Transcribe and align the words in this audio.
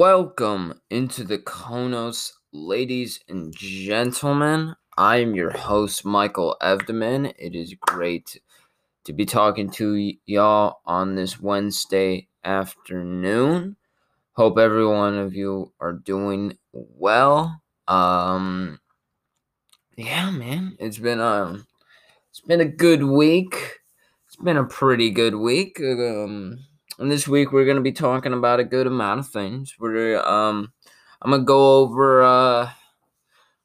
Welcome 0.00 0.80
into 0.88 1.24
the 1.24 1.36
Konos, 1.36 2.32
ladies 2.52 3.20
and 3.28 3.54
gentlemen. 3.54 4.74
I 4.96 5.18
am 5.18 5.34
your 5.34 5.50
host, 5.50 6.06
Michael 6.06 6.56
Evdeman. 6.62 7.34
It 7.38 7.54
is 7.54 7.74
great 7.78 8.40
to 9.04 9.12
be 9.12 9.26
talking 9.26 9.68
to 9.72 9.92
y- 9.92 10.16
y'all 10.24 10.80
on 10.86 11.16
this 11.16 11.38
Wednesday 11.38 12.28
afternoon. 12.42 13.76
Hope 14.32 14.56
every 14.56 14.86
one 14.86 15.18
of 15.18 15.34
you 15.34 15.74
are 15.80 15.92
doing 15.92 16.56
well. 16.72 17.60
Um, 17.86 18.80
yeah, 19.98 20.30
man, 20.30 20.78
it's 20.80 20.98
been 20.98 21.20
um, 21.20 21.66
it's 22.30 22.40
been 22.40 22.62
a 22.62 22.64
good 22.64 23.04
week. 23.04 23.80
It's 24.28 24.36
been 24.36 24.56
a 24.56 24.64
pretty 24.64 25.10
good 25.10 25.34
week. 25.34 25.78
Um, 25.78 26.60
and 27.00 27.10
this 27.10 27.26
week 27.26 27.50
we're 27.50 27.64
gonna 27.64 27.80
be 27.80 27.92
talking 27.92 28.34
about 28.34 28.60
a 28.60 28.64
good 28.64 28.86
amount 28.86 29.20
of 29.20 29.28
things. 29.28 29.74
We're 29.78 30.20
um, 30.20 30.70
I'm 31.22 31.30
gonna 31.30 31.44
go 31.44 31.78
over 31.78 32.22
uh, 32.22 32.64
I'm 32.66 32.72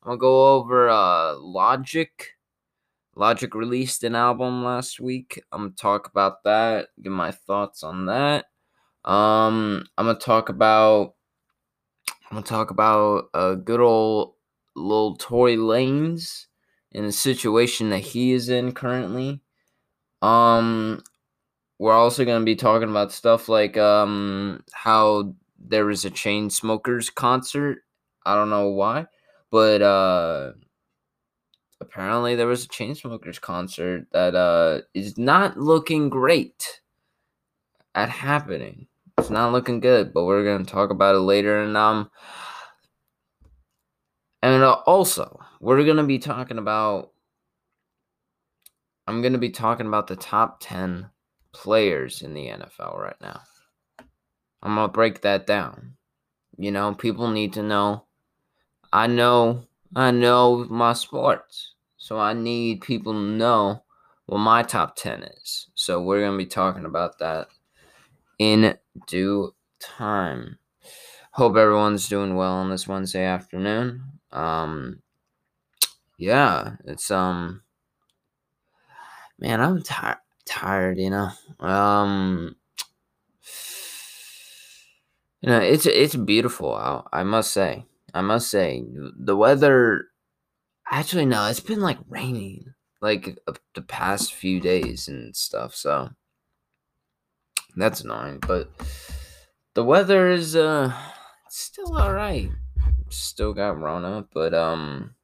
gonna 0.06 0.18
go 0.18 0.56
over 0.56 0.88
uh, 0.88 1.36
Logic. 1.36 2.10
Logic 3.18 3.54
released 3.54 4.06
an 4.06 4.16
album 4.16 4.64
last 4.64 5.02
week. 5.02 5.44
I'm 5.52 5.64
gonna 5.64 5.72
talk 5.72 6.08
about 6.08 6.46
that. 6.46 6.88
Give 7.02 7.12
my 7.12 7.32
thoughts 7.32 7.84
on 7.84 8.06
that. 8.06 8.46
Um, 9.04 9.86
I'm 9.98 10.06
gonna 10.06 10.18
talk 10.18 10.48
about. 10.48 11.16
I'm 12.32 12.38
gonna 12.38 12.44
talk 12.44 12.72
about 12.72 13.26
a 13.34 13.38
uh, 13.38 13.56
good 13.56 13.82
old 13.82 14.36
little 14.78 15.18
Tory 15.18 15.58
Lanez 15.58 16.46
in 16.94 17.06
the 17.06 17.12
situation 17.12 17.90
that 17.90 18.00
he 18.00 18.32
is 18.32 18.48
in 18.48 18.72
currently. 18.72 19.42
Um, 20.22 21.04
we're 21.80 21.94
also 21.94 22.26
going 22.26 22.42
to 22.42 22.46
be 22.46 22.56
talking 22.56 22.90
about 22.90 23.12
stuff 23.12 23.50
like 23.50 23.78
um 23.78 24.64
how 24.72 25.34
there 25.60 25.86
was 25.86 26.06
a 26.06 26.12
Chainsmokers 26.12 27.14
concert. 27.14 27.80
I 28.26 28.36
don't 28.36 28.50
know 28.50 28.70
why, 28.70 29.08
but 29.52 29.82
uh 29.82 30.54
apparently 31.82 32.36
there 32.36 32.48
was 32.48 32.66
a 32.66 32.70
Chainsmokers 32.70 33.42
concert 33.42 34.08
that 34.12 34.36
uh 34.36 34.82
is 34.94 35.18
not 35.18 35.58
looking 35.58 36.10
great 36.10 36.82
at 37.94 38.10
happening. 38.10 38.88
It's 39.18 39.30
not 39.30 39.54
looking 39.54 39.80
good, 39.80 40.14
but 40.14 40.26
we're 40.26 40.44
going 40.44 40.66
to 40.66 40.72
talk 40.72 40.90
about 40.92 41.16
it 41.16 41.20
later 41.20 41.62
and 41.62 41.76
um 41.78 42.10
and 44.42 44.62
uh, 44.62 44.74
also, 44.86 45.40
we're 45.60 45.84
going 45.84 45.98
to 45.98 46.04
be 46.04 46.20
talking 46.20 46.60
about 46.60 47.12
I'm 49.08 49.22
going 49.22 49.34
to 49.34 49.40
be 49.40 49.50
talking 49.50 49.88
about 49.88 50.06
the 50.08 50.16
top 50.16 50.58
10 50.62 51.10
players 51.56 52.22
in 52.22 52.34
the 52.34 52.48
NFL 52.48 53.00
right 53.00 53.16
now. 53.22 53.42
I'm 54.62 54.76
going 54.76 54.88
to 54.88 54.92
break 54.92 55.22
that 55.22 55.48
down. 55.48 55.94
You 56.58 56.72
know, 56.72 56.94
people 56.94 57.30
need 57.30 57.54
to 57.54 57.64
know. 57.64 58.06
I 58.92 59.08
know, 59.08 59.64
I 59.96 60.12
know 60.12 60.66
my 60.70 60.94
sports. 60.94 61.74
So 61.98 62.20
I 62.20 62.34
need 62.34 62.82
people 62.82 63.14
to 63.14 63.20
know 63.20 63.84
what 64.26 64.40
my 64.40 64.64
top 64.64 64.96
10 64.96 65.24
is. 65.24 65.68
So 65.76 66.02
we're 66.02 66.20
going 66.22 66.38
to 66.38 66.38
be 66.38 66.46
talking 66.46 66.86
about 66.86 67.20
that 67.20 67.48
in 68.38 68.78
due 69.08 69.56
time. 69.80 70.60
Hope 71.32 71.56
everyone's 71.56 72.10
doing 72.10 72.36
well 72.36 72.54
on 72.54 72.70
this 72.70 72.88
Wednesday 72.88 73.26
afternoon. 73.26 74.04
Um 74.32 75.02
yeah, 76.18 76.76
it's 76.86 77.12
um 77.12 77.62
man, 79.38 79.62
I'm 79.62 79.82
tired 79.82 80.18
tired, 80.46 80.98
you 80.98 81.10
know. 81.10 81.30
Um 81.60 82.56
you 85.42 85.50
know, 85.50 85.60
it's 85.60 85.86
it's 85.86 86.16
beautiful 86.16 86.76
out, 86.76 87.08
I 87.14 87.24
must 87.24 87.52
say. 87.52 87.86
I 88.14 88.22
must 88.22 88.50
say 88.50 88.84
the 89.18 89.36
weather 89.36 90.06
actually 90.90 91.26
no, 91.26 91.48
it's 91.48 91.60
been 91.60 91.82
like 91.82 92.00
raining 92.08 92.74
like 93.02 93.38
the 93.76 93.82
past 93.82 94.34
few 94.34 94.60
days 94.60 95.08
and 95.08 95.36
stuff, 95.36 95.76
so 95.76 96.10
that's 97.76 98.02
annoying, 98.02 98.40
but 98.48 98.70
the 99.76 99.84
weather 99.84 100.30
is 100.32 100.56
uh 100.56 100.94
still 101.50 101.96
all 101.98 102.14
right. 102.14 102.50
Still 103.10 103.54
got 103.54 103.80
Rona, 103.80 104.26
but 104.34 104.54
um 104.54 105.16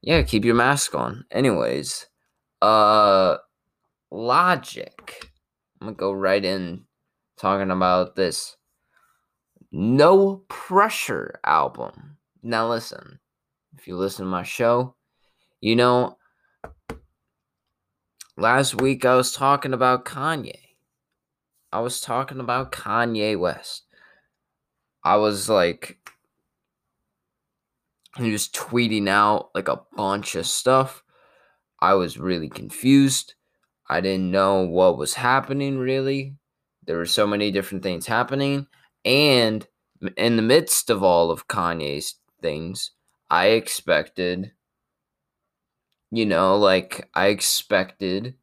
yeah, 0.00 0.22
keep 0.22 0.44
your 0.44 0.54
mask 0.54 0.94
on. 0.94 1.24
Anyways, 1.30 2.06
uh 2.60 3.36
Logic. 4.14 5.28
I'm 5.80 5.88
gonna 5.88 5.96
go 5.96 6.12
right 6.12 6.44
in 6.44 6.84
talking 7.36 7.72
about 7.72 8.14
this 8.14 8.56
No 9.72 10.44
Pressure 10.48 11.40
album. 11.44 12.18
Now, 12.40 12.68
listen, 12.68 13.18
if 13.76 13.88
you 13.88 13.96
listen 13.96 14.24
to 14.24 14.30
my 14.30 14.44
show, 14.44 14.94
you 15.60 15.74
know, 15.74 16.16
last 18.36 18.80
week 18.80 19.04
I 19.04 19.16
was 19.16 19.32
talking 19.32 19.72
about 19.72 20.04
Kanye. 20.04 20.60
I 21.72 21.80
was 21.80 22.00
talking 22.00 22.38
about 22.38 22.70
Kanye 22.70 23.36
West. 23.36 23.82
I 25.02 25.16
was 25.16 25.48
like, 25.48 25.98
he 28.16 28.30
was 28.30 28.48
tweeting 28.48 29.08
out 29.08 29.50
like 29.56 29.66
a 29.66 29.82
bunch 29.96 30.36
of 30.36 30.46
stuff. 30.46 31.02
I 31.80 31.94
was 31.94 32.16
really 32.16 32.48
confused. 32.48 33.34
I 33.94 34.00
didn't 34.00 34.32
know 34.32 34.62
what 34.62 34.98
was 34.98 35.14
happening 35.14 35.78
really. 35.78 36.34
There 36.84 36.96
were 36.96 37.06
so 37.06 37.28
many 37.28 37.52
different 37.52 37.84
things 37.84 38.08
happening. 38.08 38.66
And 39.04 39.64
in 40.16 40.34
the 40.34 40.42
midst 40.42 40.90
of 40.90 41.04
all 41.04 41.30
of 41.30 41.46
Kanye's 41.46 42.16
things, 42.42 42.90
I 43.30 43.50
expected, 43.50 44.50
you 46.10 46.26
know, 46.26 46.56
like 46.56 47.08
I 47.14 47.26
expected 47.28 48.34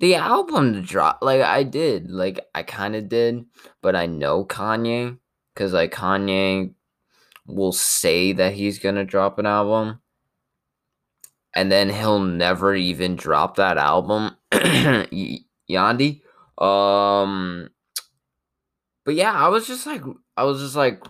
the 0.00 0.16
album 0.16 0.74
to 0.74 0.82
drop. 0.82 1.20
Like 1.22 1.40
I 1.40 1.62
did. 1.62 2.10
Like 2.10 2.40
I 2.54 2.64
kind 2.64 2.94
of 2.94 3.08
did. 3.08 3.46
But 3.80 3.96
I 3.96 4.04
know 4.04 4.44
Kanye 4.44 5.16
because 5.54 5.72
like 5.72 5.94
Kanye 5.94 6.74
will 7.46 7.72
say 7.72 8.34
that 8.34 8.52
he's 8.52 8.78
going 8.78 8.96
to 8.96 9.04
drop 9.06 9.38
an 9.38 9.46
album 9.46 10.01
and 11.54 11.70
then 11.70 11.90
he'll 11.90 12.20
never 12.20 12.74
even 12.74 13.16
drop 13.16 13.56
that 13.56 13.78
album. 13.78 14.36
Yandhi. 15.70 16.22
Um 16.58 17.68
but 19.04 19.14
yeah, 19.14 19.32
I 19.32 19.48
was 19.48 19.66
just 19.66 19.86
like 19.86 20.02
I 20.36 20.44
was 20.44 20.60
just 20.60 20.76
like 20.76 21.02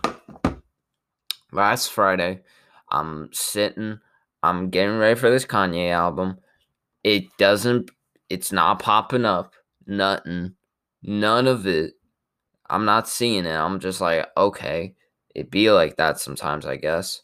last 1.51 1.91
Friday, 1.91 2.41
I'm 2.89 3.29
sitting, 3.31 3.99
I'm 4.41 4.69
getting 4.69 4.97
ready 4.97 5.19
for 5.19 5.29
this 5.29 5.45
Kanye 5.45 5.91
album. 5.91 6.39
It 7.03 7.25
doesn't 7.37 7.91
it's 8.29 8.51
not 8.51 8.79
popping 8.79 9.25
up. 9.25 9.53
Nothing. 9.85 10.55
None 11.03 11.47
of 11.47 11.67
it. 11.67 11.93
I'm 12.69 12.85
not 12.85 13.07
seeing 13.07 13.45
it. 13.45 13.55
I'm 13.55 13.79
just 13.79 14.01
like, 14.01 14.25
okay. 14.35 14.95
It 15.35 15.51
be 15.51 15.71
like 15.71 15.97
that 15.97 16.19
sometimes, 16.19 16.65
I 16.65 16.77
guess 16.77 17.21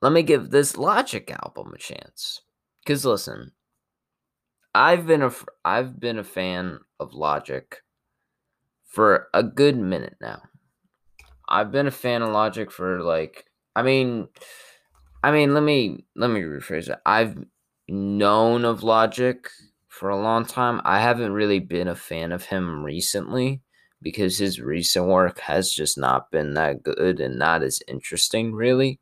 let 0.00 0.12
me 0.12 0.22
give 0.22 0.50
this 0.50 0.76
Logic 0.76 1.30
album 1.42 1.72
a 1.74 1.78
chance. 1.78 2.42
Cause 2.86 3.04
listen, 3.04 3.52
I've 4.74 5.06
been 5.06 5.22
a 5.22 5.32
I've 5.64 5.98
been 5.98 6.18
a 6.18 6.24
fan 6.24 6.80
of 7.00 7.14
Logic 7.14 7.82
for 8.86 9.28
a 9.34 9.42
good 9.42 9.76
minute 9.76 10.16
now. 10.20 10.42
I've 11.48 11.72
been 11.72 11.86
a 11.86 11.92
fan 11.92 12.22
of 12.22 12.30
Logic 12.30 12.70
for 12.70 13.02
like 13.02 13.44
I 13.74 13.82
mean 13.82 14.28
I 15.22 15.32
mean 15.32 15.52
let 15.54 15.62
me 15.62 16.04
let 16.14 16.30
me 16.30 16.40
rephrase 16.40 16.88
it. 16.88 16.98
I've 17.04 17.44
known 17.88 18.64
of 18.64 18.82
Logic 18.82 19.48
for 19.88 20.10
a 20.10 20.20
long 20.20 20.44
time. 20.44 20.80
I 20.84 21.00
haven't 21.00 21.32
really 21.32 21.58
been 21.58 21.88
a 21.88 21.96
fan 21.96 22.32
of 22.32 22.44
him 22.44 22.84
recently 22.84 23.62
because 24.00 24.38
his 24.38 24.60
recent 24.60 25.06
work 25.06 25.40
has 25.40 25.72
just 25.72 25.98
not 25.98 26.30
been 26.30 26.54
that 26.54 26.84
good 26.84 27.18
and 27.20 27.38
not 27.38 27.62
as 27.62 27.80
interesting 27.88 28.54
really. 28.54 29.00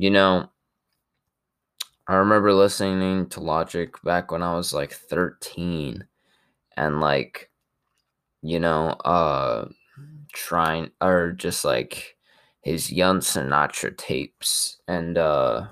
You 0.00 0.08
know, 0.10 0.48
I 2.06 2.14
remember 2.16 2.52
listening 2.52 3.28
to 3.30 3.40
Logic 3.40 3.90
back 4.02 4.30
when 4.30 4.42
I 4.42 4.54
was 4.54 4.72
like 4.74 4.92
13 4.92 6.06
and 6.76 7.00
like 7.00 7.50
you 8.42 8.60
know, 8.60 8.90
uh 9.04 9.68
trying 10.32 10.90
or 11.00 11.32
just 11.32 11.64
like 11.64 12.16
his 12.62 12.92
young 12.92 13.20
Sinatra 13.20 13.96
tapes 13.98 14.80
and 14.88 15.18
uh 15.18 15.68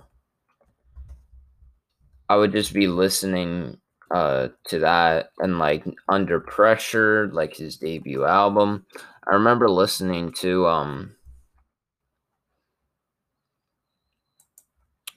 I 2.29 2.37
would 2.37 2.53
just 2.53 2.73
be 2.73 2.87
listening 2.87 3.79
uh 4.11 4.49
to 4.69 4.79
that 4.79 5.31
and 5.39 5.59
like 5.59 5.85
under 6.09 6.41
pressure 6.41 7.29
like 7.33 7.55
his 7.57 7.77
debut 7.77 8.25
album. 8.25 8.87
I 9.31 9.35
remember 9.35 9.69
listening 9.69 10.33
to 10.41 10.67
um 10.67 11.17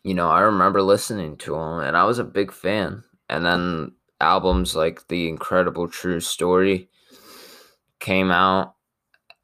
you 0.03 0.13
know, 0.13 0.29
I 0.29 0.41
remember 0.41 0.81
listening 0.81 1.37
to 1.37 1.55
him 1.55 1.79
and 1.79 1.95
I 1.95 2.03
was 2.05 2.19
a 2.19 2.23
big 2.23 2.51
fan. 2.51 3.03
And 3.29 3.45
then 3.45 3.93
albums 4.19 4.75
like 4.75 5.07
The 5.07 5.29
Incredible 5.29 5.87
True 5.87 6.19
Story 6.19 6.89
came 7.99 8.31
out 8.31 8.75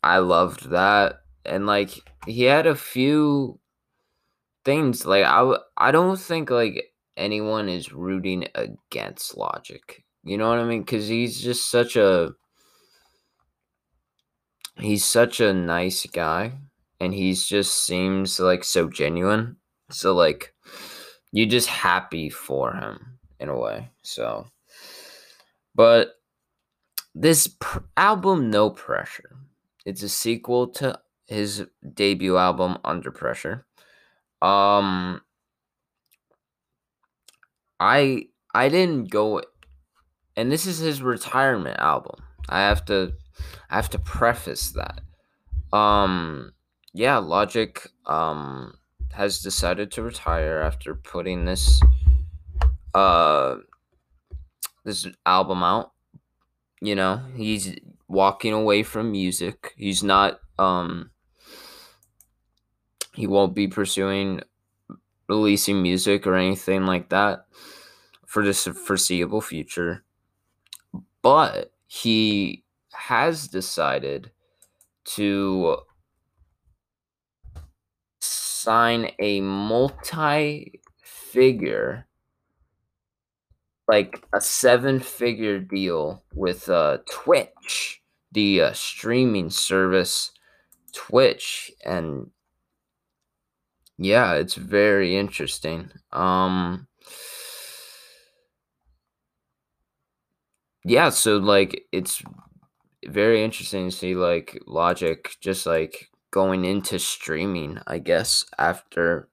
I 0.04 0.19
loved 0.19 0.69
that. 0.69 1.21
And 1.45 1.65
like 1.65 1.92
he 2.25 2.44
had 2.44 2.68
a 2.68 2.75
few 2.75 3.59
things 4.65 5.06
like 5.06 5.24
I 5.25 5.57
I 5.77 5.92
don't 5.92 6.19
think 6.19 6.50
like 6.50 6.92
anyone 7.15 7.69
is 7.69 7.94
rooting 7.94 8.48
against 8.56 9.38
Logic. 9.38 10.04
You 10.24 10.38
know 10.38 10.50
what 10.50 10.59
I 10.59 10.65
mean? 10.65 10.86
Cuz 10.86 11.07
he's 11.07 11.42
just 11.42 11.69
such 11.69 11.95
a 11.95 12.33
he's 14.77 15.06
such 15.06 15.39
a 15.39 15.54
nice 15.54 16.06
guy 16.06 16.54
and 17.00 17.13
he's 17.13 17.45
just 17.45 17.74
seems 17.83 18.39
like 18.39 18.63
so 18.63 18.89
genuine. 18.89 19.57
So 19.89 20.13
like 20.13 20.54
you're 21.31 21.48
just 21.48 21.68
happy 21.68 22.30
for 22.30 22.74
him 22.74 23.19
in 23.39 23.50
a 23.50 23.57
way. 23.57 23.89
So 24.01 24.48
but 25.75 26.16
this 27.13 27.48
pr- 27.48 27.80
album 27.95 28.50
No 28.50 28.69
Pressure. 28.69 29.38
It's 29.86 30.04
a 30.04 30.10
sequel 30.10 30.68
to 30.69 31.00
his 31.25 31.66
debut 31.94 32.38
album 32.38 32.78
Under 32.84 33.12
Pressure. 33.12 33.66
Um 34.42 35.22
I 37.80 38.28
I 38.54 38.69
didn't 38.69 39.10
go 39.10 39.42
and 40.36 40.51
this 40.51 40.66
is 40.66 40.80
his 40.80 41.01
retirement 41.01 41.80
album. 41.80 42.24
I 42.50 42.60
have 42.62 42.86
to 42.86 43.13
I 43.69 43.75
have 43.75 43.90
to 43.92 44.00
preface 44.00 44.72
that. 44.72 45.01
Um 45.78 46.54
yeah, 46.94 47.18
Logic 47.18 47.88
um 48.06 48.74
has 49.18 49.40
decided 49.40 49.90
to 49.92 50.04
retire 50.04 50.62
after 50.62 50.94
putting 50.94 51.46
this 51.46 51.81
uh 52.94 53.56
this 54.86 55.08
album 55.25 55.64
out. 55.64 55.92
You 56.81 56.94
know, 56.94 57.22
he's 57.36 57.75
walking 58.08 58.54
away 58.54 58.84
from 58.84 59.12
music. 59.12 59.74
He's 59.75 60.04
not 60.04 60.40
um 60.60 61.10
he 63.16 63.25
won't 63.25 63.56
be 63.56 63.68
pursuing 63.68 64.42
releasing 65.28 65.81
music 65.81 66.28
or 66.28 66.36
anything 66.36 66.86
like 66.86 67.10
that 67.10 67.48
for 68.28 68.46
the 68.46 68.54
foreseeable 68.54 69.42
future. 69.42 70.04
But 71.24 71.72
he 71.88 72.64
has 72.94 73.48
decided 73.48 74.30
to 75.16 75.78
sign 78.68 79.12
a 79.19 79.42
multi 79.42 80.81
figure 81.02 82.06
like 83.88 84.22
a 84.34 84.42
seven 84.42 85.00
figure 85.00 85.60
deal 85.60 86.24
with 86.34 86.69
uh 86.69 86.98
Twitch, 87.10 88.02
the 88.31 88.62
uh, 88.62 88.74
streaming 88.74 89.50
service 89.50 90.31
Twitch 90.94 91.72
and 91.86 92.31
yeah, 93.98 94.34
it's 94.34 94.56
very 94.56 95.18
interesting. 95.18 95.90
Um 96.12 96.88
Yeah, 100.84 101.10
so 101.10 101.38
like 101.38 101.86
it's 101.92 102.22
very 103.08 103.44
interesting 103.44 103.90
to 103.90 103.96
see 103.96 104.16
like 104.16 104.62
Logic 104.68 105.36
just 105.42 105.66
like 105.66 106.10
going 106.31 106.65
into 106.65 107.00
streaming, 107.00 107.79
I 107.88 108.00
guess, 108.00 108.45
after 108.57 109.29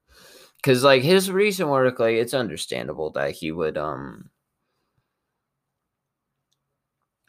cuz 0.62 0.84
like 0.84 1.02
his 1.02 1.30
recent 1.30 1.68
work 1.70 2.00
like 2.00 2.16
it's 2.16 2.34
understandable 2.34 3.10
that 3.12 3.32
he 3.32 3.52
would 3.52 3.78
um 3.78 4.30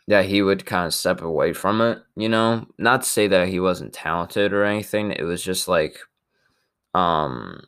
that 0.07 0.25
he 0.25 0.41
would 0.41 0.65
kind 0.65 0.85
of 0.85 0.93
step 0.93 1.21
away 1.21 1.53
from 1.53 1.81
it, 1.81 1.99
you 2.15 2.29
know? 2.29 2.67
Not 2.77 3.01
to 3.01 3.07
say 3.09 3.27
that 3.27 3.47
he 3.47 3.59
wasn't 3.59 3.93
talented 3.93 4.53
or 4.53 4.63
anything. 4.63 5.11
It 5.11 5.23
was 5.23 5.41
just 5.43 5.67
like 5.67 5.97
um 6.95 7.61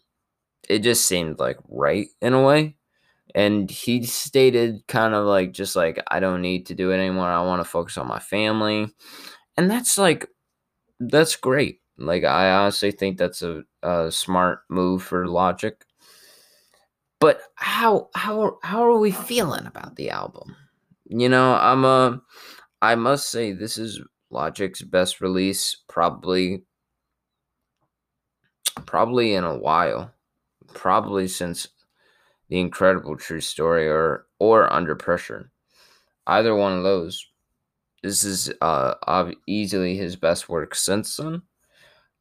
it 0.69 0.79
just 0.79 1.07
seemed 1.07 1.39
like 1.39 1.57
right 1.69 2.07
in 2.21 2.33
a 2.33 2.43
way. 2.43 2.75
And 3.35 3.69
he 3.71 4.03
stated 4.05 4.83
kind 4.87 5.15
of 5.15 5.25
like 5.27 5.53
just 5.53 5.75
like 5.75 6.03
I 6.09 6.19
don't 6.21 6.41
need 6.41 6.67
to 6.67 6.75
do 6.75 6.91
it 6.91 6.97
anymore. 6.99 7.27
I 7.29 7.41
want 7.43 7.61
to 7.61 7.65
focus 7.69 7.97
on 7.97 8.07
my 8.07 8.19
family. 8.19 8.89
And 9.57 9.71
that's 9.71 9.97
like 9.97 10.27
that's 10.99 11.35
great. 11.37 11.81
Like 11.97 12.23
I 12.23 12.51
honestly 12.51 12.91
think 12.91 13.17
that's 13.17 13.41
a, 13.41 13.63
a 13.83 14.11
smart 14.11 14.61
move 14.69 15.03
for 15.03 15.27
Logic. 15.27 15.83
But 17.19 17.41
how 17.55 18.09
how 18.15 18.59
how 18.63 18.83
are 18.83 18.99
we 18.99 19.11
feeling 19.11 19.65
about 19.65 19.95
the 19.95 20.09
album? 20.11 20.55
You 21.05 21.29
know, 21.29 21.53
I'm 21.55 21.83
a 21.85 22.21
I 22.81 22.95
must 22.95 23.29
say 23.29 23.51
this 23.53 23.77
is 23.77 24.01
Logic's 24.29 24.81
best 24.83 25.21
release 25.21 25.77
probably 25.87 26.63
probably 28.85 29.33
in 29.33 29.43
a 29.43 29.57
while. 29.57 30.13
Probably 30.73 31.27
since 31.27 31.67
The 32.49 32.59
Incredible 32.59 33.17
True 33.17 33.41
Story 33.41 33.87
or 33.87 34.27
or 34.39 34.71
Under 34.71 34.95
Pressure. 34.95 35.51
Either 36.27 36.55
one 36.55 36.77
of 36.77 36.83
those. 36.83 37.25
This 38.03 38.23
is 38.23 38.51
uh 38.61 39.31
easily 39.47 39.97
his 39.97 40.15
best 40.15 40.49
work 40.49 40.75
since 40.75 41.17
then. 41.17 41.43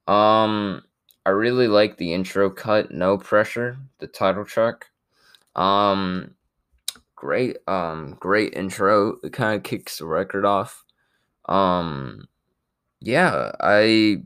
Um 0.08 0.82
I 1.24 1.30
really 1.30 1.68
like 1.68 1.96
the 1.96 2.12
intro 2.14 2.50
cut, 2.50 2.92
No 2.92 3.18
Pressure, 3.18 3.78
the 3.98 4.06
title 4.06 4.44
track. 4.44 4.86
Um 5.56 6.34
great 7.16 7.58
um 7.68 8.16
great 8.20 8.54
intro. 8.54 9.18
It 9.24 9.32
kind 9.32 9.56
of 9.56 9.62
kicks 9.64 9.98
the 9.98 10.06
record 10.06 10.44
off. 10.44 10.84
Um 11.46 12.28
yeah 13.02 13.52
i 13.60 14.18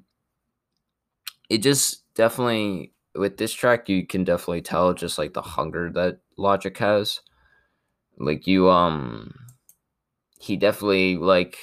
it 1.49 1.59
just 1.59 2.05
definitely 2.15 2.93
with 3.15 3.37
this 3.37 3.53
track 3.53 3.88
you 3.88 4.06
can 4.06 4.25
definitely 4.25 4.62
tell 4.62 4.94
just 4.94 5.19
like 5.19 5.35
the 5.35 5.43
hunger 5.43 5.91
that 5.93 6.19
logic 6.37 6.79
has. 6.79 7.21
Like 8.19 8.47
you 8.47 8.71
um 8.71 9.35
he 10.38 10.56
definitely 10.56 11.17
like 11.17 11.59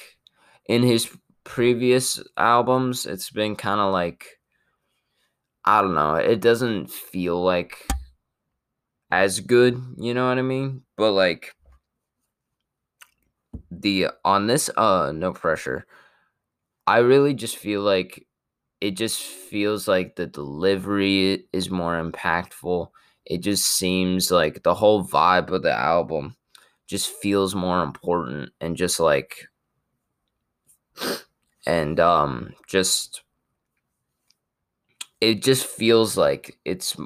in 0.66 0.82
his 0.82 1.08
previous 1.48 2.22
albums 2.36 3.06
it's 3.06 3.30
been 3.30 3.56
kind 3.56 3.80
of 3.80 3.92
like 3.92 4.38
i 5.64 5.80
don't 5.82 5.94
know 5.94 6.14
it 6.14 6.40
doesn't 6.40 6.90
feel 6.90 7.42
like 7.42 7.86
as 9.10 9.40
good, 9.40 9.80
you 9.98 10.14
know 10.14 10.28
what 10.28 10.38
I 10.38 10.42
mean? 10.42 10.82
But 10.96 11.12
like 11.12 11.54
the 13.70 14.08
on 14.24 14.46
this 14.46 14.68
uh 14.76 15.12
no 15.14 15.32
pressure, 15.32 15.86
I 16.86 16.98
really 16.98 17.34
just 17.34 17.56
feel 17.56 17.82
like 17.82 18.26
it 18.80 18.92
just 18.92 19.20
feels 19.22 19.88
like 19.88 20.16
the 20.16 20.26
delivery 20.26 21.46
is 21.52 21.70
more 21.70 22.02
impactful. 22.02 22.88
It 23.26 23.38
just 23.38 23.66
seems 23.66 24.30
like 24.30 24.62
the 24.62 24.74
whole 24.74 25.04
vibe 25.04 25.50
of 25.50 25.62
the 25.62 25.72
album 25.72 26.36
just 26.88 27.08
feels 27.10 27.54
more 27.54 27.82
important 27.82 28.50
and 28.60 28.76
just 28.76 29.00
like 29.00 29.48
and 31.68 32.00
um 32.00 32.54
just 32.66 33.22
it 35.20 35.42
just 35.42 35.66
feels 35.66 36.16
like 36.16 36.58
it's 36.64 36.96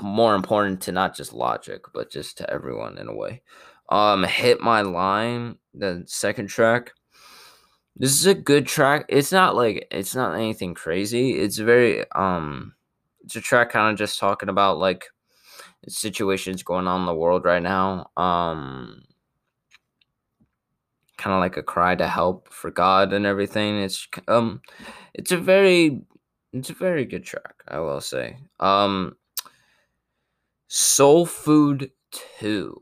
more 0.00 0.34
important 0.34 0.80
to 0.80 0.92
not 0.92 1.14
just 1.16 1.32
logic 1.32 1.82
but 1.94 2.10
just 2.10 2.38
to 2.38 2.50
everyone 2.50 2.98
in 2.98 3.08
a 3.08 3.14
way. 3.14 3.42
Um 3.90 4.24
hit 4.24 4.60
my 4.60 4.80
line 4.82 5.58
the 5.74 6.02
second 6.06 6.48
track. 6.48 6.92
This 7.96 8.12
is 8.12 8.26
a 8.26 8.34
good 8.34 8.66
track. 8.66 9.06
It's 9.08 9.32
not 9.32 9.54
like 9.56 9.86
it's 9.90 10.14
not 10.14 10.34
anything 10.34 10.74
crazy. 10.74 11.32
It's 11.32 11.58
very 11.58 12.10
um 12.12 12.74
it's 13.24 13.36
a 13.36 13.40
track 13.40 13.70
kind 13.70 13.92
of 13.92 13.98
just 13.98 14.18
talking 14.18 14.48
about 14.48 14.78
like 14.78 15.06
situations 15.88 16.62
going 16.62 16.86
on 16.88 17.00
in 17.02 17.06
the 17.06 17.14
world 17.14 17.44
right 17.44 17.62
now. 17.62 18.10
Um 18.16 19.02
kind 21.18 21.34
of 21.34 21.40
like 21.40 21.56
a 21.56 21.62
cry 21.62 21.94
to 21.94 22.06
help 22.08 22.48
for 22.52 22.70
god 22.70 23.12
and 23.12 23.26
everything 23.26 23.80
it's 23.80 24.06
um 24.28 24.60
it's 25.14 25.32
a 25.32 25.36
very 25.36 26.00
it's 26.52 26.70
a 26.70 26.74
very 26.74 27.04
good 27.04 27.24
track 27.24 27.54
i 27.68 27.78
will 27.78 28.00
say 28.00 28.36
um 28.60 29.16
Soul 30.68 31.26
Food 31.26 31.92
2. 32.40 32.80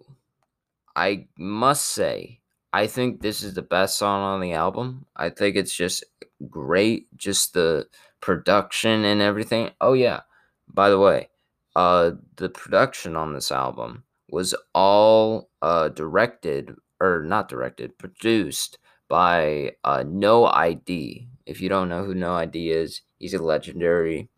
I 0.96 1.26
must 1.38 1.86
say, 1.86 2.40
I 2.72 2.86
think 2.86 3.20
this 3.20 3.42
is 3.42 3.54
the 3.54 3.62
best 3.62 3.98
song 3.98 4.22
on 4.22 4.40
the 4.40 4.52
album. 4.52 5.06
I 5.16 5.30
think 5.30 5.56
it's 5.56 5.74
just 5.74 6.04
great, 6.48 7.14
just 7.16 7.54
the 7.54 7.88
production 8.20 9.04
and 9.04 9.20
everything. 9.20 9.70
Oh 9.80 9.92
yeah. 9.92 10.20
By 10.68 10.88
the 10.90 10.98
way, 10.98 11.28
uh 11.76 12.12
the 12.36 12.48
production 12.48 13.16
on 13.16 13.34
this 13.34 13.52
album 13.52 14.04
was 14.30 14.54
all 14.74 15.50
uh 15.62 15.88
directed 15.88 16.74
or 17.04 17.22
not 17.22 17.48
directed, 17.48 17.96
produced 17.98 18.78
by 19.08 19.72
uh 19.84 20.04
No 20.06 20.46
ID. 20.46 21.28
If 21.46 21.60
you 21.60 21.68
don't 21.68 21.88
know 21.88 22.04
who 22.04 22.14
No 22.14 22.34
ID 22.34 22.70
is, 22.70 23.02
he's 23.18 23.34
a 23.34 23.42
legendary 23.42 24.28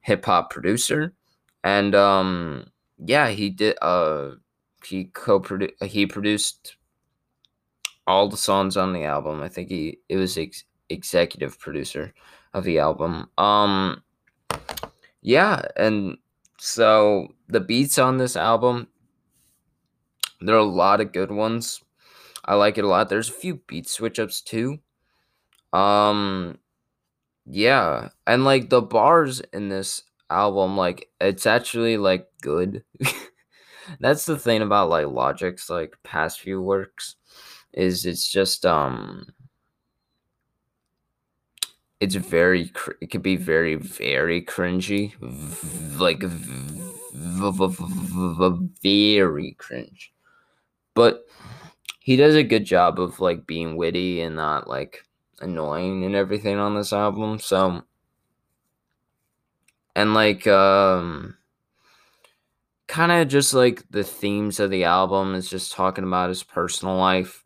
hip 0.00 0.24
hop 0.24 0.50
producer. 0.50 1.14
And 1.62 1.94
um 1.94 2.66
yeah, 3.04 3.28
he 3.28 3.50
did. 3.50 3.76
Uh, 3.82 4.36
he 4.86 5.06
co-produced. 5.06 5.82
He 5.82 6.06
produced 6.06 6.76
all 8.06 8.28
the 8.28 8.36
songs 8.36 8.76
on 8.76 8.92
the 8.92 9.04
album. 9.04 9.42
I 9.42 9.48
think 9.48 9.68
he 9.68 9.98
it 10.08 10.16
was 10.16 10.38
ex- 10.38 10.64
executive 10.90 11.58
producer 11.58 12.14
of 12.52 12.64
the 12.64 12.78
album. 12.78 13.28
Um 13.38 14.02
yeah, 15.22 15.62
and 15.76 16.18
so 16.58 17.28
the 17.48 17.60
beats 17.60 17.98
on 17.98 18.18
this 18.18 18.36
album 18.36 18.88
there 20.40 20.54
are 20.54 20.58
a 20.58 20.64
lot 20.64 21.00
of 21.00 21.12
good 21.12 21.30
ones. 21.30 21.82
I 22.44 22.54
like 22.54 22.78
it 22.78 22.84
a 22.84 22.88
lot. 22.88 23.08
There's 23.08 23.28
a 23.28 23.32
few 23.32 23.56
beat 23.66 23.88
switch 23.88 24.18
ups 24.18 24.40
too. 24.40 24.78
Um 25.72 26.58
yeah, 27.46 28.10
and 28.26 28.44
like 28.44 28.70
the 28.70 28.82
bars 28.82 29.40
in 29.52 29.68
this 29.70 30.02
album 30.30 30.76
like 30.76 31.10
it's 31.20 31.46
actually 31.46 31.96
like 31.98 32.28
good. 32.42 32.84
That's 34.00 34.26
the 34.26 34.38
thing 34.38 34.62
about 34.62 34.88
like 34.90 35.06
Logic's 35.06 35.70
like 35.70 35.96
past 36.04 36.40
few 36.40 36.60
works 36.62 37.16
is 37.72 38.06
it's 38.06 38.28
just 38.30 38.66
um 38.66 39.26
it's 42.00 42.14
very 42.14 42.70
it 43.00 43.10
could 43.10 43.22
be 43.22 43.36
very 43.36 43.76
very 43.76 44.42
cringy 44.42 45.14
like 45.98 46.22
very 48.82 49.52
cringe 49.58 50.12
but 50.94 51.24
he 52.04 52.16
does 52.16 52.34
a 52.34 52.44
good 52.44 52.66
job 52.66 53.00
of 53.00 53.18
like 53.18 53.46
being 53.46 53.76
witty 53.76 54.20
and 54.20 54.36
not 54.36 54.68
like 54.68 55.06
annoying 55.40 56.04
and 56.04 56.14
everything 56.14 56.58
on 56.58 56.74
this 56.74 56.92
album 56.92 57.38
so 57.38 57.82
and 59.96 60.12
like 60.12 60.46
um 60.46 61.34
kind 62.88 63.10
of 63.10 63.26
just 63.26 63.54
like 63.54 63.82
the 63.88 64.04
themes 64.04 64.60
of 64.60 64.68
the 64.70 64.84
album 64.84 65.34
is 65.34 65.48
just 65.48 65.72
talking 65.72 66.04
about 66.04 66.28
his 66.28 66.42
personal 66.42 66.94
life 66.94 67.42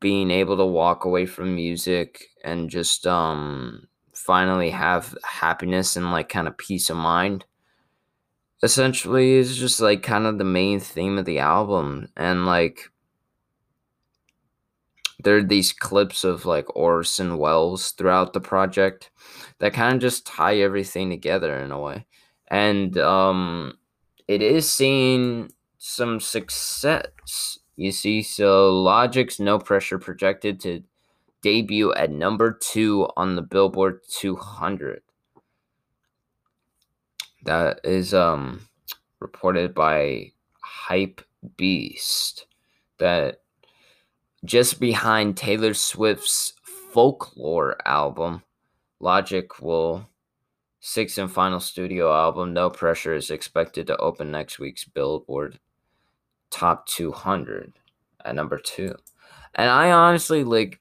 being 0.00 0.32
able 0.32 0.56
to 0.56 0.66
walk 0.66 1.04
away 1.04 1.24
from 1.24 1.54
music 1.54 2.24
and 2.42 2.68
just 2.68 3.06
um 3.06 3.86
finally 4.12 4.70
have 4.70 5.16
happiness 5.22 5.94
and 5.94 6.10
like 6.10 6.28
kind 6.28 6.48
of 6.48 6.58
peace 6.58 6.90
of 6.90 6.96
mind 6.96 7.44
essentially 8.64 9.34
is 9.34 9.56
just 9.56 9.80
like 9.80 10.02
kind 10.02 10.26
of 10.26 10.38
the 10.38 10.44
main 10.44 10.80
theme 10.80 11.18
of 11.18 11.24
the 11.24 11.38
album 11.38 12.08
and 12.16 12.44
like 12.44 12.90
there 15.24 15.38
are 15.38 15.42
these 15.42 15.72
clips 15.72 16.24
of 16.24 16.44
like 16.46 16.76
Orson 16.76 17.38
Welles 17.38 17.90
throughout 17.92 18.32
the 18.32 18.40
project 18.40 19.10
that 19.58 19.72
kind 19.72 19.94
of 19.94 20.00
just 20.00 20.26
tie 20.26 20.58
everything 20.58 21.10
together 21.10 21.58
in 21.58 21.72
a 21.72 21.80
way. 21.80 22.06
And 22.48 22.96
um 22.98 23.78
it 24.28 24.42
is 24.42 24.70
seeing 24.70 25.52
some 25.78 26.20
success. 26.20 27.58
You 27.76 27.92
see, 27.92 28.22
so 28.22 28.74
Logic's 28.82 29.40
No 29.40 29.58
Pressure 29.58 29.98
projected 29.98 30.60
to 30.60 30.82
debut 31.42 31.92
at 31.94 32.10
number 32.10 32.52
two 32.52 33.08
on 33.16 33.36
the 33.36 33.42
Billboard 33.42 34.00
200. 34.08 35.02
That 37.44 37.80
is 37.84 38.14
um 38.14 38.68
reported 39.20 39.74
by 39.74 40.32
Hype 40.60 41.22
Beast 41.56 42.46
that 42.98 43.40
just 44.44 44.80
behind 44.80 45.36
Taylor 45.36 45.74
Swift's 45.74 46.54
folklore 46.62 47.76
album, 47.86 48.42
Logic 49.00 49.60
will 49.60 50.08
sixth 50.80 51.18
and 51.18 51.30
final 51.30 51.60
studio 51.60 52.12
album, 52.12 52.52
No 52.52 52.70
Pressure, 52.70 53.14
is 53.14 53.30
expected 53.30 53.86
to 53.86 53.96
open 53.98 54.30
next 54.30 54.58
week's 54.58 54.84
Billboard 54.84 55.58
Top 56.50 56.86
200 56.86 57.74
at 58.24 58.34
number 58.34 58.58
two. 58.58 58.94
And 59.54 59.70
I 59.70 59.90
honestly 59.90 60.44
like, 60.44 60.80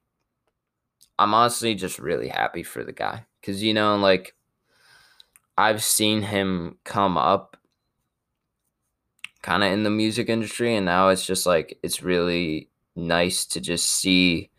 I'm 1.19 1.33
honestly 1.33 1.75
just 1.75 1.99
really 1.99 2.27
happy 2.27 2.63
for 2.63 2.83
the 2.83 2.93
guy. 2.93 3.25
Because 3.41 3.61
you 3.63 3.73
know, 3.73 3.95
like, 3.97 4.35
I've 5.57 5.83
seen 5.83 6.21
him 6.21 6.77
come 6.83 7.17
up 7.17 7.57
kind 9.41 9.63
of 9.63 9.71
in 9.71 9.83
the 9.83 9.89
music 9.89 10.29
industry, 10.29 10.75
and 10.75 10.85
now 10.85 11.09
it's 11.09 11.25
just 11.25 11.45
like 11.45 11.79
it's 11.81 12.03
really 12.03 12.69
nice 12.97 13.45
to 13.45 13.61
just 13.61 13.89
see 13.89 14.49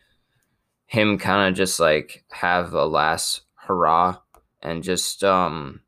him 0.87 1.19
kind 1.19 1.49
of 1.49 1.57
just 1.57 1.79
like 1.79 2.25
have 2.31 2.73
a 2.73 2.87
last 2.87 3.43
hurrah 3.55 4.17
and 4.63 4.83
just 4.83 5.23
um 5.23 5.81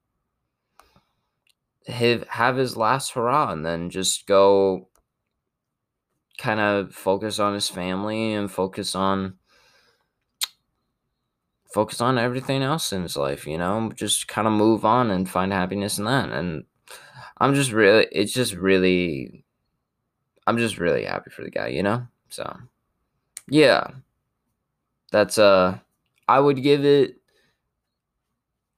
have, 1.86 2.26
have 2.28 2.56
his 2.56 2.76
last 2.76 3.12
hurrah 3.12 3.50
and 3.50 3.64
then 3.64 3.88
just 3.88 4.26
go 4.26 4.88
kind 6.38 6.60
of 6.60 6.94
focus 6.94 7.38
on 7.38 7.54
his 7.54 7.68
family 7.68 8.32
and 8.32 8.50
focus 8.50 8.94
on 8.94 9.34
focus 11.72 12.00
on 12.00 12.18
everything 12.18 12.62
else 12.62 12.92
in 12.92 13.02
his 13.02 13.16
life 13.16 13.46
you 13.46 13.56
know? 13.56 13.90
Just 13.94 14.28
kind 14.28 14.46
of 14.46 14.52
move 14.52 14.84
on 14.84 15.10
and 15.10 15.28
find 15.28 15.52
happiness 15.52 15.98
in 15.98 16.04
that. 16.04 16.30
And 16.30 16.64
i'm 17.40 17.54
just 17.54 17.72
really 17.72 18.06
it's 18.12 18.32
just 18.32 18.54
really 18.54 19.44
i'm 20.46 20.58
just 20.58 20.78
really 20.78 21.04
happy 21.04 21.30
for 21.30 21.42
the 21.42 21.50
guy 21.50 21.68
you 21.68 21.82
know 21.82 22.06
so 22.30 22.56
yeah 23.48 23.88
that's 25.12 25.38
uh 25.38 25.78
i 26.28 26.38
would 26.38 26.62
give 26.62 26.84
it 26.84 27.20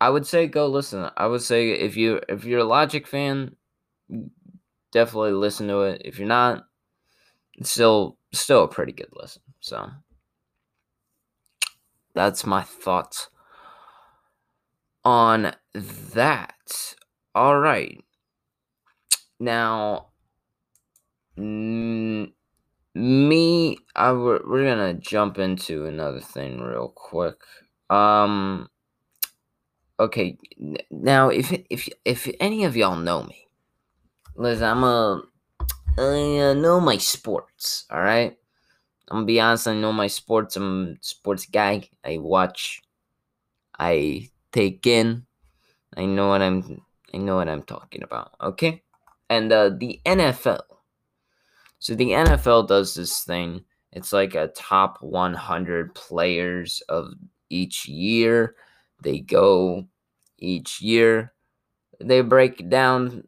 I 0.02 0.11
would 0.11 0.26
say 0.26 0.49
go 0.49 0.66
listen. 0.66 1.09
I 1.16 1.28
would 1.28 1.42
say 1.42 1.71
if 1.71 1.97
you 1.97 2.21
if 2.28 2.44
you're 2.44 2.59
a 2.59 2.64
Logic 2.64 3.06
fan, 3.06 3.54
definitely 4.90 5.30
listen 5.30 5.68
to 5.68 5.82
it. 5.82 6.02
If 6.04 6.18
you're 6.18 6.26
not, 6.26 6.64
it's 7.54 7.71
still 7.71 8.18
still 8.32 8.64
a 8.64 8.68
pretty 8.68 8.90
good 8.90 9.11
listen. 9.12 9.42
So 9.61 9.90
that's 12.16 12.44
my 12.44 12.62
thoughts 12.62 13.28
on 15.04 15.54
that. 15.75 16.94
All 17.37 17.61
right. 17.61 18.02
Now, 19.38 20.09
me, 22.95 23.79
I 23.97 24.13
we're, 24.13 24.41
we're 24.47 24.65
gonna 24.65 24.95
jump 24.95 25.39
into 25.39 25.87
another 25.87 26.21
thing 26.21 26.61
real 26.61 26.89
quick. 26.95 27.37
Um, 27.91 28.69
okay, 29.99 30.37
now 30.91 31.29
if 31.29 31.53
if 31.71 31.89
if 32.05 32.29
any 32.41 32.65
of 32.65 32.77
y'all 32.77 32.97
know 32.97 33.23
me, 33.23 33.47
listen, 34.37 34.65
I'm 34.65 34.85
a 34.85 35.23
I 35.99 36.39
uh, 36.39 36.55
know 36.55 36.81
my 36.81 36.97
sports. 36.97 37.85
All 37.91 38.01
right, 38.01 38.37
I'm 39.11 39.19
gonna 39.19 39.27
be 39.27 39.41
honest. 39.41 39.69
I 39.69 39.75
know 39.75 39.93
my 39.93 40.07
sports. 40.07 40.57
I'm 40.57 40.89
a 40.89 40.95
sports 41.01 41.47
guy. 41.47 41.89
I 42.05 42.19
watch. 42.19 42.81
I 43.79 44.31
take 44.53 44.87
in. 44.87 45.27
I 45.97 46.07
know 46.07 46.29
what 46.29 46.43
I'm. 46.43 46.83
I 47.13 47.19
know 47.19 47.37
what 47.37 47.49
I'm 47.49 47.63
talking 47.63 48.03
about. 48.03 48.33
Okay, 48.41 48.83
and 49.29 49.53
uh, 49.53 49.71
the 49.71 50.01
NFL. 50.05 50.61
So 51.83 51.97
the 51.97 52.11
NFL 52.11 52.69
does 52.69 52.95
this 52.95 53.25
thing. 53.25 53.65
It's 53.91 54.12
like 54.12 54.37
a 54.37 54.47
top 54.55 55.03
100 55.03 55.93
players 55.97 56.81
of 56.89 57.15
each 57.51 57.89
year. 57.89 58.55
They 59.03 59.19
go 59.19 59.89
each 60.39 60.81
year. 60.81 61.33
They 61.99 62.21
break 62.21 62.71
down 62.71 63.25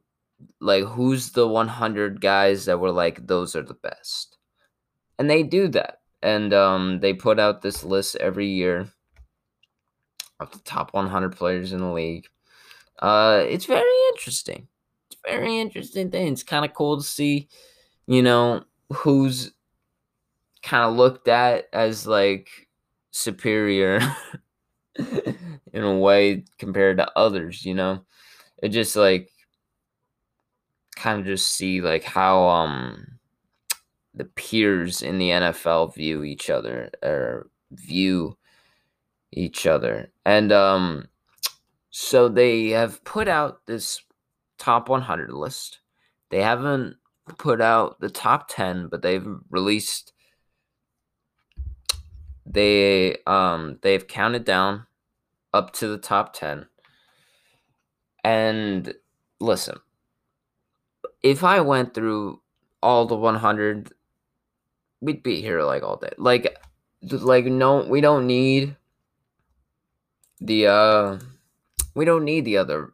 like 0.61 0.85
who's 0.85 1.33
the 1.33 1.49
100 1.49 2.21
guys 2.21 2.67
that 2.67 2.79
were 2.79 2.93
like 2.93 3.27
those 3.27 3.57
are 3.57 3.63
the 3.63 3.75
best. 3.75 4.39
And 5.19 5.29
they 5.29 5.43
do 5.43 5.67
that. 5.71 6.03
And 6.23 6.55
um, 6.55 7.01
they 7.01 7.13
put 7.13 7.41
out 7.41 7.61
this 7.61 7.83
list 7.83 8.15
every 8.21 8.47
year 8.47 8.87
of 10.39 10.53
the 10.53 10.61
top 10.61 10.95
100 10.95 11.37
players 11.37 11.73
in 11.73 11.81
the 11.81 11.93
league. 11.93 12.29
Uh, 13.01 13.43
it's 13.49 13.67
very 13.67 13.99
interesting. 14.11 14.69
It's 15.11 15.21
very 15.27 15.59
interesting 15.59 16.13
thing. 16.13 16.33
It's 16.33 16.45
kind 16.45 16.65
of 16.65 16.73
cool 16.73 16.99
to 16.99 17.03
see, 17.03 17.49
you 18.07 18.23
know, 18.23 18.65
who's 18.93 19.53
kind 20.63 20.85
of 20.85 20.97
looked 20.97 21.29
at 21.29 21.67
as 21.73 22.07
like 22.07 22.49
superior 23.11 24.01
in 25.73 25.83
a 25.83 25.99
way 25.99 26.45
compared 26.59 26.99
to 26.99 27.19
others, 27.19 27.65
you 27.65 27.75
know? 27.75 28.05
It 28.63 28.71
just 28.71 28.97
like 28.97 29.31
kind 30.97 31.21
of 31.21 31.27
just 31.27 31.53
see 31.53 31.81
like 31.81 32.05
how 32.05 32.45
um 32.45 33.19
the 34.15 34.25
peers 34.25 35.03
in 35.03 35.19
the 35.19 35.31
NFL 35.31 35.95
view 35.95 36.23
each 36.23 36.49
other 36.49 36.91
or 37.03 37.49
view 37.73 38.37
each 39.33 39.67
other. 39.67 40.11
And 40.25 40.53
um 40.53 41.09
so 41.91 42.29
they 42.29 42.71
have 42.71 43.05
put 43.05 43.29
out 43.29 43.67
this 43.67 44.01
top 44.59 44.89
100 44.89 45.33
list. 45.33 45.81
They 46.31 46.43
haven't 46.43 46.97
put 47.39 47.61
out 47.61 48.01
the 48.01 48.11
top 48.11 48.49
10, 48.49 48.89
but 48.89 49.03
they've 49.03 49.27
released 49.51 50.13
they 52.47 53.17
um 53.27 53.79
they've 53.81 54.07
counted 54.07 54.45
down 54.45 54.87
up 55.55 55.73
to 55.73 55.89
the 55.89 55.97
top 55.97 56.35
10 56.35 56.67
and 58.23 58.93
listen 59.41 59.79
if 61.23 61.43
i 61.43 61.59
went 61.59 61.95
through 61.95 62.39
all 62.83 63.07
the 63.07 63.17
100 63.17 63.95
we'd 65.05 65.23
be 65.23 65.41
here 65.41 65.63
like 65.63 65.83
all 65.83 65.97
day. 65.97 66.13
Like 66.17 66.57
like 67.03 67.45
no 67.45 67.87
we 67.87 68.01
don't 68.01 68.27
need 68.27 68.77
the 70.41 70.67
uh 70.67 71.19
we 71.95 72.05
don't 72.05 72.25
need 72.25 72.45
the 72.45 72.57
other 72.57 72.93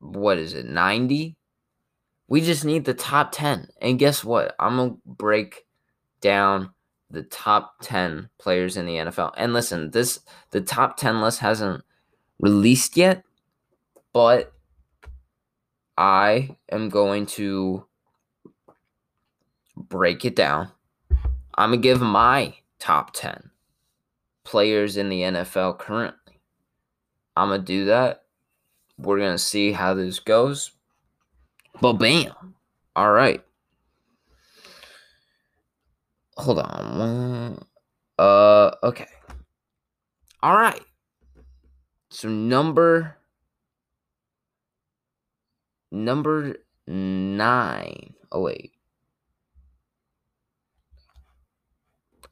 what 0.00 0.38
is 0.38 0.52
it 0.52 0.66
90 0.66 1.35
we 2.28 2.40
just 2.40 2.64
need 2.64 2.84
the 2.84 2.94
top 2.94 3.32
10 3.32 3.68
and 3.80 3.98
guess 3.98 4.24
what? 4.24 4.54
I'm 4.58 4.76
gonna 4.76 4.96
break 5.04 5.66
down 6.20 6.70
the 7.10 7.22
top 7.22 7.74
10 7.82 8.28
players 8.38 8.76
in 8.76 8.84
the 8.84 8.96
nfl 8.96 9.32
and 9.36 9.52
listen 9.52 9.92
this 9.92 10.18
the 10.50 10.60
top 10.60 10.96
10 10.96 11.20
list 11.20 11.38
hasn't 11.38 11.84
released 12.40 12.96
yet 12.96 13.22
but 14.12 14.52
i 15.96 16.50
am 16.72 16.88
going 16.88 17.24
to 17.24 17.86
break 19.76 20.24
it 20.24 20.34
down. 20.34 20.70
I'm 21.54 21.70
gonna 21.70 21.82
give 21.82 22.00
my 22.00 22.54
top 22.78 23.12
10 23.12 23.50
players 24.44 24.96
in 24.96 25.08
the 25.08 25.22
nfl 25.22 25.78
currently. 25.78 26.40
I'm 27.36 27.50
gonna 27.50 27.62
do 27.62 27.86
that. 27.86 28.24
We're 28.98 29.18
gonna 29.18 29.38
see 29.38 29.72
how 29.72 29.94
this 29.94 30.18
goes. 30.18 30.72
But 31.80 31.94
bam. 31.94 32.54
All 32.94 33.12
right. 33.12 33.42
Hold 36.36 36.58
on. 36.58 37.64
Uh 38.18 38.70
okay. 38.82 39.06
All 40.42 40.54
right. 40.54 40.82
So 42.10 42.28
number 42.28 43.16
number 45.90 46.56
9. 46.86 48.14
Oh 48.32 48.40
wait. 48.40 48.72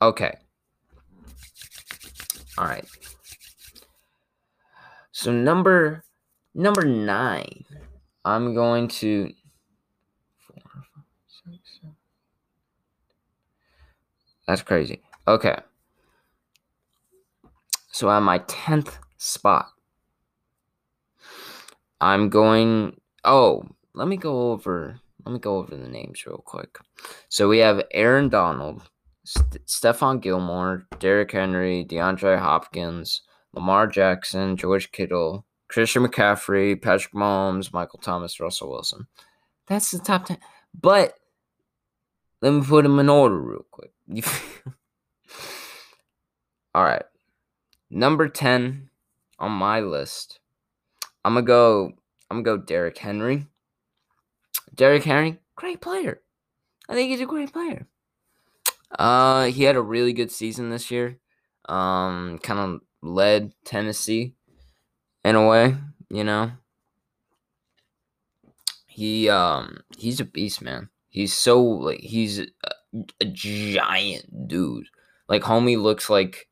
Okay. 0.00 0.34
All 2.58 2.66
right. 2.66 2.84
So 5.12 5.32
number 5.32 6.04
number 6.54 6.84
nine, 6.84 7.64
I'm 8.25 8.54
going 8.54 8.88
to. 8.88 9.33
Four, 10.47 10.57
five, 10.73 11.04
six, 11.28 11.78
seven. 11.81 11.97
That's 14.47 14.62
crazy. 14.62 15.02
Okay. 15.26 15.57
So 17.93 18.11
at 18.11 18.21
my 18.21 18.38
tenth 18.38 18.99
spot, 19.19 19.69
I'm 22.00 22.28
going. 22.28 23.00
Oh, 23.25 23.64
let 23.95 24.09
me 24.09 24.16
go 24.16 24.52
over. 24.52 25.00
Let 25.25 25.33
me 25.33 25.38
go 25.38 25.59
over 25.59 25.75
the 25.75 25.88
names 25.88 26.26
real 26.26 26.43
quick. 26.45 26.78
So 27.28 27.49
we 27.49 27.59
have 27.59 27.83
Aaron 27.93 28.28
Donald, 28.28 28.83
St- 29.25 29.66
Stephon 29.66 30.21
Gilmore, 30.21 30.87
Derrick 30.99 31.33
Henry, 31.33 31.87
DeAndre 31.88 32.38
Hopkins, 32.38 33.23
Lamar 33.54 33.87
Jackson, 33.87 34.57
George 34.57 34.93
Kittle, 34.93 35.47
Christian 35.68 36.06
McCaffrey, 36.06 36.80
Patrick 36.80 37.14
Mahomes, 37.14 37.73
Michael 37.73 37.99
Thomas, 37.99 38.38
Russell 38.40 38.71
Wilson. 38.71 39.06
That's 39.66 39.90
the 39.90 39.99
top 39.99 40.26
10. 40.26 40.38
But 40.78 41.14
let 42.42 42.52
me 42.52 42.62
put 42.62 42.83
them 42.83 42.99
in 42.99 43.09
order 43.09 43.38
real 43.38 43.64
quick. 43.71 43.92
All 46.75 46.85
right. 46.85 47.04
Number 47.90 48.28
10 48.28 48.90
on 49.38 49.52
my 49.52 49.80
list. 49.80 50.40
I'm 51.25 51.35
going 51.35 51.44
to 51.44 51.47
go 51.47 51.92
I'm 52.30 52.42
going 52.42 52.59
to 52.59 52.62
go 52.62 52.66
Derrick 52.66 52.99
Henry. 52.99 53.47
Derrick 54.75 55.04
Henry, 55.04 55.38
great 55.56 55.80
player. 55.80 56.21
I 56.88 56.94
think 56.94 57.11
he's 57.11 57.21
a 57.21 57.26
great 57.26 57.52
player. 57.52 57.87
Uh 58.97 59.44
he 59.44 59.64
had 59.64 59.76
a 59.76 59.83
really 59.83 60.12
good 60.12 60.30
season 60.30 60.71
this 60.71 60.90
year. 60.90 61.18
Um 61.68 62.38
kind 62.42 62.61
of 62.61 62.80
led 63.02 63.52
Tennessee 63.65 64.34
in 65.25 65.37
a 65.37 65.47
way, 65.47 65.76
you 66.10 66.25
know. 66.25 66.52
He 68.87 69.28
um 69.28 69.78
he's 69.97 70.21
a 70.21 70.25
beast, 70.25 70.63
man. 70.63 70.91
He's 71.08 71.34
so 71.34 71.63
like 71.63 72.00
he's 72.00 72.41
a, 72.41 72.47
a 73.21 73.25
giant 73.25 74.49
dude. 74.49 74.87
Like 75.28 75.43
homie 75.43 75.80
looks 75.80 76.08
like 76.08 76.49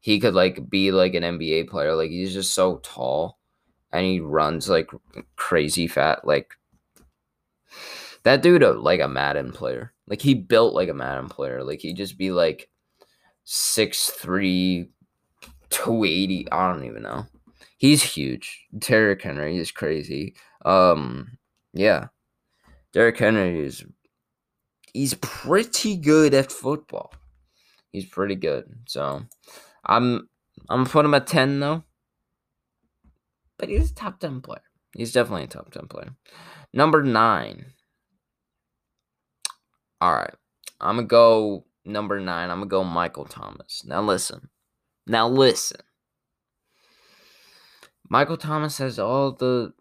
he 0.00 0.18
could 0.18 0.34
like 0.34 0.68
be 0.68 0.90
like 0.90 1.14
an 1.14 1.22
NBA 1.22 1.68
player. 1.68 1.94
Like 1.94 2.10
he's 2.10 2.32
just 2.32 2.54
so 2.54 2.80
tall 2.82 3.38
and 3.92 4.04
he 4.04 4.18
runs 4.18 4.68
like 4.68 4.90
crazy 5.36 5.86
fat 5.86 6.26
like 6.26 6.54
that 8.24 8.42
dude 8.42 8.62
a, 8.62 8.72
like 8.72 9.00
a 9.00 9.08
Madden 9.08 9.52
player. 9.52 9.92
Like 10.08 10.20
he 10.20 10.34
built 10.34 10.74
like 10.74 10.88
a 10.88 10.94
Madden 10.94 11.28
player. 11.28 11.62
Like 11.62 11.80
he'd 11.80 11.96
just 11.96 12.18
be 12.18 12.32
like 12.32 12.68
six 13.44 14.10
three 14.10 14.90
280. 15.70 16.50
I 16.50 16.72
don't 16.72 16.84
even 16.84 17.02
know. 17.02 17.26
He's 17.76 18.02
huge. 18.02 18.66
Derrick 18.76 19.22
Henry 19.22 19.58
is 19.58 19.70
crazy. 19.70 20.34
Um, 20.64 21.38
yeah. 21.72 22.08
Derrick 22.92 23.18
Henry 23.18 23.60
is 23.64 23.84
he's 24.92 25.14
pretty 25.14 25.96
good 25.96 26.34
at 26.34 26.52
football. 26.52 27.12
He's 27.90 28.06
pretty 28.06 28.36
good. 28.36 28.64
So 28.86 29.22
I'm 29.84 30.28
I'm 30.68 30.84
putting 30.86 31.10
him 31.10 31.14
at 31.14 31.26
10 31.26 31.60
though. 31.60 31.84
But 33.58 33.68
he's 33.68 33.90
a 33.90 33.94
top 33.94 34.20
10 34.20 34.40
player. 34.40 34.62
He's 34.96 35.12
definitely 35.12 35.44
a 35.44 35.48
top 35.48 35.70
10 35.70 35.88
player. 35.88 36.14
Number 36.72 37.02
nine. 37.02 37.66
All 40.00 40.12
right. 40.12 40.34
I'm 40.80 40.96
to 40.98 41.02
go 41.04 41.64
number 41.84 42.20
nine. 42.20 42.50
I'm 42.50 42.60
to 42.60 42.66
go 42.66 42.84
Michael 42.84 43.24
Thomas. 43.24 43.84
Now, 43.86 44.02
listen. 44.02 44.48
Now 45.06 45.28
listen. 45.28 45.80
Michael 48.08 48.36
Thomas 48.36 48.78
has 48.78 48.98
all 48.98 49.32
the 49.32 49.72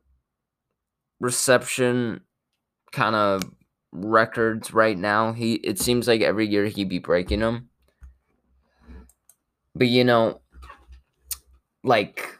reception 1.20 2.22
kind 2.92 3.16
of 3.16 3.44
records 3.92 4.74
right 4.74 4.98
now. 4.98 5.34
He 5.34 5.56
it 5.56 5.80
seems 5.80 6.08
like 6.08 6.22
every 6.22 6.48
year 6.48 6.66
he'd 6.66 6.90
be 6.90 7.00
breaking 7.00 7.40
them. 7.40 7.70
But 9.76 9.88
you 9.88 10.04
know, 10.04 10.42
like 11.84 12.40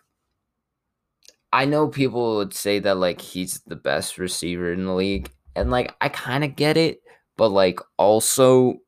I 1.52 1.66
know 1.66 1.88
people 1.88 2.38
would 2.38 2.54
say 2.54 2.80
that 2.80 2.98
like 2.98 3.22
he's 3.22 3.62
the 3.68 3.76
best 3.76 4.18
receiver 4.18 4.74
in 4.74 4.86
the 4.86 4.94
league 4.94 5.30
and 5.56 5.70
like 5.70 5.96
I 6.02 6.10
kind 6.10 6.44
of 6.44 6.56
get 6.56 6.78
it, 6.78 7.02
but 7.38 7.50
like 7.50 7.80
also 7.98 8.80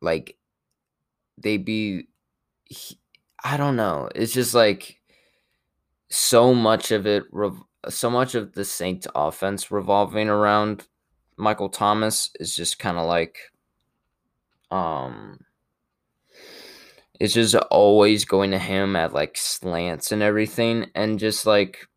like 0.00 0.36
they 1.38 1.56
be 1.58 2.08
he, 2.64 2.98
I 3.44 3.56
don't 3.56 3.76
know. 3.76 4.08
It's 4.14 4.32
just 4.32 4.54
like 4.54 5.01
so 6.12 6.52
much 6.54 6.90
of 6.90 7.06
it, 7.06 7.24
so 7.88 8.10
much 8.10 8.34
of 8.34 8.52
the 8.52 8.64
Saints 8.64 9.06
offense 9.14 9.70
revolving 9.70 10.28
around 10.28 10.86
Michael 11.38 11.70
Thomas 11.70 12.30
is 12.38 12.54
just 12.54 12.78
kind 12.78 12.98
of 12.98 13.06
like, 13.06 13.38
um, 14.70 15.38
it's 17.18 17.32
just 17.32 17.54
always 17.54 18.26
going 18.26 18.50
to 18.50 18.58
him 18.58 18.94
at 18.94 19.14
like 19.14 19.38
slants 19.38 20.12
and 20.12 20.22
everything, 20.22 20.90
and 20.94 21.18
just 21.18 21.46
like 21.46 21.88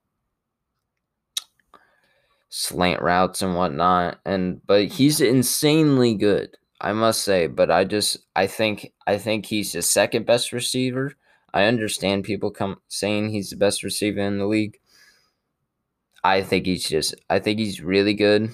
slant 2.49 3.01
routes 3.01 3.41
and 3.41 3.55
whatnot. 3.55 4.19
And 4.25 4.65
but 4.65 4.85
he's 4.85 5.19
insanely 5.19 6.13
good. 6.15 6.57
I 6.79 6.93
must 6.93 7.23
say, 7.23 7.47
but 7.47 7.69
I 7.69 7.83
just 7.83 8.17
I 8.35 8.47
think 8.47 8.93
I 9.07 9.17
think 9.17 9.45
he's 9.45 9.73
the 9.73 9.81
second 9.81 10.25
best 10.25 10.53
receiver. 10.53 11.15
I 11.55 11.63
understand 11.63 12.25
people 12.25 12.51
come 12.51 12.81
saying 12.89 13.29
he's 13.29 13.49
the 13.49 13.55
best 13.55 13.81
receiver 13.81 14.19
in 14.19 14.37
the 14.39 14.45
league. 14.45 14.77
I 16.21 16.41
think 16.43 16.65
he's 16.65 16.87
just 16.87 17.15
I 17.29 17.39
think 17.39 17.59
he's 17.59 17.81
really 17.81 18.13
good. 18.13 18.53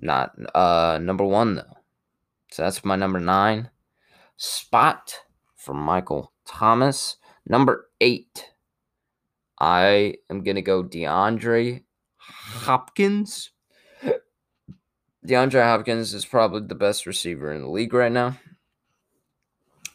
Not 0.00 0.32
uh 0.54 0.98
number 1.02 1.24
1 1.24 1.56
though. 1.56 1.76
So 2.50 2.62
that's 2.62 2.82
my 2.82 2.96
number 2.96 3.20
9 3.20 3.68
spot 4.38 5.20
for 5.54 5.74
Michael 5.74 6.32
Thomas. 6.46 7.16
Number 7.46 7.90
8. 8.00 8.52
I 9.60 10.14
am 10.30 10.42
to 10.42 10.62
go 10.62 10.82
DeAndre 10.82 11.82
Hopkins. 12.16 13.50
DeAndre 15.26 15.62
Hopkins 15.62 16.14
is 16.14 16.24
probably 16.24 16.66
the 16.66 16.74
best 16.74 17.04
receiver 17.04 17.52
in 17.52 17.60
the 17.60 17.68
league 17.68 17.92
right 17.92 18.10
now. 18.10 18.38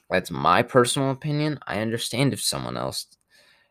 That's 0.10 0.32
my 0.32 0.64
personal 0.64 1.12
opinion. 1.12 1.60
I 1.68 1.80
understand 1.80 2.34
if 2.34 2.42
someone 2.42 2.78
else 2.78 3.08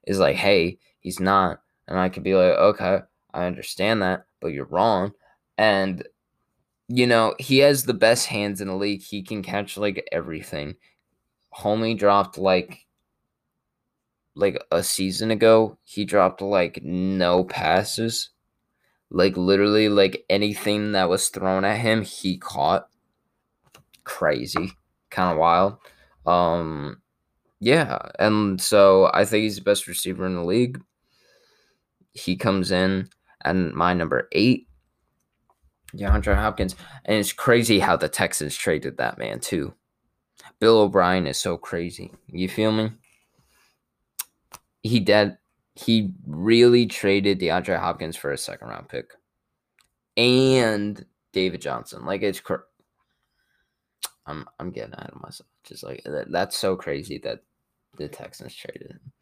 is 0.06 0.18
like, 0.18 0.36
hey, 0.36 0.78
he's 1.00 1.20
not. 1.20 1.60
And 1.86 1.98
I 1.98 2.08
could 2.08 2.22
be 2.22 2.34
like, 2.34 2.56
okay, 2.56 3.00
I 3.34 3.44
understand 3.44 4.02
that, 4.02 4.26
but 4.40 4.48
you're 4.48 4.66
wrong. 4.66 5.12
And, 5.56 6.06
you 6.88 7.06
know, 7.06 7.34
he 7.38 7.58
has 7.58 7.84
the 7.84 7.94
best 7.94 8.26
hands 8.26 8.60
in 8.60 8.68
the 8.68 8.76
league. 8.76 9.02
He 9.02 9.22
can 9.22 9.42
catch 9.42 9.76
like 9.76 10.06
everything. 10.12 10.76
Homie 11.54 11.98
dropped 11.98 12.38
like 12.38 12.86
like 14.34 14.62
a 14.70 14.84
season 14.84 15.32
ago, 15.32 15.78
he 15.82 16.04
dropped 16.04 16.40
like 16.40 16.80
no 16.84 17.42
passes 17.42 18.30
like 19.10 19.36
literally 19.36 19.88
like 19.88 20.24
anything 20.28 20.92
that 20.92 21.08
was 21.08 21.28
thrown 21.28 21.64
at 21.64 21.78
him, 21.78 22.02
he 22.02 22.36
caught. 22.36 22.88
Crazy. 24.04 24.72
Kind 25.10 25.32
of 25.32 25.38
wild. 25.38 25.78
Um, 26.28 27.00
yeah, 27.60 27.98
and 28.18 28.60
so 28.60 29.10
I 29.14 29.24
think 29.24 29.42
he's 29.42 29.56
the 29.56 29.62
best 29.62 29.86
receiver 29.86 30.26
in 30.26 30.34
the 30.34 30.44
league. 30.44 30.80
He 32.12 32.36
comes 32.36 32.70
in 32.70 33.08
and 33.44 33.72
my 33.72 33.94
number 33.94 34.28
eight, 34.32 34.68
DeAndre 35.96 36.34
Hopkins, 36.36 36.76
and 37.04 37.16
it's 37.16 37.32
crazy 37.32 37.78
how 37.78 37.96
the 37.96 38.08
Texans 38.08 38.54
traded 38.56 38.98
that 38.98 39.18
man 39.18 39.40
too. 39.40 39.72
Bill 40.60 40.78
O'Brien 40.80 41.26
is 41.26 41.38
so 41.38 41.56
crazy. 41.56 42.12
You 42.26 42.48
feel 42.48 42.72
me? 42.72 42.92
He 44.82 45.00
did. 45.00 45.36
He 45.74 46.10
really 46.26 46.86
traded 46.86 47.40
DeAndre 47.40 47.78
Hopkins 47.78 48.16
for 48.16 48.32
a 48.32 48.38
second 48.38 48.68
round 48.68 48.88
pick 48.88 49.12
and 50.16 51.04
David 51.32 51.60
Johnson. 51.62 52.04
Like 52.04 52.22
it's. 52.22 52.40
Cr- 52.40 52.66
I'm 54.26 54.46
I'm 54.58 54.70
getting 54.70 54.94
ahead 54.94 55.10
of 55.14 55.22
myself. 55.22 55.48
Just 55.68 55.84
like 55.84 56.02
that, 56.04 56.30
that's 56.30 56.56
so 56.56 56.76
crazy 56.76 57.18
that 57.18 57.40
the 57.96 58.08
Texans 58.08 58.54
traded 58.54 58.92
him. 58.92 59.12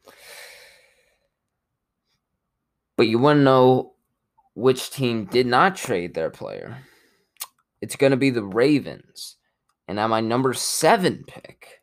But 2.96 3.08
you 3.08 3.18
want 3.18 3.38
to 3.38 3.42
know 3.42 3.94
which 4.54 4.90
team 4.90 5.26
did 5.26 5.46
not 5.46 5.76
trade 5.76 6.14
their 6.14 6.30
player? 6.30 6.78
It's 7.82 7.96
going 7.96 8.12
to 8.12 8.16
be 8.16 8.30
the 8.30 8.44
Ravens. 8.44 9.36
And 9.88 10.00
at 10.00 10.08
my 10.08 10.20
number 10.20 10.54
seven 10.54 11.24
pick, 11.26 11.82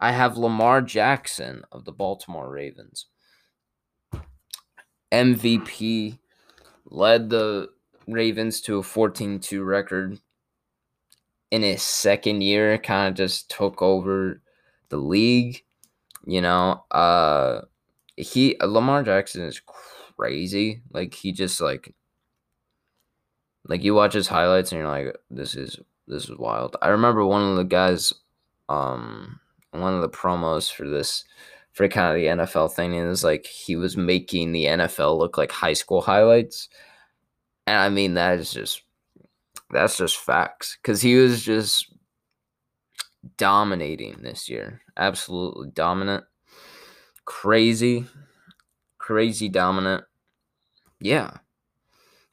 I 0.00 0.12
have 0.12 0.36
Lamar 0.36 0.82
Jackson 0.82 1.62
of 1.72 1.84
the 1.84 1.92
Baltimore 1.92 2.50
Ravens. 2.50 3.06
MVP 5.12 6.18
led 6.84 7.30
the 7.30 7.70
Ravens 8.06 8.60
to 8.62 8.78
a 8.78 8.82
14 8.82 9.40
2 9.40 9.62
record 9.62 10.20
in 11.50 11.62
his 11.62 11.82
second 11.82 12.42
year, 12.42 12.78
kind 12.78 13.08
of 13.08 13.14
just 13.14 13.50
took 13.50 13.82
over 13.82 14.40
the 14.88 14.96
league. 14.96 15.62
You 16.26 16.40
know, 16.40 16.84
uh, 16.90 17.62
he 18.16 18.56
Lamar 18.60 19.02
Jackson 19.02 19.42
is 19.42 19.60
crazy. 20.16 20.82
Like 20.92 21.14
he 21.14 21.32
just 21.32 21.60
like 21.60 21.94
like 23.68 23.82
you 23.82 23.94
watch 23.94 24.12
his 24.14 24.28
highlights 24.28 24.72
and 24.72 24.80
you're 24.80 24.88
like, 24.88 25.16
this 25.30 25.54
is 25.54 25.78
this 26.06 26.24
is 26.24 26.38
wild. 26.38 26.76
I 26.82 26.88
remember 26.88 27.24
one 27.24 27.42
of 27.42 27.56
the 27.56 27.64
guys, 27.64 28.12
um, 28.68 29.40
one 29.72 29.94
of 29.94 30.02
the 30.02 30.08
promos 30.08 30.72
for 30.72 30.88
this 30.88 31.24
for 31.72 31.88
kind 31.88 32.08
of 32.08 32.14
the 32.14 32.44
NFL 32.44 32.72
thing, 32.72 32.94
and 32.96 33.06
it 33.06 33.08
was 33.08 33.24
like 33.24 33.46
he 33.46 33.76
was 33.76 33.96
making 33.96 34.52
the 34.52 34.64
NFL 34.64 35.18
look 35.18 35.36
like 35.36 35.52
high 35.52 35.74
school 35.74 36.00
highlights. 36.00 36.68
And 37.66 37.78
I 37.78 37.88
mean 37.88 38.14
that 38.14 38.38
is 38.38 38.52
just 38.52 38.82
that's 39.70 39.96
just 39.96 40.18
facts. 40.18 40.78
Cause 40.82 41.02
he 41.02 41.16
was 41.16 41.42
just 41.42 41.92
dominating 43.36 44.16
this 44.22 44.48
year. 44.48 44.80
Absolutely 44.96 45.70
dominant. 45.70 46.24
Crazy. 47.24 48.06
Crazy 48.98 49.48
dominant. 49.48 50.04
Yeah. 51.00 51.38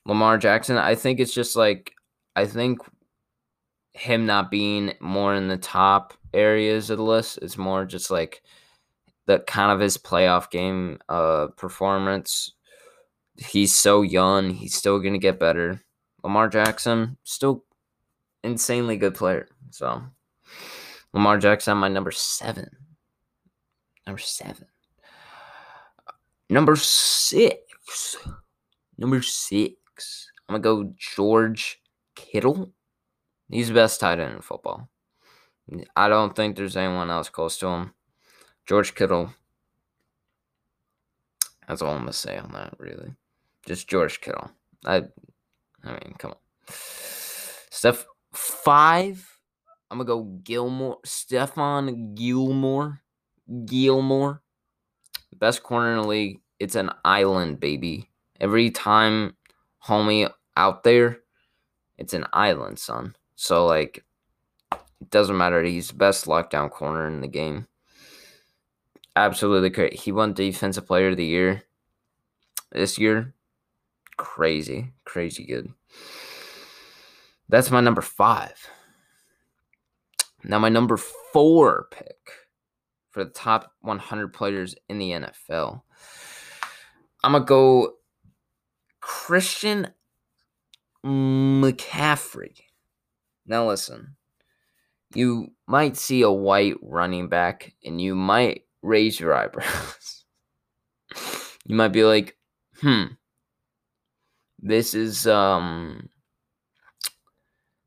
Lamar 0.06 0.38
Jackson, 0.38 0.78
I 0.78 0.96
think 0.96 1.20
it's 1.20 1.34
just 1.34 1.56
like 1.56 1.94
I 2.36 2.46
think 2.46 2.80
him 3.94 4.26
not 4.26 4.52
being 4.52 4.94
more 5.00 5.36
in 5.36 5.48
the 5.48 5.58
top 5.58 6.14
areas 6.34 6.90
of 6.90 6.98
the 6.98 7.04
list 7.04 7.40
is 7.42 7.58
more 7.58 7.86
just 7.86 8.10
like 8.10 8.42
the 9.28 9.40
kind 9.40 9.72
of 9.72 9.80
his 9.80 9.98
playoff 9.98 10.50
game 10.50 11.00
uh 11.10 11.48
performance. 11.58 12.54
He's 13.38 13.74
so 13.74 14.02
young, 14.02 14.52
he's 14.52 14.76
still 14.76 15.00
gonna 15.00 15.18
get 15.20 15.40
better. 15.40 15.83
Lamar 16.24 16.48
Jackson, 16.48 17.18
still 17.24 17.66
insanely 18.44 18.98
good 18.98 19.16
player. 19.16 19.48
So 19.72 20.02
Lamar 21.14 21.38
Jackson, 21.38 21.78
my 21.78 21.90
number 21.90 22.12
seven. 22.12 22.70
Number 24.06 24.20
seven. 24.20 24.66
Number 26.50 26.76
six. 26.76 28.18
Number 28.98 29.22
six. 29.22 30.32
I'm 30.48 30.62
gonna 30.62 30.84
go 30.84 30.94
George 30.98 31.82
Kittle. 32.16 32.72
He's 33.50 33.70
the 33.70 33.74
best 33.74 34.00
tight 34.00 34.20
end 34.20 34.36
in 34.36 34.42
football. 34.42 34.90
I 35.96 36.10
don't 36.10 36.36
think 36.36 36.56
there's 36.56 36.76
anyone 36.78 37.10
else 37.10 37.30
close 37.30 37.58
to 37.60 37.68
him. 37.68 37.94
George 38.66 38.96
Kittle. 38.96 39.34
That's 41.68 41.82
all 41.82 41.94
I'm 41.94 42.00
gonna 42.00 42.14
say 42.14 42.38
on 42.38 42.52
that, 42.52 42.76
really. 42.78 43.14
Just 43.66 43.88
George 43.88 44.20
Kittle. 44.20 44.52
I 44.86 45.04
I 45.84 45.92
mean, 45.92 46.16
come 46.18 46.32
on. 46.32 46.38
Steph 46.68 48.06
five. 48.34 49.38
I'm 49.92 49.98
gonna 49.98 50.08
go 50.08 50.24
Gilmore. 50.44 51.00
Stephon 51.06 52.16
Gilmore. 52.16 53.02
Gilmore. 53.66 54.42
Best 55.36 55.64
corner 55.64 55.94
in 55.96 56.02
the 56.02 56.08
league. 56.08 56.42
It's 56.60 56.76
an 56.76 56.92
island, 57.04 57.60
baby. 57.60 58.10
Every 58.40 58.72
time 58.72 59.36
homie 59.86 60.32
out 60.56 60.84
there, 60.84 61.20
it's 61.98 62.14
an 62.14 62.26
island, 62.32 62.80
son. 62.80 63.16
So 63.36 63.66
like 63.66 64.04
it 64.72 65.10
doesn't 65.10 65.38
matter. 65.38 65.62
He's 65.64 65.90
the 65.90 65.96
best 65.96 66.26
lockdown 66.26 66.72
corner 66.72 67.08
in 67.08 67.22
the 67.22 67.28
game. 67.28 67.68
Absolutely 69.16 69.70
great. 69.70 69.94
He 69.94 70.12
won 70.12 70.34
defensive 70.34 70.88
player 70.88 71.10
of 71.10 71.18
the 71.18 71.26
year 71.26 71.64
this 72.72 72.98
year 72.98 73.34
crazy, 74.18 74.94
crazy 75.06 75.46
good. 75.46 75.72
That's 77.50 77.72
my 77.72 77.82
number 77.82 78.02
five. 78.02 78.70
Now, 80.44 80.60
my 80.60 80.70
number 80.70 80.98
four 80.98 81.88
pick 81.92 82.18
for 83.12 83.24
the 83.24 83.30
top 83.30 83.72
100 83.82 84.34
players 84.34 84.76
in 84.90 84.98
the 84.98 85.12
NFL. 85.12 85.82
I'm 87.24 87.32
going 87.32 87.44
to 87.44 87.48
go 87.48 87.94
Christian 89.00 89.90
McCaffrey. 91.06 92.60
Now, 93.46 93.68
listen, 93.68 94.16
you 95.14 95.52
might 95.68 95.96
see 95.96 96.22
a 96.22 96.32
white 96.32 96.76
running 96.82 97.30
back 97.30 97.74
and 97.86 98.02
you 98.02 98.16
might 98.16 98.64
raise 98.82 99.20
your 99.20 99.34
eyebrows. 99.34 100.26
you 101.66 101.76
might 101.76 101.90
be 101.90 102.04
like, 102.04 102.38
hmm, 102.82 103.06
this 104.64 104.94
is 104.94 105.28
um 105.28 106.10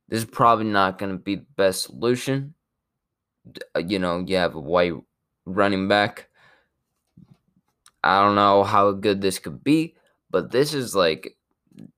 this 0.08 0.20
is 0.20 0.24
probably 0.24 0.66
not 0.66 0.98
going 0.98 1.10
to 1.10 1.18
be 1.18 1.36
the 1.36 1.46
best 1.56 1.84
solution. 1.84 2.54
Uh, 3.74 3.80
you 3.80 3.98
know, 3.98 4.22
you 4.24 4.36
have 4.36 4.54
a 4.54 4.60
white 4.60 4.92
running 5.46 5.88
back. 5.88 6.28
I 8.04 8.22
don't 8.22 8.36
know 8.36 8.62
how 8.62 8.92
good 8.92 9.20
this 9.20 9.40
could 9.40 9.64
be, 9.64 9.96
but 10.30 10.52
this 10.52 10.74
is 10.74 10.94
like 10.94 11.36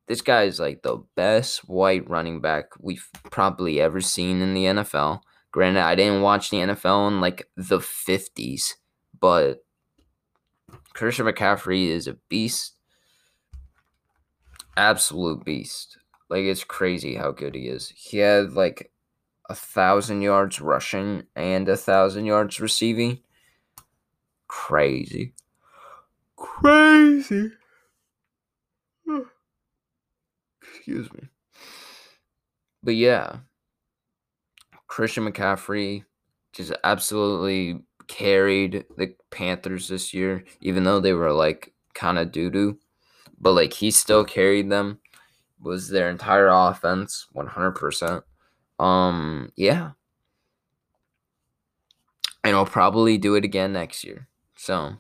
this 0.07 0.23
guy 0.23 0.45
is 0.45 0.59
like 0.59 0.83
the 0.83 1.03
best 1.17 1.69
white 1.69 2.09
running 2.09 2.41
back 2.41 2.71
we've 2.81 3.09
probably 3.25 3.81
ever 3.81 4.01
seen 4.01 4.41
in 4.41 4.55
the 4.55 4.65
NFL. 4.65 5.21
Granted, 5.51 5.83
I 5.83 5.97
didn't 5.97 6.23
watch 6.23 6.51
the 6.51 6.59
NFL 6.59 7.09
in 7.09 7.21
like 7.21 7.49
the 7.57 7.79
50s, 7.79 8.75
but 9.19 9.65
Christian 10.95 11.27
McCaffrey 11.27 11.89
is 11.89 12.07
a 12.07 12.15
beast 12.29 12.78
absolute 14.79 15.45
beast. 15.45 15.99
Like 16.31 16.45
it's 16.45 16.65
crazy 16.65 17.17
how 17.17 17.33
good 17.33 17.55
he 17.55 17.69
is. 17.69 17.93
He 17.95 18.19
had 18.19 18.53
like 18.53 18.91
a 19.51 19.55
thousand 19.55 20.23
yards 20.23 20.61
rushing 20.61 21.25
and 21.35 21.69
a 21.69 21.77
thousand 21.77 22.27
yards 22.27 22.61
receiving. 22.61 23.19
Crazy. 24.47 25.35
Crazy. 26.37 27.51
Excuse 30.63 31.13
me. 31.13 31.29
But 32.83 32.95
yeah, 32.95 33.39
Christian 34.87 35.31
McCaffrey 35.31 36.05
just 36.53 36.73
absolutely 36.85 37.81
carried 38.07 38.85
the 38.97 39.15
Panthers 39.31 39.89
this 39.89 40.15
year, 40.15 40.45
even 40.61 40.85
though 40.85 41.01
they 41.01 41.13
were 41.13 41.33
like 41.33 41.75
kind 41.95 42.19
of 42.19 42.31
doo 42.31 42.51
doo 42.51 42.79
but 43.41 43.53
like 43.53 43.73
he 43.73 43.91
still 43.91 44.25
carried 44.25 44.71
them. 44.71 44.99
Was 45.61 45.89
their 45.89 46.09
entire 46.09 46.49
offense 46.49 47.27
100%. 47.35 48.23
Um, 48.79 49.51
yeah. 49.57 49.91
And 52.45 52.55
I'll 52.55 52.65
probably 52.65 53.19
do 53.19 53.35
it 53.35 53.45
again 53.45 53.73
next 53.73 54.05
year. 54.05 54.29
So, 54.57 54.99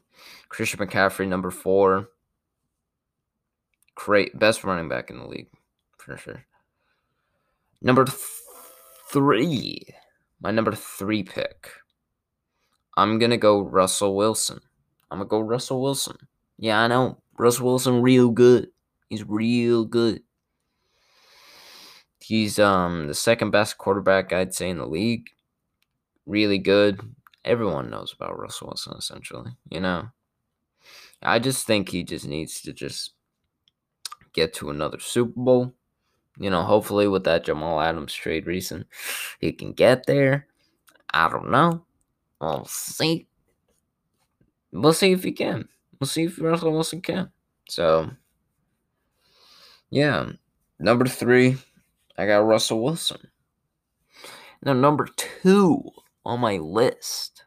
Christian 0.48 0.80
McCaffrey, 0.80 1.28
number 1.28 1.50
four. 1.50 2.08
Great, 3.94 4.38
best 4.38 4.64
running 4.64 4.88
back 4.88 5.10
in 5.10 5.18
the 5.18 5.26
league, 5.26 5.48
for 5.96 6.16
sure. 6.16 6.44
Number 7.80 8.04
th- 8.04 8.18
three, 9.12 9.86
my 10.40 10.50
number 10.50 10.72
three 10.72 11.22
pick. 11.22 11.70
I'm 12.96 13.18
gonna 13.18 13.36
go 13.36 13.60
Russell 13.60 14.16
Wilson. 14.16 14.60
I'm 15.10 15.18
gonna 15.18 15.28
go 15.28 15.40
Russell 15.40 15.82
Wilson. 15.82 16.16
Yeah, 16.58 16.80
I 16.80 16.88
know. 16.88 17.18
Russell 17.38 17.66
Wilson 17.66 18.02
real 18.02 18.30
good. 18.30 18.68
He's 19.08 19.24
real 19.24 19.84
good. 19.84 20.22
He's 22.20 22.58
um 22.58 23.06
the 23.06 23.14
second 23.14 23.50
best 23.52 23.78
quarterback 23.78 24.32
I'd 24.32 24.54
say 24.54 24.68
in 24.70 24.78
the 24.78 24.86
league. 24.86 25.30
really 26.26 26.58
good. 26.58 27.00
Everyone 27.44 27.88
knows 27.88 28.12
about 28.12 28.38
Russell 28.38 28.68
Wilson, 28.68 28.94
essentially. 28.98 29.52
You 29.70 29.80
know, 29.80 30.08
I 31.22 31.38
just 31.38 31.66
think 31.66 31.88
he 31.88 32.04
just 32.04 32.26
needs 32.26 32.60
to 32.62 32.72
just 32.72 33.12
get 34.34 34.52
to 34.54 34.70
another 34.70 34.98
Super 35.00 35.32
Bowl. 35.36 35.74
You 36.38 36.50
know, 36.50 36.62
hopefully 36.62 37.08
with 37.08 37.24
that 37.24 37.44
Jamal 37.44 37.80
Adams 37.80 38.14
trade 38.14 38.46
recent, 38.46 38.86
he 39.40 39.52
can 39.52 39.72
get 39.72 40.06
there. 40.06 40.46
I 41.12 41.28
don't 41.30 41.50
know. 41.50 41.84
We'll 42.40 42.66
see. 42.66 43.26
We'll 44.70 44.92
see 44.92 45.12
if 45.12 45.24
he 45.24 45.32
can. 45.32 45.68
We'll 45.98 46.08
see 46.08 46.24
if 46.24 46.40
Russell 46.40 46.72
Wilson 46.72 47.00
can. 47.00 47.30
So, 47.68 48.10
yeah. 49.90 50.30
Number 50.78 51.06
three, 51.06 51.56
I 52.16 52.26
got 52.26 52.38
Russell 52.38 52.82
Wilson. 52.82 53.28
Now, 54.62 54.72
number 54.72 55.08
two 55.16 55.90
on 56.24 56.40
my 56.40 56.58
list, 56.58 57.44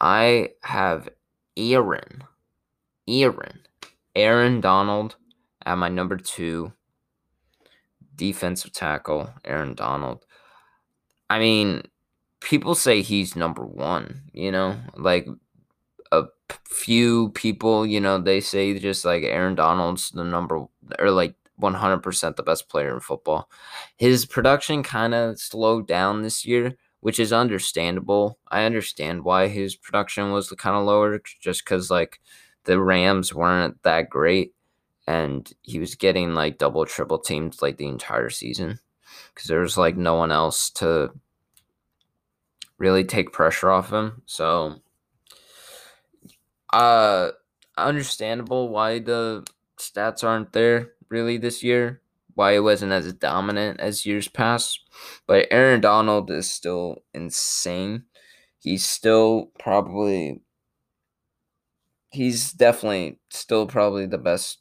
I 0.00 0.50
have 0.62 1.08
Aaron. 1.56 2.24
Aaron. 3.08 3.60
Aaron 4.14 4.60
Donald 4.60 5.16
at 5.64 5.76
my 5.76 5.88
number 5.88 6.16
two 6.16 6.72
defensive 8.16 8.72
tackle, 8.72 9.30
Aaron 9.44 9.74
Donald. 9.74 10.24
I 11.30 11.38
mean, 11.38 11.82
people 12.40 12.74
say 12.74 13.02
he's 13.02 13.36
number 13.36 13.64
one, 13.64 14.22
you 14.32 14.50
know, 14.50 14.76
like 14.96 15.26
a 16.12 16.24
few 16.64 17.30
people, 17.30 17.86
you 17.86 18.00
know, 18.00 18.18
they 18.18 18.40
say 18.40 18.78
just 18.78 19.04
like 19.04 19.22
Aaron 19.22 19.54
Donald's 19.54 20.10
the 20.10 20.24
number 20.24 20.66
or 20.98 21.10
like 21.10 21.34
100% 21.60 22.36
the 22.36 22.42
best 22.42 22.68
player 22.68 22.94
in 22.94 23.00
football. 23.00 23.48
His 23.96 24.26
production 24.26 24.82
kind 24.82 25.14
of 25.14 25.38
slowed 25.38 25.86
down 25.86 26.22
this 26.22 26.44
year, 26.44 26.74
which 27.00 27.20
is 27.20 27.32
understandable. 27.32 28.38
I 28.48 28.64
understand 28.64 29.24
why 29.24 29.48
his 29.48 29.76
production 29.76 30.32
was 30.32 30.50
kind 30.50 30.76
of 30.76 30.84
lower 30.84 31.20
just 31.40 31.64
cuz 31.66 31.90
like 31.90 32.20
the 32.64 32.80
Rams 32.80 33.34
weren't 33.34 33.82
that 33.82 34.10
great 34.10 34.54
and 35.06 35.52
he 35.62 35.78
was 35.78 35.94
getting 35.94 36.34
like 36.34 36.58
double 36.58 36.84
triple 36.86 37.18
teams 37.18 37.62
like 37.62 37.76
the 37.76 37.88
entire 37.88 38.30
season 38.30 38.78
cuz 39.34 39.46
there 39.46 39.60
was 39.60 39.76
like 39.76 39.96
no 39.96 40.14
one 40.14 40.32
else 40.32 40.70
to 40.70 41.10
really 42.78 43.04
take 43.04 43.32
pressure 43.32 43.70
off 43.70 43.90
him. 43.92 44.22
So 44.26 44.80
uh 46.72 47.30
understandable 47.76 48.68
why 48.68 48.98
the 48.98 49.44
stats 49.78 50.22
aren't 50.24 50.52
there 50.52 50.92
really 51.08 51.38
this 51.38 51.62
year. 51.62 52.00
Why 52.34 52.52
it 52.52 52.60
wasn't 52.60 52.92
as 52.92 53.12
dominant 53.12 53.80
as 53.80 54.06
years 54.06 54.28
past. 54.28 54.80
But 55.26 55.46
Aaron 55.50 55.80
Donald 55.80 56.30
is 56.30 56.50
still 56.50 57.02
insane. 57.12 58.04
He's 58.58 58.84
still 58.84 59.50
probably 59.58 60.42
he's 62.10 62.52
definitely 62.52 63.18
still 63.30 63.66
probably 63.66 64.06
the 64.06 64.18
best 64.18 64.58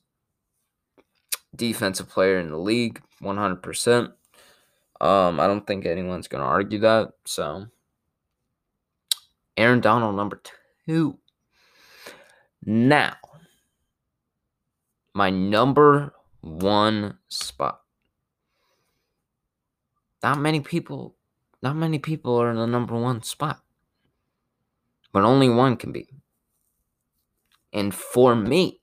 defensive 1.55 2.09
player 2.09 2.39
in 2.39 2.49
the 2.49 2.57
league, 2.57 3.01
100%. 3.21 4.11
Um, 5.01 5.39
I 5.39 5.47
don't 5.47 5.65
think 5.65 5.85
anyone's 5.85 6.27
going 6.27 6.41
to 6.41 6.47
argue 6.47 6.79
that. 6.79 7.13
So, 7.25 7.67
Aaron 9.57 9.81
Donald, 9.81 10.15
number 10.15 10.41
two. 10.85 11.17
Now, 12.65 13.15
my 15.13 15.29
number 15.29 16.13
one 16.41 17.17
spot. 17.29 17.81
Not 20.21 20.39
many 20.39 20.59
people, 20.59 21.15
not 21.61 21.75
many 21.75 21.99
people 21.99 22.35
are 22.37 22.51
in 22.51 22.57
the 22.57 22.67
number 22.67 22.95
one 22.95 23.23
spot, 23.23 23.61
but 25.13 25.23
only 25.23 25.49
one 25.49 25.77
can 25.77 25.91
be. 25.91 26.09
And 27.71 27.93
for 27.93 28.35
me, 28.35 28.81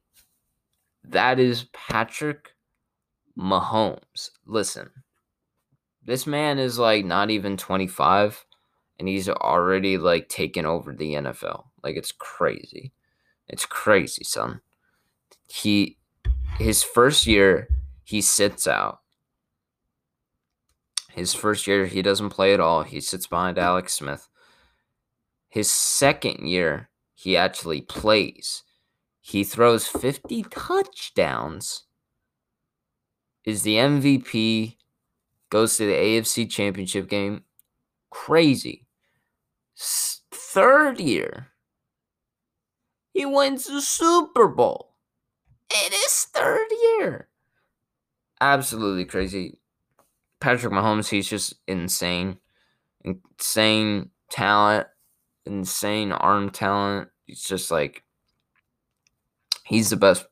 that 1.05 1.39
is 1.39 1.67
Patrick 1.73 2.55
Mahomes. 3.39 4.31
Listen, 4.47 4.91
this 6.05 6.27
man 6.27 6.59
is 6.59 6.79
like 6.79 7.05
not 7.05 7.31
even 7.31 7.57
25 7.57 8.47
and 8.99 9.09
he's 9.09 9.29
already 9.29 9.99
like 9.99 10.29
taken 10.29 10.65
over 10.65 10.95
the 10.95 11.15
NFL. 11.15 11.65
Like 11.83 11.97
it's 11.97 12.13
crazy. 12.13 12.93
It's 13.49 13.67
crazy, 13.67 14.25
son. 14.25 14.61
He 15.49 15.99
his 16.59 16.83
first 16.83 17.27
year 17.27 17.69
he 18.03 18.21
sits 18.21 18.67
out. 18.67 19.01
His 21.13 21.35
first 21.35 21.67
year 21.67 21.87
he 21.87 22.03
doesn't 22.03 22.31
play 22.31 22.53
at 22.53 22.61
all. 22.61 22.83
He 22.83 23.01
sits 23.01 23.27
behind 23.27 23.59
Alex 23.59 23.95
Smith. 23.95 24.29
His 25.49 25.71
second 25.71 26.47
year 26.49 26.91
he 27.15 27.37
actually 27.37 27.81
plays. 27.81 28.63
He 29.21 29.43
throws 29.45 29.87
50 29.87 30.45
touchdowns. 30.45 31.85
Is 33.45 33.63
the 33.63 33.77
MVP 33.77 34.77
goes 35.51 35.77
to 35.77 35.87
the 35.87 35.93
AFC 35.93 36.51
Championship 36.51 37.09
game. 37.09 37.45
Crazy. 38.11 38.87
Third 39.77 41.01
year 41.01 41.49
he 43.17 43.25
wins 43.25 43.65
the 43.65 43.81
Super 43.81 44.47
Bowl 44.47 44.93
in 45.73 45.91
his 45.91 46.27
third 46.35 46.67
year. 46.71 47.29
Absolutely 48.43 49.07
crazy. 49.07 49.59
Patrick 50.39 50.71
Mahomes, 50.71 51.09
he's 51.09 51.27
just 51.27 51.55
insane. 51.67 52.37
Insane 53.03 54.11
talent, 54.31 54.89
insane 55.47 56.13
arm 56.13 56.51
talent. 56.51 57.09
He's 57.25 57.43
just 57.43 57.71
like 57.71 58.05
he's 59.65 59.89
the 59.89 59.97
best 59.97 60.27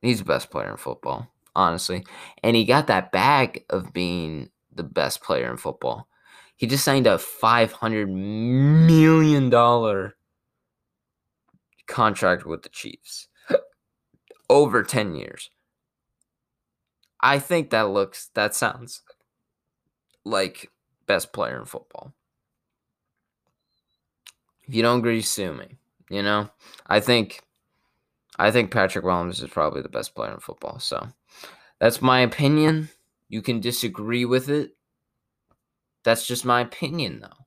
he's 0.00 0.20
the 0.20 0.24
best 0.24 0.50
player 0.50 0.70
in 0.70 0.76
football, 0.76 1.26
honestly. 1.56 2.06
And 2.44 2.54
he 2.54 2.64
got 2.64 2.86
that 2.86 3.10
bag 3.10 3.64
of 3.70 3.92
being 3.92 4.50
the 4.72 4.84
best 4.84 5.20
player 5.20 5.50
in 5.50 5.56
football. 5.56 6.06
He 6.54 6.68
just 6.68 6.84
signed 6.84 7.08
a 7.08 7.16
$500 7.16 8.08
million 8.08 9.50
contract 11.90 12.46
with 12.46 12.62
the 12.62 12.68
Chiefs 12.68 13.28
over 14.48 14.82
10 14.82 15.14
years. 15.14 15.50
I 17.20 17.38
think 17.38 17.70
that 17.70 17.90
looks, 17.90 18.30
that 18.34 18.54
sounds 18.54 19.02
like 20.24 20.70
best 21.06 21.32
player 21.32 21.58
in 21.58 21.66
football. 21.66 22.14
If 24.66 24.74
you 24.74 24.82
don't 24.82 25.00
agree, 25.00 25.20
sue 25.20 25.52
me. 25.52 25.76
You 26.08 26.22
know, 26.22 26.50
I 26.86 27.00
think, 27.00 27.40
I 28.38 28.50
think 28.50 28.70
Patrick 28.70 29.04
Mahomes 29.04 29.42
is 29.42 29.50
probably 29.50 29.82
the 29.82 29.88
best 29.88 30.14
player 30.14 30.32
in 30.32 30.40
football. 30.40 30.78
So 30.78 31.08
that's 31.78 32.00
my 32.00 32.20
opinion. 32.20 32.88
You 33.28 33.42
can 33.42 33.60
disagree 33.60 34.24
with 34.24 34.48
it. 34.48 34.76
That's 36.04 36.26
just 36.26 36.44
my 36.44 36.62
opinion, 36.62 37.20
though. 37.20 37.44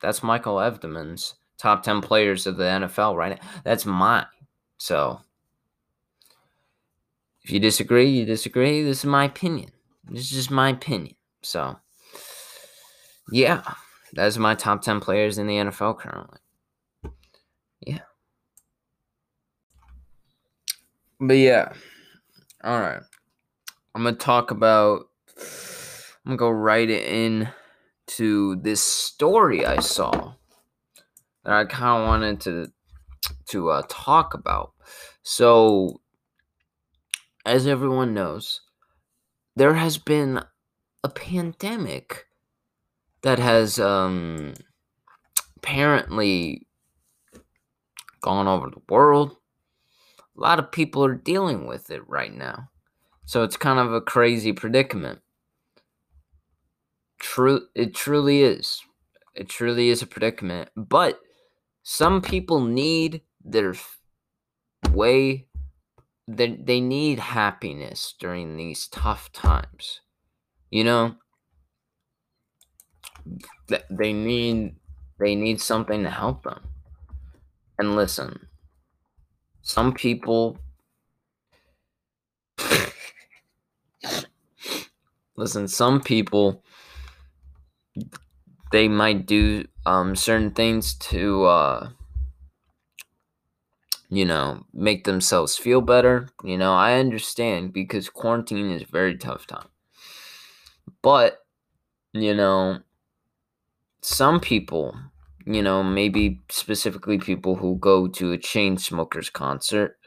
That's 0.00 0.22
Michael 0.22 0.56
Evdeman's 0.56 1.34
top 1.58 1.82
10 1.82 2.00
players 2.00 2.46
of 2.46 2.56
the 2.56 2.64
NFL 2.64 3.16
right 3.16 3.38
now. 3.38 3.48
That's 3.64 3.84
mine. 3.84 4.26
So 4.78 5.20
if 7.42 7.50
you 7.50 7.60
disagree, 7.60 8.08
you 8.08 8.24
disagree. 8.24 8.82
This 8.82 8.98
is 8.98 9.04
my 9.04 9.24
opinion. 9.24 9.70
This 10.04 10.22
is 10.22 10.30
just 10.30 10.50
my 10.50 10.70
opinion. 10.70 11.16
So 11.42 11.78
yeah, 13.30 13.62
that's 14.12 14.38
my 14.38 14.54
top 14.54 14.82
10 14.82 15.00
players 15.00 15.38
in 15.38 15.46
the 15.46 15.56
NFL 15.56 15.98
currently. 15.98 16.38
Yeah. 17.80 18.00
But 21.20 21.34
yeah. 21.34 21.72
All 22.64 22.80
right. 22.80 23.00
I'm 23.94 24.02
going 24.02 24.14
to 24.14 24.20
talk 24.24 24.50
about 24.50 25.08
I'm 26.24 26.36
going 26.36 26.36
to 26.36 26.40
go 26.40 26.50
right 26.50 26.88
in 26.88 27.48
to 28.06 28.56
this 28.56 28.82
story 28.82 29.64
I 29.64 29.80
saw 29.80 30.34
that 31.48 31.56
I 31.56 31.64
kind 31.64 32.02
of 32.02 32.06
wanted 32.06 32.40
to 32.42 32.66
to 33.46 33.70
uh, 33.70 33.82
talk 33.88 34.34
about. 34.34 34.72
So, 35.22 36.02
as 37.46 37.66
everyone 37.66 38.12
knows, 38.12 38.60
there 39.56 39.72
has 39.72 39.96
been 39.96 40.42
a 41.02 41.08
pandemic 41.08 42.26
that 43.22 43.38
has 43.38 43.80
um, 43.80 44.52
apparently 45.56 46.66
gone 48.20 48.46
over 48.46 48.68
the 48.68 48.82
world. 48.86 49.36
A 50.36 50.40
lot 50.40 50.58
of 50.58 50.70
people 50.70 51.02
are 51.02 51.14
dealing 51.14 51.66
with 51.66 51.90
it 51.90 52.06
right 52.06 52.32
now. 52.32 52.68
So 53.24 53.42
it's 53.42 53.56
kind 53.56 53.78
of 53.78 53.90
a 53.90 54.02
crazy 54.02 54.52
predicament. 54.52 55.20
True 57.18 57.62
it 57.74 57.94
truly 57.94 58.42
is. 58.42 58.82
It 59.34 59.48
truly 59.48 59.88
is 59.88 60.02
a 60.02 60.06
predicament. 60.06 60.68
But 60.76 61.20
some 61.90 62.20
people 62.20 62.60
need 62.60 63.22
their 63.42 63.74
way 64.90 65.46
they, 66.26 66.54
they 66.62 66.82
need 66.82 67.18
happiness 67.18 68.14
during 68.20 68.58
these 68.58 68.86
tough 68.88 69.32
times 69.32 70.02
you 70.70 70.84
know 70.84 71.16
they 73.88 74.12
need 74.12 74.76
They 75.18 75.34
need 75.34 75.62
something 75.62 76.02
to 76.02 76.10
help 76.10 76.42
them. 76.42 76.60
And 77.78 77.96
listen, 77.96 78.48
some 79.62 79.94
people 79.94 80.58
listen, 85.36 85.68
some 85.68 86.00
people 86.02 86.62
they 88.72 88.88
might 88.88 89.26
do 89.26 89.66
um, 89.86 90.16
certain 90.16 90.50
things 90.50 90.94
to 90.94 91.44
uh, 91.44 91.90
you 94.10 94.24
know 94.24 94.64
make 94.74 95.04
themselves 95.04 95.56
feel 95.56 95.80
better 95.80 96.28
you 96.44 96.56
know 96.58 96.74
i 96.74 96.94
understand 96.98 97.72
because 97.72 98.08
quarantine 98.10 98.70
is 98.70 98.82
a 98.82 98.86
very 98.86 99.16
tough 99.16 99.46
time. 99.46 99.68
But 101.02 101.44
you 102.14 102.34
know 102.34 102.80
some 104.02 104.40
people 104.40 104.94
you 105.46 105.62
know 105.62 105.82
maybe 105.82 106.40
specifically 106.50 107.18
people 107.18 107.56
who 107.56 107.76
go 107.76 108.06
to 108.06 108.32
a 108.32 108.38
Chainsmokers 108.38 109.32
concert 109.32 109.98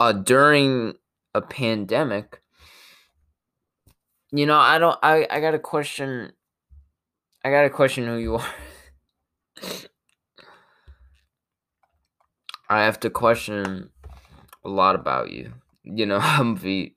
uh 0.00 0.12
during 0.12 0.94
a 1.34 1.42
pandemic 1.42 2.42
you 4.32 4.46
know 4.46 4.58
i 4.58 4.78
don't 4.78 4.98
i 5.02 5.26
i 5.30 5.40
got 5.40 5.54
a 5.54 5.58
question 5.58 6.32
i 7.46 7.50
gotta 7.50 7.70
question 7.70 8.06
who 8.06 8.16
you 8.16 8.34
are 8.40 8.54
I 12.68 12.82
have 12.82 12.98
to 13.00 13.10
question 13.10 13.90
a 14.64 14.68
lot 14.68 14.96
about 14.96 15.30
you. 15.30 15.52
You 15.84 16.06
know, 16.06 16.18
I'm 16.22 16.56
be 16.56 16.96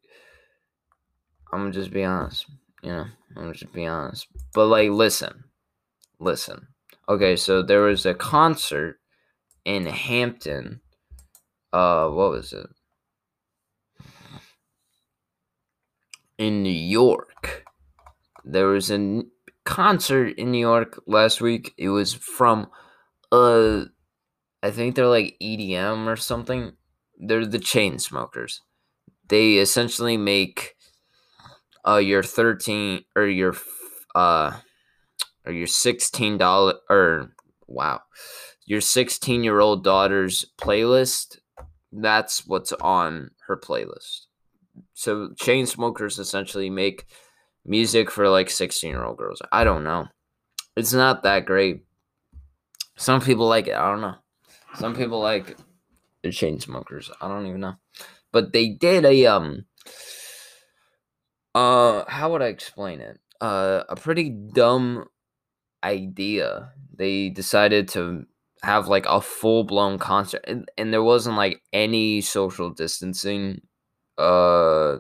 I'm 1.51 1.59
gonna 1.59 1.71
just 1.71 1.91
be 1.91 2.03
honest. 2.03 2.47
You 2.81 2.89
know, 2.89 3.05
I'm 3.35 3.43
gonna 3.43 3.53
just 3.53 3.71
be 3.73 3.85
honest. 3.85 4.27
But 4.53 4.65
like 4.65 4.89
listen. 4.89 5.43
Listen. 6.19 6.67
Okay, 7.07 7.35
so 7.35 7.61
there 7.61 7.81
was 7.81 8.05
a 8.05 8.13
concert 8.13 8.99
in 9.63 9.85
Hampton. 9.85 10.81
Uh 11.71 12.09
what 12.09 12.31
was 12.31 12.53
it? 12.53 12.67
In 16.39 16.63
New 16.63 16.69
York. 16.71 17.65
There 18.43 18.67
was 18.67 18.89
a 18.89 19.23
concert 19.69 20.29
in 20.39 20.49
New 20.49 20.59
York 20.59 20.99
last 21.05 21.41
week. 21.41 21.75
It 21.77 21.89
was 21.89 22.11
from 22.11 22.67
uh 23.31 23.85
I 24.63 24.71
think 24.71 24.95
they're 24.95 25.05
like 25.05 25.37
EDM 25.41 26.07
or 26.07 26.15
something. 26.15 26.73
They're 27.19 27.45
the 27.45 27.59
Chainsmokers. 27.59 28.61
They 29.27 29.57
essentially 29.57 30.17
make 30.17 30.75
uh 31.85 31.97
your 31.97 32.23
13 32.23 33.03
or 33.15 33.27
your 33.27 33.55
uh 34.15 34.57
or 35.45 35.51
your 35.51 35.67
16 35.67 36.37
dollar 36.39 36.73
or 36.89 37.35
wow 37.67 38.01
your 38.65 38.81
16 38.81 39.43
year 39.43 39.59
old 39.59 39.83
daughter's 39.83 40.45
playlist 40.59 41.37
that's 41.91 42.45
what's 42.47 42.73
on 42.73 43.29
her 43.47 43.55
playlist 43.55 44.25
so 44.93 45.29
Chainsmokers 45.39 46.19
essentially 46.19 46.69
make 46.71 47.05
music 47.69 48.11
for 48.11 48.27
like 48.27 48.49
16 48.49 48.89
year 48.89 49.03
old 49.03 49.17
girls 49.17 49.41
i 49.51 49.63
don't 49.63 49.83
know 49.85 50.07
it's 50.75 50.93
not 50.93 51.23
that 51.23 51.45
great 51.45 51.83
some 52.97 53.21
people 53.21 53.47
like 53.47 53.67
it 53.67 53.75
i 53.75 53.89
don't 53.89 54.01
know 54.01 54.15
some 54.75 54.95
people 54.95 55.19
like 55.19 55.55
the 56.23 56.29
Chainsmokers. 56.29 57.09
I 57.21 57.27
don't 57.27 57.47
even 57.47 57.61
know. 57.61 57.75
But 58.31 58.53
they 58.53 58.69
did 58.69 59.05
a 59.05 59.25
um 59.25 59.65
uh 61.55 62.05
how 62.07 62.31
would 62.31 62.41
I 62.41 62.47
explain 62.47 63.01
it? 63.01 63.19
Uh 63.41 63.83
a 63.89 63.95
pretty 63.95 64.29
dumb 64.29 65.05
idea. 65.83 66.73
They 66.93 67.29
decided 67.29 67.87
to 67.89 68.25
have 68.61 68.87
like 68.87 69.05
a 69.07 69.21
full 69.21 69.63
blown 69.63 69.97
concert 69.97 70.43
and, 70.45 70.69
and 70.77 70.93
there 70.93 71.03
wasn't 71.03 71.37
like 71.37 71.61
any 71.71 72.19
social 72.21 72.69
distancing 72.69 73.61
uh 74.17 74.97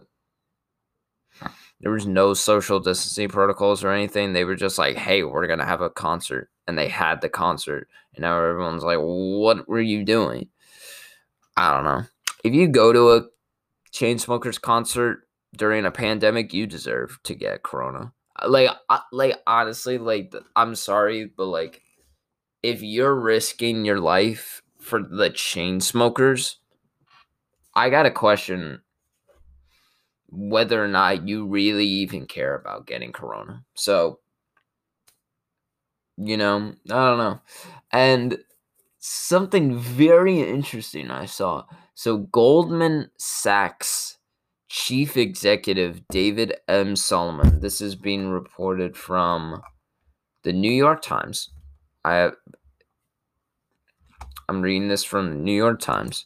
there 1.81 1.91
was 1.91 2.05
no 2.05 2.33
social 2.33 2.79
distancing 2.79 3.29
protocols 3.29 3.83
or 3.83 3.91
anything. 3.91 4.33
They 4.33 4.43
were 4.43 4.55
just 4.55 4.77
like, 4.77 4.97
"Hey, 4.97 5.23
we're 5.23 5.47
gonna 5.47 5.65
have 5.65 5.81
a 5.81 5.89
concert," 5.89 6.49
and 6.67 6.77
they 6.77 6.89
had 6.89 7.21
the 7.21 7.29
concert, 7.29 7.87
and 8.15 8.23
now 8.23 8.37
everyone's 8.37 8.83
like, 8.83 8.99
"What 8.99 9.67
were 9.67 9.81
you 9.81 10.03
doing?" 10.03 10.49
I 11.55 11.73
don't 11.73 11.85
know. 11.85 12.03
If 12.43 12.53
you 12.53 12.67
go 12.67 12.93
to 12.93 13.11
a 13.11 13.27
Chainsmokers 13.91 14.61
concert 14.61 15.27
during 15.55 15.85
a 15.85 15.91
pandemic, 15.91 16.53
you 16.53 16.67
deserve 16.67 17.19
to 17.23 17.35
get 17.35 17.63
corona. 17.63 18.13
Uh, 18.41 18.49
like, 18.49 18.69
uh, 18.89 18.99
like 19.11 19.37
honestly, 19.47 19.97
like 19.97 20.33
I'm 20.55 20.75
sorry, 20.75 21.25
but 21.25 21.45
like, 21.45 21.81
if 22.61 22.81
you're 22.81 23.15
risking 23.15 23.85
your 23.85 23.99
life 23.99 24.61
for 24.79 25.01
the 25.01 25.29
Chainsmokers, 25.29 26.55
I 27.73 27.89
got 27.89 28.05
a 28.05 28.11
question 28.11 28.81
whether 30.31 30.83
or 30.83 30.87
not 30.87 31.27
you 31.27 31.45
really 31.45 31.85
even 31.85 32.25
care 32.25 32.55
about 32.55 32.87
getting 32.87 33.11
corona. 33.11 33.63
So, 33.75 34.19
you 36.17 36.37
know, 36.37 36.73
I 36.89 37.09
don't 37.09 37.17
know. 37.17 37.39
And 37.91 38.37
something 38.99 39.77
very 39.77 40.41
interesting 40.41 41.09
I 41.09 41.25
saw. 41.25 41.63
So, 41.95 42.17
Goldman 42.17 43.09
Sachs 43.17 44.17
chief 44.69 45.17
executive 45.17 46.07
David 46.09 46.55
M. 46.67 46.95
Solomon, 46.95 47.59
this 47.59 47.81
is 47.81 47.95
being 47.95 48.29
reported 48.29 48.95
from 48.95 49.61
the 50.43 50.53
New 50.53 50.71
York 50.71 51.01
Times. 51.01 51.49
I 52.05 52.31
I'm 54.47 54.61
reading 54.61 54.87
this 54.87 55.03
from 55.03 55.29
the 55.29 55.35
New 55.35 55.55
York 55.55 55.79
Times. 55.79 56.25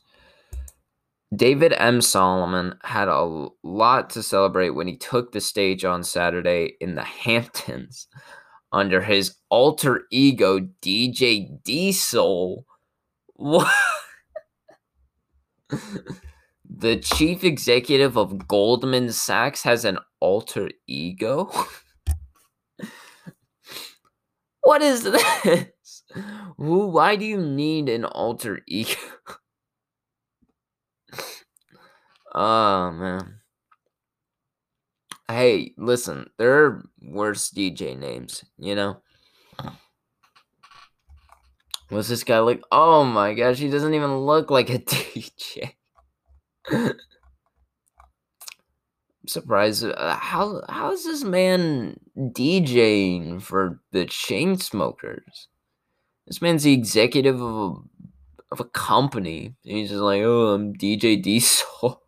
David 1.35 1.73
M. 1.77 2.01
Solomon 2.01 2.75
had 2.83 3.07
a 3.07 3.47
lot 3.63 4.09
to 4.11 4.21
celebrate 4.21 4.71
when 4.71 4.87
he 4.87 4.97
took 4.97 5.31
the 5.31 5.39
stage 5.41 5.85
on 5.85 6.03
Saturday 6.03 6.75
in 6.81 6.95
the 6.95 7.03
Hamptons 7.03 8.07
under 8.71 9.01
his 9.01 9.35
alter 9.49 10.03
ego 10.11 10.59
DJ 10.81 11.63
D-Soul. 11.63 12.65
What? 13.35 13.73
the 16.69 16.97
chief 16.97 17.43
executive 17.43 18.17
of 18.17 18.47
Goldman 18.47 19.11
Sachs 19.11 19.63
has 19.63 19.85
an 19.85 19.99
alter 20.19 20.69
ego? 20.87 21.51
what 24.61 24.81
is 24.81 25.03
this? 25.03 26.03
Why 26.57 27.15
do 27.15 27.25
you 27.25 27.39
need 27.39 27.89
an 27.89 28.05
alter 28.05 28.59
ego? 28.67 28.99
Oh 32.33 32.91
man. 32.91 33.39
Hey, 35.27 35.73
listen, 35.77 36.29
there 36.37 36.65
are 36.65 36.89
worse 37.01 37.49
DJ 37.49 37.97
names, 37.97 38.43
you 38.57 38.75
know? 38.75 39.01
What's 41.89 42.09
this 42.09 42.23
guy 42.23 42.39
like? 42.39 42.61
Oh 42.71 43.03
my 43.03 43.33
gosh, 43.33 43.59
he 43.59 43.69
doesn't 43.69 43.93
even 43.93 44.17
look 44.17 44.49
like 44.49 44.69
a 44.69 44.79
DJ. 44.79 45.73
I'm 46.71 46.95
surprised. 49.27 49.85
Uh, 49.85 50.15
how 50.15 50.61
how 50.69 50.91
is 50.91 51.03
this 51.05 51.23
man 51.23 51.99
DJing 52.17 53.41
for 53.41 53.79
the 53.91 54.05
Chainsmokers? 54.05 55.47
This 56.25 56.41
man's 56.41 56.63
the 56.63 56.73
executive 56.73 57.39
of 57.39 57.55
a 57.55 57.75
of 58.51 58.59
a 58.59 58.65
company. 58.65 59.55
he's 59.63 59.89
just 59.89 60.01
like, 60.01 60.21
oh, 60.23 60.53
I'm 60.53 60.73
DJ 60.73 61.21
D-Soul. 61.21 62.02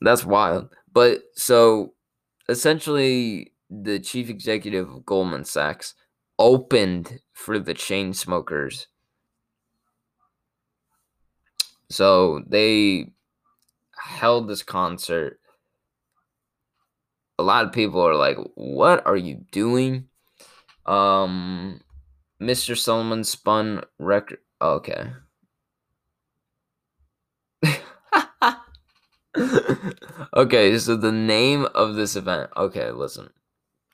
That's 0.00 0.24
wild. 0.24 0.70
But 0.92 1.22
so 1.34 1.94
essentially, 2.48 3.52
the 3.68 3.98
chief 4.00 4.28
executive 4.28 4.90
of 4.90 5.06
Goldman 5.06 5.44
Sachs 5.44 5.94
opened 6.38 7.20
for 7.32 7.58
the 7.58 7.74
Chainsmokers. 7.74 8.86
So 11.90 12.42
they 12.46 13.12
held 13.98 14.48
this 14.48 14.62
concert. 14.62 15.40
A 17.38 17.42
lot 17.42 17.64
of 17.64 17.72
people 17.72 18.00
are 18.00 18.14
like, 18.16 18.36
"What 18.54 19.04
are 19.06 19.16
you 19.16 19.44
doing?" 19.50 20.08
Um, 20.86 21.82
Mr. 22.40 22.76
Solomon 22.76 23.24
spun 23.24 23.84
record. 23.98 24.40
Okay. 24.60 25.12
okay, 30.36 30.78
so 30.78 30.96
the 30.96 31.12
name 31.12 31.66
of 31.74 31.94
this 31.94 32.16
event. 32.16 32.50
Okay, 32.56 32.90
listen. 32.90 33.30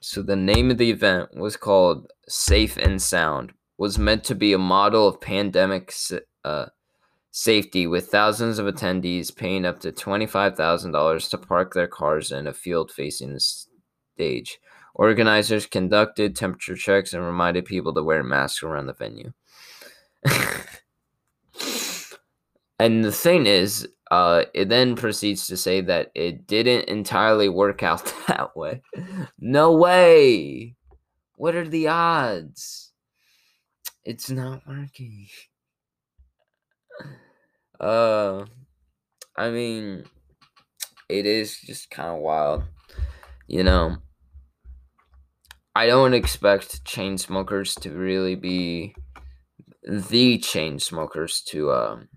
So 0.00 0.22
the 0.22 0.36
name 0.36 0.70
of 0.70 0.78
the 0.78 0.90
event 0.90 1.36
was 1.36 1.56
called 1.56 2.10
Safe 2.28 2.76
and 2.76 3.00
Sound. 3.00 3.52
Was 3.78 3.98
meant 3.98 4.24
to 4.24 4.34
be 4.34 4.52
a 4.52 4.58
model 4.58 5.06
of 5.06 5.20
pandemic 5.20 5.92
uh, 6.44 6.66
safety, 7.30 7.86
with 7.86 8.08
thousands 8.08 8.58
of 8.58 8.66
attendees 8.66 9.34
paying 9.34 9.66
up 9.66 9.80
to 9.80 9.92
twenty 9.92 10.26
five 10.26 10.56
thousand 10.56 10.92
dollars 10.92 11.28
to 11.28 11.38
park 11.38 11.74
their 11.74 11.86
cars 11.86 12.32
in 12.32 12.46
a 12.46 12.54
field 12.54 12.90
facing 12.90 13.34
the 13.34 13.40
stage, 13.40 14.58
Organizers 14.98 15.66
conducted 15.66 16.34
temperature 16.34 16.74
checks 16.74 17.12
and 17.12 17.22
reminded 17.22 17.66
people 17.66 17.92
to 17.92 18.02
wear 18.02 18.24
masks 18.24 18.62
around 18.62 18.86
the 18.86 18.94
venue. 18.94 19.34
and 22.78 23.04
the 23.04 23.12
thing 23.12 23.44
is, 23.44 23.86
uh, 24.10 24.44
it 24.54 24.68
then 24.68 24.94
proceeds 24.94 25.46
to 25.48 25.56
say 25.56 25.80
that 25.80 26.10
it 26.14 26.46
didn't 26.46 26.88
entirely 26.88 27.48
work 27.48 27.82
out 27.82 28.12
that 28.28 28.56
way. 28.56 28.82
No 29.38 29.72
way. 29.72 30.76
What 31.36 31.54
are 31.54 31.68
the 31.68 31.88
odds? 31.88 32.92
It's 34.04 34.30
not 34.30 34.62
working. 34.66 35.26
Uh, 37.80 38.46
I 39.36 39.50
mean, 39.50 40.04
it 41.08 41.26
is 41.26 41.58
just 41.58 41.90
kind 41.90 42.10
of 42.10 42.20
wild, 42.20 42.62
you 43.48 43.64
know. 43.64 43.96
I 45.74 45.86
don't 45.86 46.14
expect 46.14 46.84
Chainsmokers 46.84 47.78
to 47.80 47.90
really 47.90 48.34
be 48.34 48.94
the 49.82 50.38
Chainsmokers 50.38 51.44
to 51.46 51.72
um, 51.72 52.08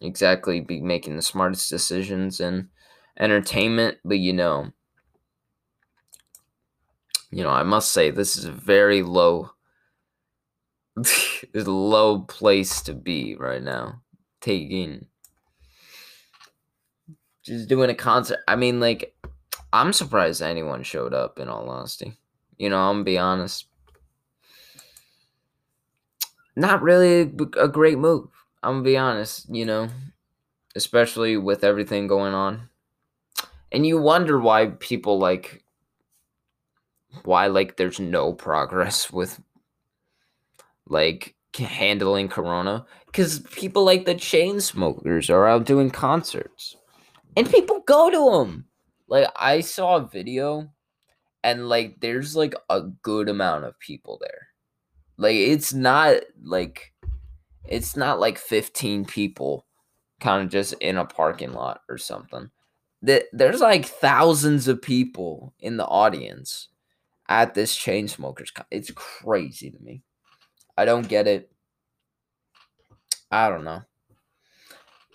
exactly 0.00 0.60
be 0.60 0.80
making 0.80 1.16
the 1.16 1.22
smartest 1.22 1.70
decisions 1.70 2.40
in 2.40 2.68
entertainment, 3.18 3.98
but 4.04 4.18
you 4.18 4.32
know, 4.32 4.72
you 7.30 7.42
know, 7.42 7.50
I 7.50 7.62
must 7.62 7.92
say 7.92 8.10
this 8.10 8.36
is 8.36 8.44
a 8.44 8.52
very 8.52 9.02
low, 9.02 9.50
low 11.54 12.20
place 12.20 12.80
to 12.82 12.94
be 12.94 13.36
right 13.36 13.62
now. 13.62 14.02
Taking, 14.40 15.06
just 17.42 17.68
doing 17.68 17.90
a 17.90 17.94
concert. 17.94 18.38
I 18.46 18.54
mean, 18.54 18.78
like, 18.78 19.14
I'm 19.72 19.92
surprised 19.92 20.42
anyone 20.42 20.84
showed 20.84 21.12
up. 21.12 21.38
In 21.38 21.48
all 21.48 21.68
honesty, 21.68 22.14
you 22.56 22.70
know, 22.70 22.78
I'm 22.78 22.96
gonna 22.96 23.04
be 23.04 23.18
honest. 23.18 23.66
Not 26.56 26.82
really 26.82 27.32
a 27.56 27.68
great 27.68 27.98
move. 27.98 28.37
I'm 28.62 28.74
gonna 28.74 28.82
be 28.82 28.96
honest. 28.96 29.48
You 29.48 29.64
know, 29.64 29.88
especially 30.74 31.36
with 31.36 31.64
everything 31.64 32.06
going 32.06 32.34
on, 32.34 32.68
and 33.72 33.86
you 33.86 33.98
wonder 33.98 34.38
why 34.38 34.66
people 34.66 35.18
like 35.18 35.64
why 37.24 37.46
like 37.46 37.76
there's 37.76 38.00
no 38.00 38.32
progress 38.32 39.10
with 39.10 39.40
like 40.86 41.34
handling 41.56 42.28
corona. 42.28 42.86
Because 43.06 43.40
people 43.40 43.84
like 43.84 44.04
the 44.04 44.14
Chainsmokers 44.14 45.30
are 45.30 45.46
out 45.46 45.64
doing 45.64 45.90
concerts. 45.90 46.76
And 47.36 47.50
people 47.50 47.80
go 47.86 48.10
to 48.10 48.38
them 48.38 48.68
like 49.08 49.28
i 49.36 49.60
saw 49.60 49.96
a 49.96 50.06
video 50.06 50.70
and 51.42 51.68
like 51.68 52.00
there's 52.00 52.36
like 52.36 52.54
a 52.68 52.82
good 52.82 53.28
amount 53.28 53.64
of 53.64 53.78
people 53.78 54.18
there. 54.20 54.48
Like 55.16 55.36
it's 55.36 55.72
not 55.72 56.16
like 56.42 56.92
it's 57.68 57.96
not 57.96 58.20
like 58.20 58.38
15 58.38 59.04
people 59.04 59.66
kind 60.20 60.42
of 60.44 60.50
just 60.50 60.72
in 60.74 60.96
a 60.96 61.04
parking 61.04 61.52
lot 61.52 61.82
or 61.88 61.98
something 61.98 62.50
there's 63.02 63.60
like 63.60 63.86
thousands 63.86 64.66
of 64.68 64.82
people 64.82 65.54
in 65.60 65.76
the 65.76 65.86
audience 65.86 66.68
at 67.28 67.54
this 67.54 67.76
Chainsmokers. 67.76 68.52
Con- 68.52 68.66
it's 68.70 68.90
crazy 68.92 69.70
to 69.70 69.78
me. 69.78 70.02
I 70.76 70.84
don't 70.84 71.08
get 71.08 71.26
it. 71.26 71.50
I 73.30 73.48
don't 73.48 73.64
know. 73.64 73.82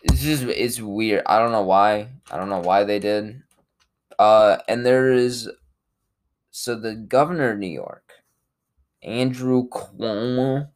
It's 0.04 0.22
just 0.22 0.44
it's 0.44 0.80
weird. 0.80 1.24
I 1.26 1.40
don't 1.40 1.52
know 1.52 1.64
why. 1.64 2.10
I 2.30 2.38
don't 2.38 2.50
know 2.50 2.60
why 2.60 2.84
they 2.84 3.00
did. 3.00 3.42
Uh, 4.20 4.58
and 4.68 4.86
there 4.86 5.12
is 5.12 5.50
so 6.52 6.76
the 6.76 6.94
governor 6.94 7.52
of 7.52 7.60
New 7.60 7.68
York, 7.68 8.12
Andrew 9.02 9.68
Cuomo. 9.70 10.70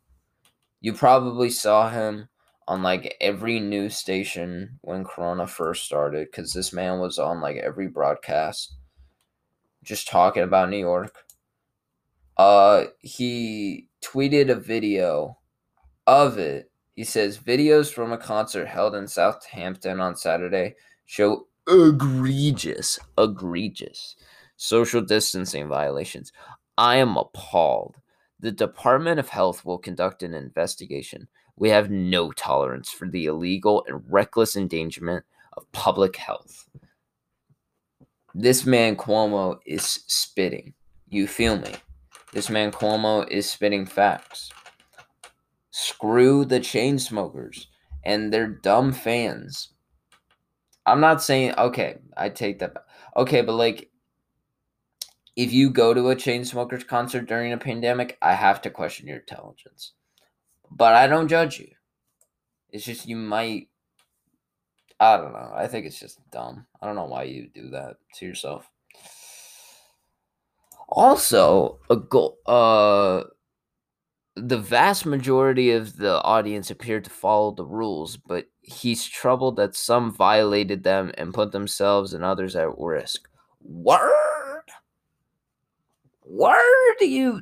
You 0.88 0.94
probably 0.94 1.50
saw 1.50 1.90
him 1.90 2.30
on 2.66 2.82
like 2.82 3.18
every 3.20 3.60
news 3.60 3.98
station 3.98 4.80
when 4.84 5.04
Corona 5.04 5.46
first 5.46 5.84
started, 5.84 6.30
because 6.32 6.54
this 6.54 6.72
man 6.72 7.02
was 7.02 7.20
on 7.20 7.42
like 7.42 7.58
every 7.58 7.90
broadcast, 7.90 8.74
just 9.84 10.08
talking 10.08 10.44
about 10.44 10.70
New 10.70 10.78
York 10.78 11.26
uh 12.38 12.86
he 13.00 13.90
tweeted 14.02 14.50
a 14.50 14.56
video 14.56 15.38
of 16.06 16.38
it. 16.38 16.72
He 16.96 17.04
says 17.04 17.38
videos 17.38 17.92
from 17.92 18.14
a 18.14 18.18
concert 18.18 18.68
held 18.70 18.96
in 18.96 19.10
Southampton 19.10 20.00
on 20.00 20.16
Saturday 20.16 20.76
show 21.06 21.48
egregious, 21.68 22.98
egregious 23.18 24.16
social 24.56 25.02
distancing 25.02 25.68
violations. 25.68 26.32
I 26.78 26.96
am 26.96 27.18
appalled. 27.18 27.98
The 28.40 28.52
Department 28.52 29.20
of 29.20 29.30
Health 29.30 29.66
will 29.66 29.80
conduct 29.80 30.22
an 30.22 30.34
investigation. 30.34 31.28
We 31.56 31.70
have 31.70 31.90
no 31.90 32.32
tolerance 32.32 32.92
for 32.92 33.08
the 33.08 33.26
illegal 33.26 33.84
and 33.88 34.04
reckless 34.08 34.56
endangerment 34.56 35.26
of 35.54 35.72
public 35.72 36.16
health. 36.18 36.70
This 38.36 38.66
man 38.66 38.96
Cuomo 38.96 39.58
is 39.66 39.84
spitting. 40.06 40.76
You 41.10 41.26
feel 41.26 41.58
me? 41.58 41.74
This 42.32 42.50
man 42.52 42.72
Cuomo 42.72 43.28
is 43.30 43.50
spitting 43.50 43.88
facts. 43.88 44.52
Screw 45.72 46.46
the 46.46 46.60
Chainsmokers 46.60 47.66
and 48.04 48.32
their 48.32 48.48
dumb 48.48 48.94
fans. 48.94 49.74
I'm 50.86 51.00
not 51.00 51.24
saying 51.24 51.56
okay, 51.58 51.98
I 52.16 52.30
take 52.30 52.60
that 52.60 52.76
back. 52.76 52.84
Okay, 53.16 53.42
but 53.42 53.54
like 53.54 53.90
if 55.38 55.54
you 55.54 55.70
go 55.70 55.94
to 55.94 56.10
a 56.10 56.16
Chainsmokers 56.16 56.86
concert 56.86 57.28
during 57.28 57.54
a 57.54 57.58
pandemic, 57.58 58.18
I 58.22 58.34
have 58.34 58.62
to 58.64 58.72
question 58.72 59.08
your 59.08 59.20
intelligence. 59.20 59.94
But 60.70 60.96
I 60.96 61.08
don't 61.08 61.30
judge 61.30 61.60
you. 61.60 61.70
It's 62.72 62.84
just 62.84 63.08
you 63.08 63.16
might 63.16 63.70
I 65.00 65.18
don't 65.18 65.34
know. 65.34 65.52
I 65.56 65.68
think 65.68 65.86
it's 65.86 66.00
just 66.00 66.20
dumb. 66.32 66.66
I 66.82 66.88
don't 66.88 66.96
know 66.96 67.06
why 67.06 67.24
you 67.24 67.50
do 67.54 67.70
that 67.70 67.98
to 68.16 68.26
yourself. 68.26 68.70
Also, 70.90 71.80
a 71.90 71.96
goal. 71.96 72.40
Uh, 72.48 73.24
the 74.36 74.58
vast 74.58 75.06
majority 75.06 75.72
of 75.72 75.98
the 75.98 76.22
audience 76.24 76.72
appeared 76.72 77.04
to 77.04 77.10
follow 77.10 77.52
the 77.52 77.66
rules, 77.66 78.18
but 78.18 78.46
he's 78.62 79.06
troubled 79.06 79.58
that 79.58 79.76
some 79.76 80.12
violated 80.12 80.84
them 80.84 81.12
and 81.18 81.34
put 81.34 81.52
themselves 81.52 82.14
and 82.14 82.24
others 82.24 82.56
at 82.56 82.70
risk. 82.80 83.28
Word, 86.30 86.96
do 87.00 87.10
you. 87.10 87.42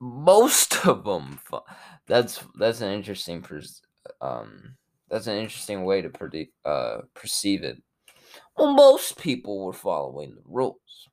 Most 0.00 0.86
of 0.86 1.04
them. 1.04 1.38
That's 2.06 2.42
that's 2.58 2.80
an 2.80 2.92
interesting. 2.92 3.44
Um, 4.20 4.76
that's 5.08 5.26
an 5.26 5.36
interesting 5.36 5.84
way 5.84 6.02
to 6.02 6.08
pre- 6.08 6.50
uh, 6.64 6.98
perceive 7.14 7.62
it. 7.62 7.82
Well, 8.56 8.72
most 8.72 9.18
people 9.18 9.64
were 9.64 9.72
following 9.72 10.34
the 10.34 10.42
rules. 10.46 11.08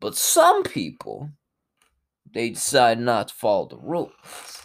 But 0.00 0.16
some 0.16 0.62
people, 0.62 1.30
they 2.32 2.50
decide 2.50 2.98
not 2.98 3.28
to 3.28 3.34
follow 3.34 3.66
the 3.68 3.78
rules. 3.78 4.62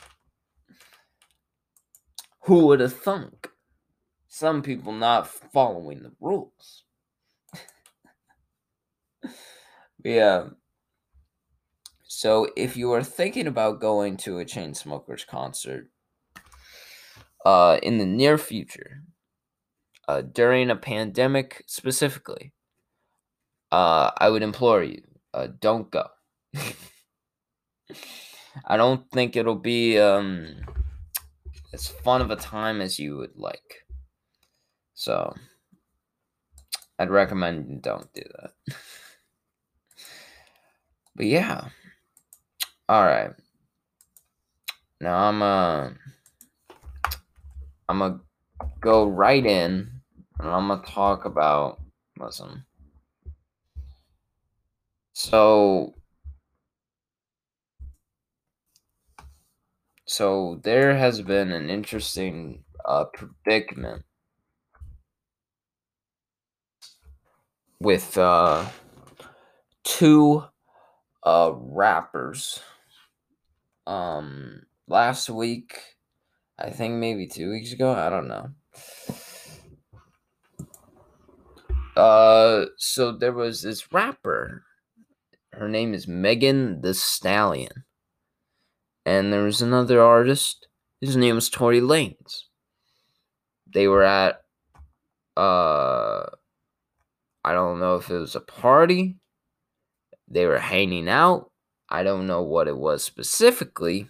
Who 2.44 2.68
would 2.68 2.80
have 2.80 2.94
thunk? 2.94 3.50
Some 4.28 4.62
people 4.62 4.94
not 4.94 5.28
following 5.28 6.04
the 6.04 6.12
rules. 6.20 6.84
yeah. 10.04 10.50
So 12.18 12.50
if 12.56 12.76
you 12.76 12.92
are 12.94 13.04
thinking 13.04 13.46
about 13.46 13.80
going 13.80 14.18
to 14.26 14.40
a 14.40 14.44
Chainsmokers 14.44 15.28
concert 15.28 15.92
uh, 17.46 17.78
in 17.84 18.00
the 18.00 18.08
near 18.08 18.40
future, 18.40 19.04
uh, 20.08 20.22
during 20.24 20.72
a 20.72 20.76
pandemic 20.76 21.64
specifically, 21.68 22.54
uh, 23.72 24.10
I 24.18 24.30
would 24.30 24.42
implore 24.42 24.82
you 24.82 25.04
uh, 25.32 25.50
don't 25.60 25.92
go. 25.92 26.08
I 28.66 28.78
don't 28.78 29.08
think 29.12 29.36
it'll 29.36 29.54
be 29.54 30.00
um, 30.00 30.56
as 31.72 31.88
fun 31.88 32.22
of 32.22 32.32
a 32.32 32.36
time 32.36 32.82
as 32.82 32.98
you 32.98 33.18
would 33.18 33.36
like. 33.36 33.86
So, 34.96 35.36
I'd 36.98 37.12
recommend 37.12 37.84
don't 37.84 38.12
do 38.16 38.24
that. 38.42 38.76
but 41.16 41.28
yeah. 41.28 41.70
All 42.90 43.04
right. 43.04 43.32
Now 45.02 45.28
I'm 45.28 45.42
uh 45.42 45.90
I'm 47.90 48.00
gonna 48.00 48.20
go 48.80 49.08
right 49.08 49.46
in 49.46 49.90
and 50.40 50.50
I'm 50.50 50.70
gonna 50.70 50.84
talk 50.86 51.26
about 51.26 51.82
listen. 52.18 52.64
So 55.14 55.96
so 60.06 60.62
there 60.64 60.96
has 60.96 61.22
been 61.22 61.52
an 61.52 61.70
interesting 61.70 62.64
uh, 62.86 63.06
predicament 63.14 64.04
with 67.82 68.18
uh, 68.18 68.66
two 69.84 70.46
uh 71.24 71.52
rappers. 71.54 72.62
Um 73.88 74.64
last 74.88 75.30
week, 75.30 75.80
I 76.60 76.70
think 76.72 76.96
maybe 76.96 77.26
2 77.26 77.50
weeks 77.50 77.72
ago, 77.72 77.94
I 77.94 78.10
don't 78.10 78.28
know. 78.28 78.50
Uh 81.96 82.66
so 82.78 83.14
there 83.14 83.32
was 83.32 83.62
this 83.62 83.92
rapper. 83.94 84.64
Her 85.54 85.70
name 85.70 85.94
is 85.94 86.08
Megan 86.08 86.82
Thee 86.82 86.94
Stallion. 86.94 87.86
And 89.06 89.32
there 89.32 89.44
was 89.44 89.62
another 89.62 90.02
artist. 90.02 90.68
His 91.00 91.16
name 91.16 91.36
was 91.36 91.50
Tory 91.50 91.80
Lanez. 91.80 92.44
They 93.74 93.88
were 93.88 94.04
at 94.04 94.42
uh 95.38 96.26
I 97.46 97.54
don't 97.54 97.80
know 97.80 97.96
if 97.96 98.10
it 98.10 98.18
was 98.18 98.36
a 98.36 98.42
party. 98.42 99.16
They 100.28 100.46
were 100.46 100.60
hanging 100.60 101.08
out. 101.08 101.52
I 101.90 102.04
don't 102.04 102.28
know 102.28 102.42
what 102.42 102.68
it 102.68 102.78
was 102.78 103.04
specifically. 103.04 104.10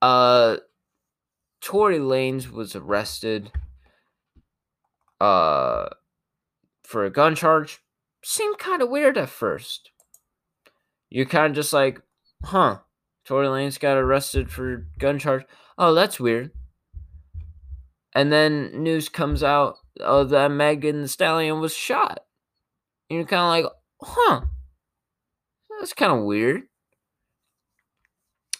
Uh 0.00 0.56
Tory 1.60 1.98
Lanez 1.98 2.50
was 2.50 2.74
arrested 2.74 3.52
uh 5.20 5.88
for 6.82 7.04
a 7.04 7.10
gun 7.10 7.34
charge. 7.34 7.80
Seemed 8.24 8.58
kind 8.58 8.82
of 8.82 8.90
weird 8.90 9.16
at 9.16 9.28
first. 9.28 9.90
You're 11.10 11.26
kind 11.26 11.46
of 11.46 11.54
just 11.54 11.72
like, 11.72 12.00
huh, 12.44 12.78
Tory 13.24 13.46
Lanez 13.46 13.78
got 13.78 13.96
arrested 13.96 14.50
for 14.50 14.86
gun 14.98 15.18
charge. 15.18 15.44
Oh, 15.78 15.94
that's 15.94 16.20
weird. 16.20 16.50
And 18.14 18.32
then 18.32 18.82
news 18.82 19.08
comes 19.08 19.42
out 19.42 19.76
uh, 20.00 20.24
that 20.24 20.50
Megan 20.50 21.08
Stallion 21.08 21.60
was 21.60 21.74
shot. 21.74 22.24
And 23.08 23.18
you're 23.18 23.26
kind 23.26 23.64
of 23.64 23.70
like, 23.70 23.72
huh, 24.02 24.40
that's 25.82 25.94
kind 25.94 26.12
of 26.12 26.24
weird. 26.24 26.62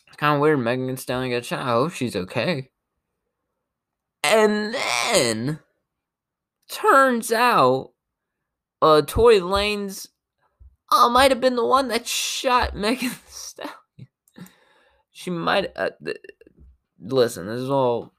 It's 0.08 0.16
kind 0.16 0.34
of 0.34 0.40
weird 0.40 0.58
Megan 0.58 0.88
Thee 0.88 0.96
Stallion 0.96 1.30
got 1.30 1.44
shot. 1.44 1.60
I 1.60 1.70
hope 1.70 1.92
she's 1.92 2.16
okay. 2.16 2.70
And 4.24 4.74
then 4.74 5.60
turns 6.68 7.30
out 7.30 7.90
uh 8.80 9.02
Tory 9.02 9.38
Lanez 9.38 10.08
uh, 10.90 11.08
might 11.10 11.30
have 11.30 11.40
been 11.40 11.54
the 11.54 11.64
one 11.64 11.86
that 11.88 12.08
shot 12.08 12.74
Megan 12.76 13.12
Stallion. 13.28 14.08
She 15.12 15.30
might 15.30 15.70
uh, 15.76 15.90
th- 16.04 16.16
listen, 16.98 17.46
this 17.46 17.60
is 17.60 17.70
all 17.70 18.12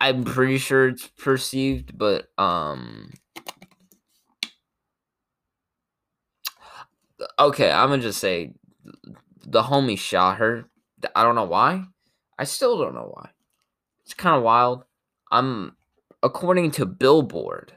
I'm 0.00 0.24
pretty 0.24 0.56
sure 0.56 0.88
it's 0.88 1.08
perceived, 1.08 1.98
but 1.98 2.28
um 2.38 3.12
okay, 7.38 7.70
I'm 7.70 7.90
gonna 7.90 8.02
just 8.02 8.20
say 8.20 8.52
the 9.46 9.62
homie 9.62 9.98
shot 9.98 10.38
her. 10.38 10.64
I 11.14 11.22
don't 11.22 11.34
know 11.34 11.44
why. 11.44 11.84
I 12.38 12.44
still 12.44 12.78
don't 12.78 12.94
know 12.94 13.10
why. 13.12 13.30
It's 14.04 14.14
kind 14.14 14.36
of 14.36 14.42
wild. 14.42 14.84
I'm 15.30 15.76
according 16.22 16.72
to 16.72 16.86
Billboard. 16.86 17.74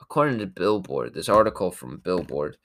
According 0.00 0.38
to 0.40 0.46
Billboard, 0.46 1.14
this 1.14 1.28
article 1.28 1.70
from 1.70 1.98
Billboard, 1.98 2.56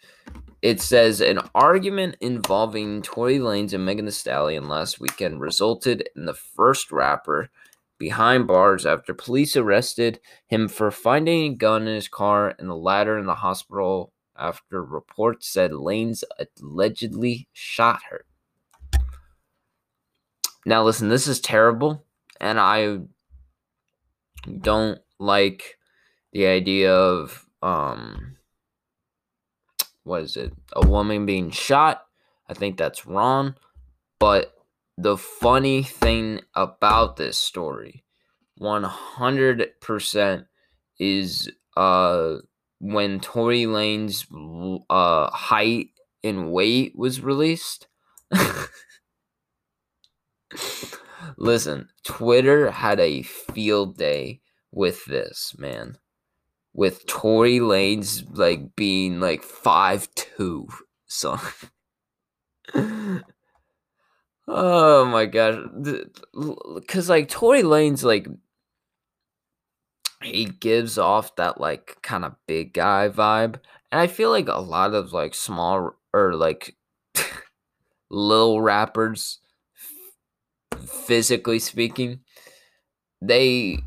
it 0.63 0.81
says 0.81 1.21
an 1.21 1.39
argument 1.53 2.15
involving 2.19 3.03
Tory 3.03 3.37
Lanez 3.37 3.73
and 3.73 3.85
Megan 3.85 4.05
Thee 4.05 4.11
Stallion 4.11 4.67
last 4.67 4.99
weekend 4.99 5.39
resulted 5.39 6.09
in 6.15 6.25
the 6.25 6.33
first 6.33 6.91
rapper 6.91 7.49
behind 7.99 8.47
bars 8.47 8.85
after 8.85 9.13
police 9.13 9.55
arrested 9.55 10.19
him 10.47 10.67
for 10.67 10.89
finding 10.89 11.53
a 11.53 11.55
gun 11.55 11.87
in 11.87 11.93
his 11.93 12.07
car 12.07 12.55
and 12.57 12.67
the 12.67 12.75
latter 12.75 13.19
in 13.19 13.27
the 13.27 13.35
hospital 13.35 14.11
after 14.37 14.83
reports 14.83 15.47
said 15.47 15.71
Lanez 15.71 16.23
allegedly 16.61 17.47
shot 17.53 18.01
her. 18.09 18.25
Now, 20.65 20.83
listen, 20.83 21.09
this 21.09 21.27
is 21.27 21.39
terrible, 21.39 22.03
and 22.41 22.59
I 22.59 22.99
don't 24.61 24.99
like 25.19 25.77
the 26.33 26.45
idea 26.45 26.93
of 26.93 27.45
um 27.61 28.35
what 30.03 30.21
is 30.21 30.35
it 30.35 30.53
a 30.73 30.85
woman 30.85 31.25
being 31.25 31.49
shot 31.49 32.05
i 32.49 32.53
think 32.53 32.77
that's 32.77 33.07
wrong 33.07 33.55
but 34.19 34.53
the 34.97 35.17
funny 35.17 35.81
thing 35.81 36.41
about 36.53 37.15
this 37.15 37.37
story 37.37 38.03
100% 38.61 40.45
is 40.99 41.51
uh 41.75 42.35
when 42.93 43.19
Tory 43.19 43.63
Lanez 43.63 44.25
uh 44.89 45.29
height 45.31 45.89
and 46.23 46.51
weight 46.51 46.93
was 46.95 47.21
released 47.21 47.87
Listen, 51.37 51.89
Twitter 52.03 52.71
had 52.71 52.99
a 52.99 53.21
field 53.23 53.97
day 53.97 54.41
with 54.71 55.05
this, 55.05 55.55
man. 55.57 55.97
With 56.73 57.05
Tory 57.07 57.59
Lanez 57.59 58.25
like 58.37 58.75
being 58.75 59.19
like 59.19 59.43
five 59.43 60.07
two, 60.15 60.67
so. 61.07 61.39
oh 64.47 65.05
my 65.05 65.25
gosh, 65.25 65.57
because 66.75 67.09
like 67.09 67.29
Tory 67.29 67.63
Lanez 67.63 68.03
like 68.03 68.27
he 70.21 70.45
gives 70.45 70.97
off 70.97 71.35
that 71.35 71.59
like 71.59 71.97
kind 72.01 72.25
of 72.25 72.35
big 72.47 72.73
guy 72.73 73.09
vibe, 73.09 73.59
and 73.91 74.01
I 74.01 74.07
feel 74.07 74.29
like 74.29 74.47
a 74.47 74.61
lot 74.61 74.93
of 74.93 75.13
like 75.13 75.33
small 75.33 75.95
or 76.13 76.35
like 76.35 76.75
little 78.09 78.61
rappers, 78.61 79.39
physically 80.85 81.59
speaking, 81.59 82.21
they 83.21 83.79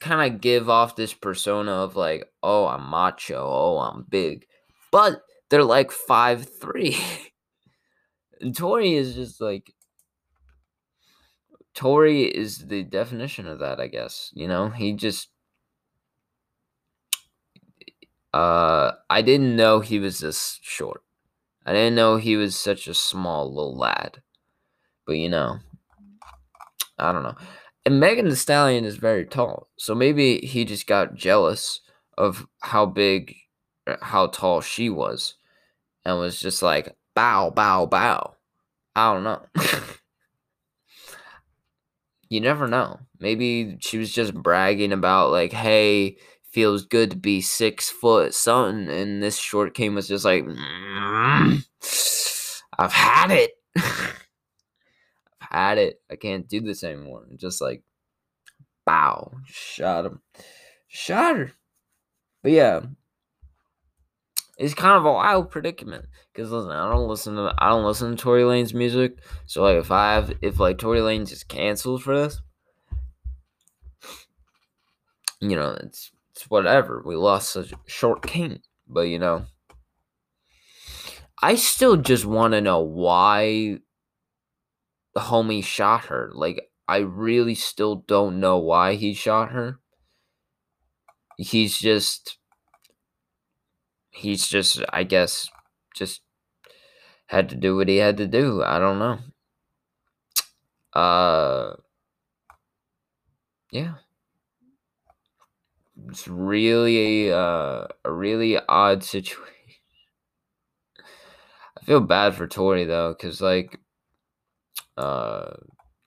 kind 0.00 0.32
of 0.32 0.40
give 0.40 0.68
off 0.68 0.96
this 0.96 1.14
persona 1.14 1.72
of 1.72 1.96
like, 1.96 2.26
oh, 2.42 2.66
I'm 2.66 2.88
macho, 2.88 3.36
oh, 3.36 3.78
I'm 3.78 4.04
big, 4.08 4.46
but 4.90 5.22
they're 5.50 5.64
like 5.64 5.92
five 5.92 6.48
three. 6.60 6.96
and 8.40 8.56
Tory 8.56 8.94
is 8.94 9.14
just 9.14 9.40
like 9.40 9.72
Tory 11.74 12.22
is 12.22 12.66
the 12.66 12.82
definition 12.84 13.48
of 13.48 13.58
that, 13.58 13.80
I 13.80 13.88
guess. 13.88 14.30
You 14.34 14.48
know, 14.48 14.68
he 14.70 14.92
just 14.92 15.28
uh 18.34 18.92
I 19.08 19.22
didn't 19.22 19.54
know 19.54 19.80
he 19.80 19.98
was 20.00 20.18
this 20.18 20.58
short. 20.62 21.02
I 21.64 21.72
didn't 21.72 21.94
know 21.94 22.16
he 22.16 22.36
was 22.36 22.56
such 22.56 22.88
a 22.88 22.94
small 22.94 23.48
little 23.48 23.76
lad. 23.76 24.22
But 25.06 25.14
you 25.14 25.28
know, 25.28 25.58
I 26.98 27.12
don't 27.12 27.22
know. 27.22 27.36
And 27.86 28.00
Megan 28.00 28.28
Thee 28.28 28.34
Stallion 28.34 28.84
is 28.84 28.96
very 28.96 29.24
tall. 29.24 29.68
So 29.78 29.94
maybe 29.94 30.38
he 30.38 30.64
just 30.64 30.86
got 30.86 31.14
jealous 31.14 31.80
of 32.16 32.46
how 32.60 32.86
big, 32.86 33.36
uh, 33.86 33.96
how 34.00 34.28
tall 34.28 34.60
she 34.62 34.88
was. 34.90 35.34
And 36.04 36.18
was 36.18 36.40
just 36.40 36.62
like, 36.62 36.96
bow, 37.14 37.50
bow, 37.50 37.86
bow. 37.86 38.34
I 38.96 39.12
don't 39.12 39.24
know. 39.24 39.42
you 42.28 42.40
never 42.40 42.66
know. 42.66 43.00
Maybe 43.20 43.76
she 43.80 43.98
was 43.98 44.12
just 44.12 44.34
bragging 44.34 44.92
about, 44.92 45.30
like, 45.30 45.52
hey, 45.52 46.16
feels 46.54 46.86
good 46.86 47.10
to 47.10 47.16
be 47.16 47.40
six 47.40 47.90
foot 47.90 48.32
something. 48.32 48.88
And 48.88 49.20
this 49.20 49.36
short 49.36 49.74
king 49.74 49.94
was 49.94 50.06
just 50.06 50.24
like, 50.24 50.44
mm, 50.44 51.64
I've 52.78 52.92
had 52.92 53.32
it. 53.32 53.50
I've 53.76 54.14
had 55.50 55.78
it. 55.78 56.00
I 56.08 56.14
can't 56.14 56.48
do 56.48 56.60
this 56.60 56.84
anymore. 56.84 57.24
Just 57.36 57.60
like, 57.60 57.82
bow, 58.86 59.32
shot 59.46 60.06
him, 60.06 60.20
shot 60.86 61.36
her. 61.36 61.52
But 62.42 62.52
yeah, 62.52 62.80
it's 64.56 64.74
kind 64.74 64.96
of 64.96 65.04
a 65.04 65.12
wild 65.12 65.50
predicament 65.50 66.06
because 66.32 66.52
listen, 66.52 66.70
I 66.70 66.88
don't 66.88 67.08
listen 67.08 67.34
to 67.34 67.52
I 67.58 67.70
don't 67.70 67.84
listen 67.84 68.10
to 68.10 68.22
Tory 68.22 68.42
Lanez 68.42 68.74
music. 68.74 69.18
So 69.46 69.62
like, 69.62 69.78
if 69.78 69.90
I 69.90 70.14
have 70.14 70.32
if 70.40 70.60
like 70.60 70.78
Tory 70.78 71.00
Lanez 71.00 71.32
is 71.32 71.42
canceled 71.42 72.02
for 72.02 72.16
this, 72.16 72.40
you 75.40 75.56
know, 75.56 75.76
it's 75.82 76.12
it's 76.34 76.50
whatever. 76.50 77.02
We 77.04 77.16
lost 77.16 77.56
a 77.56 77.68
short 77.86 78.26
king, 78.26 78.60
but 78.88 79.02
you 79.02 79.18
know. 79.18 79.46
I 81.42 81.56
still 81.56 81.96
just 81.96 82.24
want 82.24 82.54
to 82.54 82.60
know 82.60 82.80
why 82.80 83.78
the 85.14 85.20
homie 85.20 85.62
shot 85.62 86.06
her. 86.06 86.30
Like, 86.34 86.70
I 86.88 86.98
really 86.98 87.54
still 87.54 87.96
don't 87.96 88.40
know 88.40 88.58
why 88.58 88.94
he 88.94 89.14
shot 89.14 89.50
her. 89.50 89.78
He's 91.36 91.78
just, 91.78 92.38
he's 94.10 94.48
just, 94.48 94.82
I 94.90 95.02
guess, 95.02 95.48
just 95.94 96.22
had 97.26 97.48
to 97.50 97.56
do 97.56 97.76
what 97.76 97.88
he 97.88 97.96
had 97.96 98.16
to 98.18 98.26
do. 98.26 98.62
I 98.62 98.78
don't 98.78 98.98
know. 98.98 99.18
Uh, 100.98 101.74
yeah. 103.70 103.94
It's 106.08 106.28
really 106.28 107.32
uh, 107.32 107.86
a 108.04 108.12
really 108.12 108.58
odd 108.68 109.02
situation. 109.02 109.52
I 111.78 111.84
feel 111.84 112.00
bad 112.00 112.34
for 112.34 112.46
Tory 112.46 112.84
though, 112.84 113.14
because 113.14 113.40
like, 113.40 113.78
uh, 114.96 115.52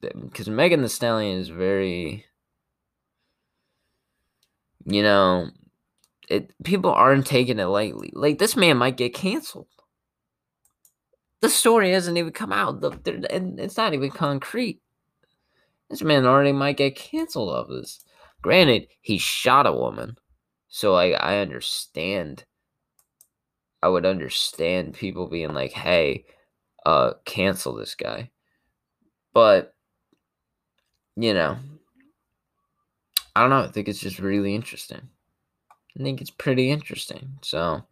because 0.02 0.50
Megan 0.50 0.82
Thee 0.82 0.88
Stallion 0.88 1.40
is 1.40 1.50
very, 1.50 2.26
you 4.86 5.04
know, 5.04 5.50
it 6.30 6.52
people 6.64 6.92
aren't 6.92 7.26
taking 7.26 7.60
it 7.60 7.66
lightly. 7.66 8.12
Like 8.14 8.38
this 8.38 8.56
man 8.56 8.78
might 8.78 8.98
get 8.98 9.14
canceled. 9.14 9.68
The 11.42 11.50
story 11.50 11.92
hasn't 11.92 12.18
even 12.18 12.34
come 12.34 12.52
out, 12.52 12.84
and 13.06 13.60
it's 13.60 13.78
not 13.78 13.94
even 13.94 14.10
concrete. 14.10 14.82
This 15.90 16.02
man 16.02 16.26
already 16.26 16.52
might 16.52 16.78
get 16.78 16.96
canceled 16.96 17.50
of 17.50 17.68
this. 17.68 18.04
Granted, 18.42 18.88
he 19.02 19.18
shot 19.18 19.66
a 19.68 19.74
woman, 19.74 20.18
so 20.68 20.94
like 20.94 21.16
I 21.20 21.40
understand. 21.40 22.46
I 23.82 23.90
would 23.90 24.06
understand 24.06 24.96
people 24.96 25.28
being 25.28 25.54
like, 25.54 25.72
"Hey, 25.72 26.26
uh, 26.86 27.14
cancel 27.26 27.76
this 27.76 27.96
guy," 27.96 28.32
but 29.34 29.74
you 31.16 31.34
know, 31.34 31.58
I 33.36 33.42
don't 33.42 33.50
know. 33.50 33.64
I 33.64 33.68
think 33.72 33.88
it's 33.88 34.00
just 34.00 34.20
really 34.20 34.56
interesting. 34.56 35.10
I 36.00 36.04
think 36.04 36.22
it's 36.22 36.30
pretty 36.30 36.70
interesting. 36.70 37.38
So, 37.42 37.84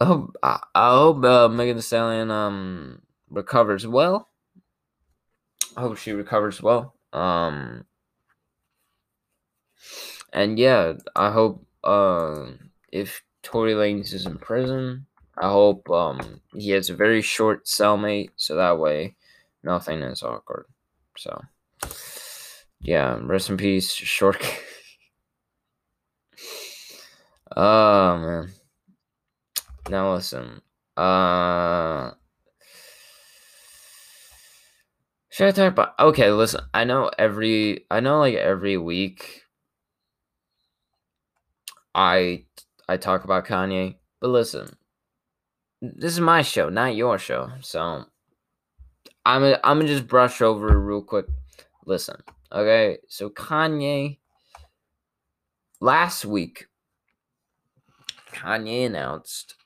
I 0.00 0.04
hope 0.04 0.36
I, 0.42 0.60
hope 0.74 1.24
uh, 1.24 1.48
Megan 1.48 1.76
Thee 1.76 1.82
Stallion 1.82 2.30
um 2.30 3.02
recovers 3.30 3.86
well. 3.86 4.28
I 5.76 5.80
hope 5.82 5.96
she 5.96 6.12
recovers 6.12 6.62
well. 6.62 6.94
Um, 7.12 7.84
and 10.32 10.58
yeah, 10.58 10.94
I 11.14 11.30
hope 11.30 11.64
uh, 11.84 12.46
if 12.90 13.22
Tory 13.42 13.74
Lanez 13.74 14.12
is 14.14 14.26
in 14.26 14.38
prison, 14.38 15.06
I 15.36 15.50
hope 15.50 15.88
um 15.90 16.40
he 16.54 16.70
has 16.70 16.90
a 16.90 16.94
very 16.94 17.22
short 17.22 17.66
cellmate, 17.66 18.30
so 18.36 18.56
that 18.56 18.78
way 18.78 19.16
nothing 19.62 20.02
is 20.02 20.22
awkward. 20.22 20.66
So 21.16 21.42
yeah, 22.80 23.18
rest 23.22 23.50
in 23.50 23.56
peace, 23.56 23.92
short. 23.92 24.42
oh 27.56 28.18
man. 28.18 28.52
Now 29.88 30.14
listen. 30.14 30.62
Uh 30.96 32.12
should 35.30 35.48
I 35.48 35.50
talk 35.52 35.72
about 35.72 35.98
okay, 35.98 36.30
listen, 36.30 36.60
I 36.74 36.84
know 36.84 37.10
every 37.18 37.86
I 37.90 38.00
know 38.00 38.20
like 38.20 38.34
every 38.34 38.76
week 38.76 39.41
I 41.94 42.44
I 42.88 42.96
talk 42.96 43.24
about 43.24 43.46
Kanye, 43.46 43.96
but 44.20 44.28
listen. 44.28 44.68
This 45.80 46.12
is 46.12 46.20
my 46.20 46.42
show, 46.42 46.68
not 46.68 46.94
your 46.94 47.18
show. 47.18 47.50
So 47.60 48.04
I'm 49.24 49.44
a, 49.44 49.58
I'm 49.64 49.78
gonna 49.78 49.88
just 49.88 50.06
brush 50.06 50.40
over 50.40 50.78
real 50.78 51.02
quick. 51.02 51.26
Listen, 51.86 52.16
okay. 52.52 52.98
So 53.08 53.30
Kanye 53.30 54.18
last 55.80 56.24
week, 56.24 56.66
Kanye 58.32 58.86
announced, 58.86 59.56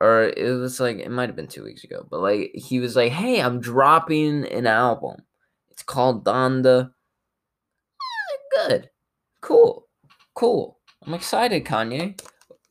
or 0.00 0.24
it 0.24 0.58
was 0.58 0.80
like 0.80 0.98
it 0.98 1.10
might 1.10 1.28
have 1.28 1.36
been 1.36 1.46
two 1.46 1.64
weeks 1.64 1.84
ago, 1.84 2.06
but 2.10 2.20
like 2.20 2.52
he 2.54 2.80
was 2.80 2.96
like, 2.96 3.12
"Hey, 3.12 3.40
I'm 3.40 3.60
dropping 3.60 4.46
an 4.46 4.66
album. 4.66 5.16
It's 5.70 5.82
called 5.82 6.24
Donda." 6.24 6.90
Good, 8.66 8.90
cool, 9.40 9.88
cool. 10.34 10.78
I'm 11.06 11.14
excited, 11.14 11.64
Kanye. 11.64 12.20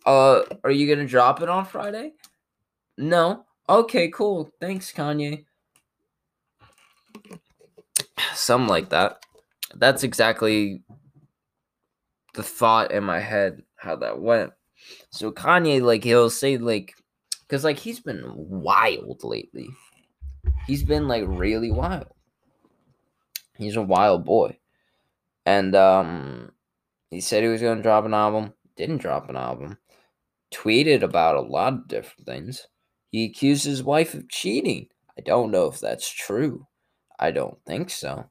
Uh, 0.05 0.41
are 0.63 0.71
you 0.71 0.93
gonna 0.93 1.07
drop 1.07 1.41
it 1.41 1.49
on 1.49 1.65
Friday? 1.65 2.13
No. 2.97 3.45
Okay, 3.69 4.09
cool. 4.09 4.51
Thanks, 4.59 4.91
Kanye 4.91 5.45
something 8.35 8.67
like 8.67 8.89
that. 8.89 9.25
That's 9.75 10.03
exactly 10.03 10.83
the 12.33 12.43
thought 12.43 12.91
in 12.91 13.03
my 13.03 13.19
head 13.19 13.63
how 13.75 13.95
that 13.97 14.19
went. 14.19 14.53
So 15.11 15.31
Kanye, 15.31 15.81
like 15.81 16.03
he'll 16.03 16.29
say 16.29 16.57
like, 16.57 16.93
because 17.41 17.63
like 17.63 17.79
he's 17.79 17.99
been 17.99 18.23
wild 18.35 19.23
lately. 19.23 19.69
He's 20.67 20.83
been 20.83 21.07
like 21.07 21.23
really 21.27 21.71
wild. 21.71 22.07
He's 23.57 23.75
a 23.75 23.81
wild 23.81 24.25
boy, 24.25 24.57
and 25.45 25.75
um, 25.75 26.51
he 27.13 27.21
said 27.21 27.43
he 27.43 27.49
was 27.49 27.61
gonna 27.61 27.81
drop 27.81 28.05
an 28.05 28.13
album. 28.13 28.53
Didn't 28.75 28.97
drop 28.97 29.29
an 29.29 29.35
album. 29.35 29.77
Tweeted 30.53 31.03
about 31.03 31.35
a 31.35 31.41
lot 31.41 31.73
of 31.73 31.87
different 31.87 32.25
things. 32.25 32.67
He 33.09 33.25
accused 33.25 33.65
his 33.65 33.83
wife 33.83 34.13
of 34.13 34.29
cheating. 34.29 34.87
I 35.17 35.21
don't 35.21 35.51
know 35.51 35.67
if 35.67 35.79
that's 35.79 36.09
true. 36.09 36.67
I 37.19 37.31
don't 37.31 37.57
think 37.65 37.89
so. 37.89 38.29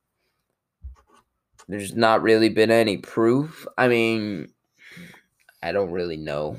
There's 1.69 1.95
not 1.95 2.23
really 2.23 2.49
been 2.49 2.71
any 2.71 2.97
proof. 2.97 3.67
I 3.79 3.87
mean, 3.89 4.49
I 5.63 5.71
don't 5.73 5.93
really 5.93 6.17
know, 6.17 6.59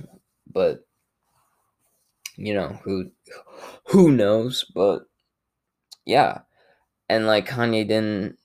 but 0.52 0.86
you 2.38 2.54
know, 2.54 2.80
who 2.84 3.12
who 3.88 4.12
knows, 4.12 4.66
but 4.74 5.04
yeah. 6.06 6.40
And 7.10 7.28
like 7.28 7.48
Kanye 7.48 7.88
didn't 7.88 8.38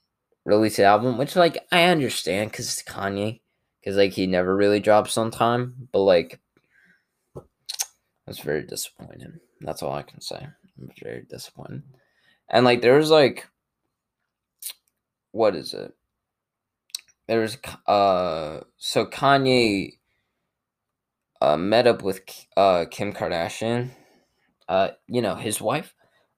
release 0.45 0.75
the 0.75 0.83
album, 0.83 1.17
which 1.17 1.35
like 1.35 1.65
I 1.71 1.85
understand 1.85 2.51
cuz 2.51 2.67
it's 2.67 2.83
Kanye 2.83 3.39
cuz 3.89 3.97
like 3.97 4.13
he 4.13 4.27
never 4.27 4.55
really 4.55 4.79
drops 4.79 5.17
on 5.17 5.31
time, 5.31 5.89
but 5.91 5.99
like 5.99 6.39
that's 8.25 8.39
very 8.39 8.63
disappointing. 8.63 9.39
That's 9.61 9.81
all 9.81 9.93
I 9.93 10.03
can 10.03 10.21
say. 10.21 10.47
I'm 10.77 10.91
very 11.01 11.25
disappointed. 11.27 11.83
And 12.47 12.63
like 12.65 12.81
there's 12.81 13.09
like 13.09 13.47
what 15.31 15.55
is 15.55 15.73
it? 15.73 15.93
There's 17.27 17.57
uh 17.87 18.61
so 18.77 19.05
Kanye 19.05 19.97
uh 21.41 21.57
met 21.57 21.87
up 21.87 22.03
with 22.03 22.21
uh 22.55 22.85
Kim 22.91 23.13
Kardashian, 23.13 23.89
uh 24.67 24.89
you 25.07 25.21
know, 25.21 25.35
his 25.35 25.59
wife. 25.59 25.95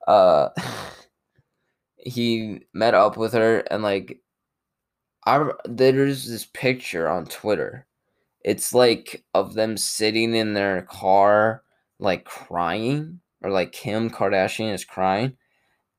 Uh 0.07 0.49
he 1.97 2.61
met 2.73 2.93
up 2.93 3.17
with 3.17 3.33
her 3.33 3.59
and 3.59 3.83
like 3.83 4.21
I 5.25 5.51
there's 5.65 6.27
this 6.27 6.45
picture 6.45 7.07
on 7.09 7.25
Twitter. 7.25 7.85
It's 8.43 8.73
like 8.73 9.23
of 9.35 9.53
them 9.55 9.77
sitting 9.77 10.35
in 10.35 10.53
their 10.55 10.83
car 10.83 11.63
like 11.99 12.25
crying 12.25 13.21
or 13.43 13.51
like 13.51 13.71
Kim 13.73 14.09
Kardashian 14.11 14.73
is 14.73 14.85
crying 14.85 15.37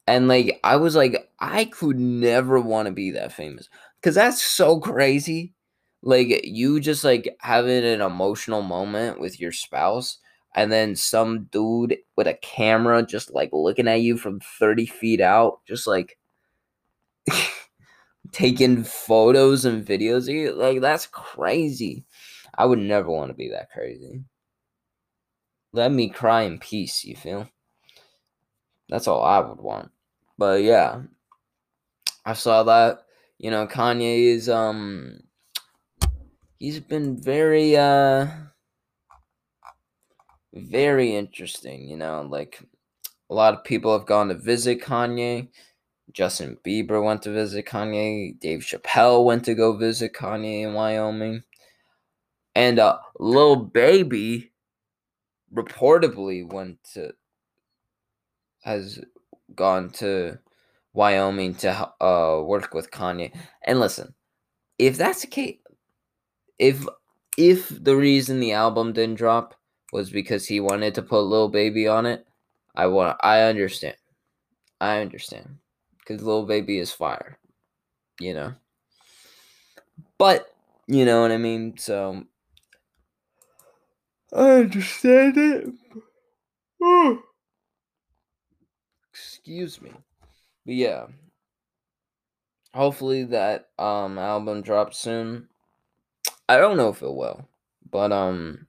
and 0.06 0.28
like 0.28 0.60
I 0.64 0.76
was 0.76 0.96
like, 0.96 1.30
I 1.40 1.64
could 1.66 1.98
never 1.98 2.60
want 2.60 2.86
to 2.86 2.92
be 2.92 3.10
that 3.12 3.32
famous. 3.32 3.68
Cause 4.02 4.14
that's 4.16 4.42
so 4.42 4.80
crazy. 4.80 5.54
Like 6.02 6.42
you 6.44 6.80
just 6.80 7.04
like 7.04 7.36
having 7.40 7.84
an 7.84 8.00
emotional 8.00 8.62
moment 8.62 9.20
with 9.20 9.40
your 9.40 9.52
spouse, 9.52 10.18
and 10.54 10.72
then 10.72 10.96
some 10.96 11.44
dude 11.52 11.98
with 12.16 12.26
a 12.26 12.34
camera 12.34 13.02
just 13.04 13.32
like 13.34 13.50
looking 13.52 13.88
at 13.88 14.00
you 14.02 14.16
from 14.18 14.40
30 14.40 14.86
feet 14.86 15.20
out, 15.20 15.60
just 15.66 15.86
like 15.86 16.18
taking 18.32 18.82
photos 18.84 19.64
and 19.64 19.86
videos 19.86 20.28
of 20.28 20.34
you. 20.34 20.52
Like 20.52 20.80
that's 20.80 21.06
crazy. 21.06 22.04
I 22.54 22.66
would 22.66 22.78
never 22.78 23.10
want 23.10 23.30
to 23.30 23.34
be 23.34 23.50
that 23.50 23.70
crazy. 23.70 24.24
Let 25.72 25.92
me 25.92 26.10
cry 26.10 26.42
in 26.42 26.58
peace, 26.58 27.04
you 27.04 27.16
feel? 27.16 27.48
That's 28.88 29.08
all 29.08 29.22
I 29.22 29.38
would 29.38 29.60
want. 29.60 29.90
But 30.36 30.62
yeah, 30.62 31.02
I 32.26 32.34
saw 32.34 32.62
that. 32.64 33.04
You 33.38 33.50
know, 33.50 33.66
Kanye 33.66 34.34
is 34.34 34.48
um 34.48 35.20
he's 36.58 36.80
been 36.80 37.20
very 37.20 37.76
uh 37.76 38.26
very 40.54 41.16
interesting, 41.16 41.88
you 41.88 41.96
know, 41.96 42.26
like 42.28 42.62
a 43.30 43.34
lot 43.34 43.54
of 43.54 43.64
people 43.64 43.96
have 43.96 44.06
gone 44.06 44.28
to 44.28 44.34
visit 44.34 44.82
Kanye. 44.82 45.48
Justin 46.12 46.58
Bieber 46.64 47.02
went 47.04 47.22
to 47.22 47.32
visit 47.32 47.66
Kanye. 47.66 48.38
Dave 48.38 48.60
Chappelle 48.60 49.24
went 49.24 49.44
to 49.44 49.54
go 49.54 49.76
visit 49.76 50.12
Kanye 50.12 50.62
in 50.62 50.74
Wyoming. 50.74 51.42
And 52.54 52.78
uh 52.78 52.98
Lil 53.18 53.56
Baby 53.56 54.52
reportedly 55.54 56.50
went 56.50 56.78
to 56.94 57.14
has 58.62 59.00
gone 59.54 59.90
to 59.90 60.38
Wyoming 60.94 61.54
to 61.56 61.90
uh, 62.00 62.42
work 62.44 62.74
with 62.74 62.90
Kanye. 62.90 63.32
And 63.64 63.80
listen, 63.80 64.14
if 64.78 64.96
that's 64.96 65.22
the 65.22 65.26
case, 65.26 65.58
if 66.58 66.86
if 67.36 67.68
the 67.70 67.96
reason 67.96 68.40
the 68.40 68.52
album 68.52 68.92
didn't 68.92 69.16
drop 69.16 69.54
was 69.92 70.10
because 70.10 70.46
he 70.46 70.60
wanted 70.60 70.94
to 70.94 71.02
put 71.02 71.22
Lil 71.22 71.48
Baby 71.48 71.88
on 71.88 72.06
it, 72.06 72.26
I 72.74 72.86
want 72.86 73.16
I 73.22 73.42
understand. 73.42 73.96
I 74.80 75.00
understand. 75.00 75.58
Lil 76.20 76.44
Baby 76.46 76.78
is 76.78 76.92
fire. 76.92 77.38
You 78.20 78.34
know. 78.34 78.54
But 80.18 80.54
you 80.86 81.04
know 81.04 81.22
what 81.22 81.32
I 81.32 81.38
mean? 81.38 81.76
So 81.78 82.24
I 84.32 84.50
understand 84.50 85.36
it. 85.36 85.68
Excuse 89.12 89.80
me. 89.80 89.92
But 90.64 90.74
yeah. 90.74 91.06
Hopefully 92.74 93.24
that 93.24 93.68
um 93.78 94.18
album 94.18 94.62
drops 94.62 94.98
soon. 94.98 95.48
I 96.48 96.56
don't 96.56 96.76
know 96.76 96.88
if 96.88 97.02
it 97.02 97.12
will. 97.12 97.48
But 97.90 98.12
um 98.12 98.66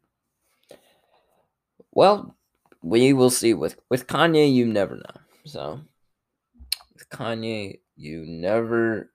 well, 1.91 2.35
we 2.81 3.13
will 3.13 3.29
see 3.29 3.53
with 3.53 3.77
with 3.89 4.07
Kanye 4.07 4.53
you 4.53 4.65
never 4.65 4.95
know. 4.95 5.21
So 5.45 5.81
Kanye 7.13 7.79
you 7.95 8.25
never 8.25 9.11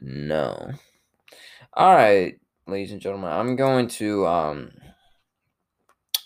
know. 0.00 0.72
All 1.72 1.94
right, 1.94 2.34
ladies 2.66 2.90
and 2.90 3.00
gentlemen, 3.00 3.30
I'm 3.30 3.54
going 3.54 3.86
to 3.88 4.26
um 4.26 4.72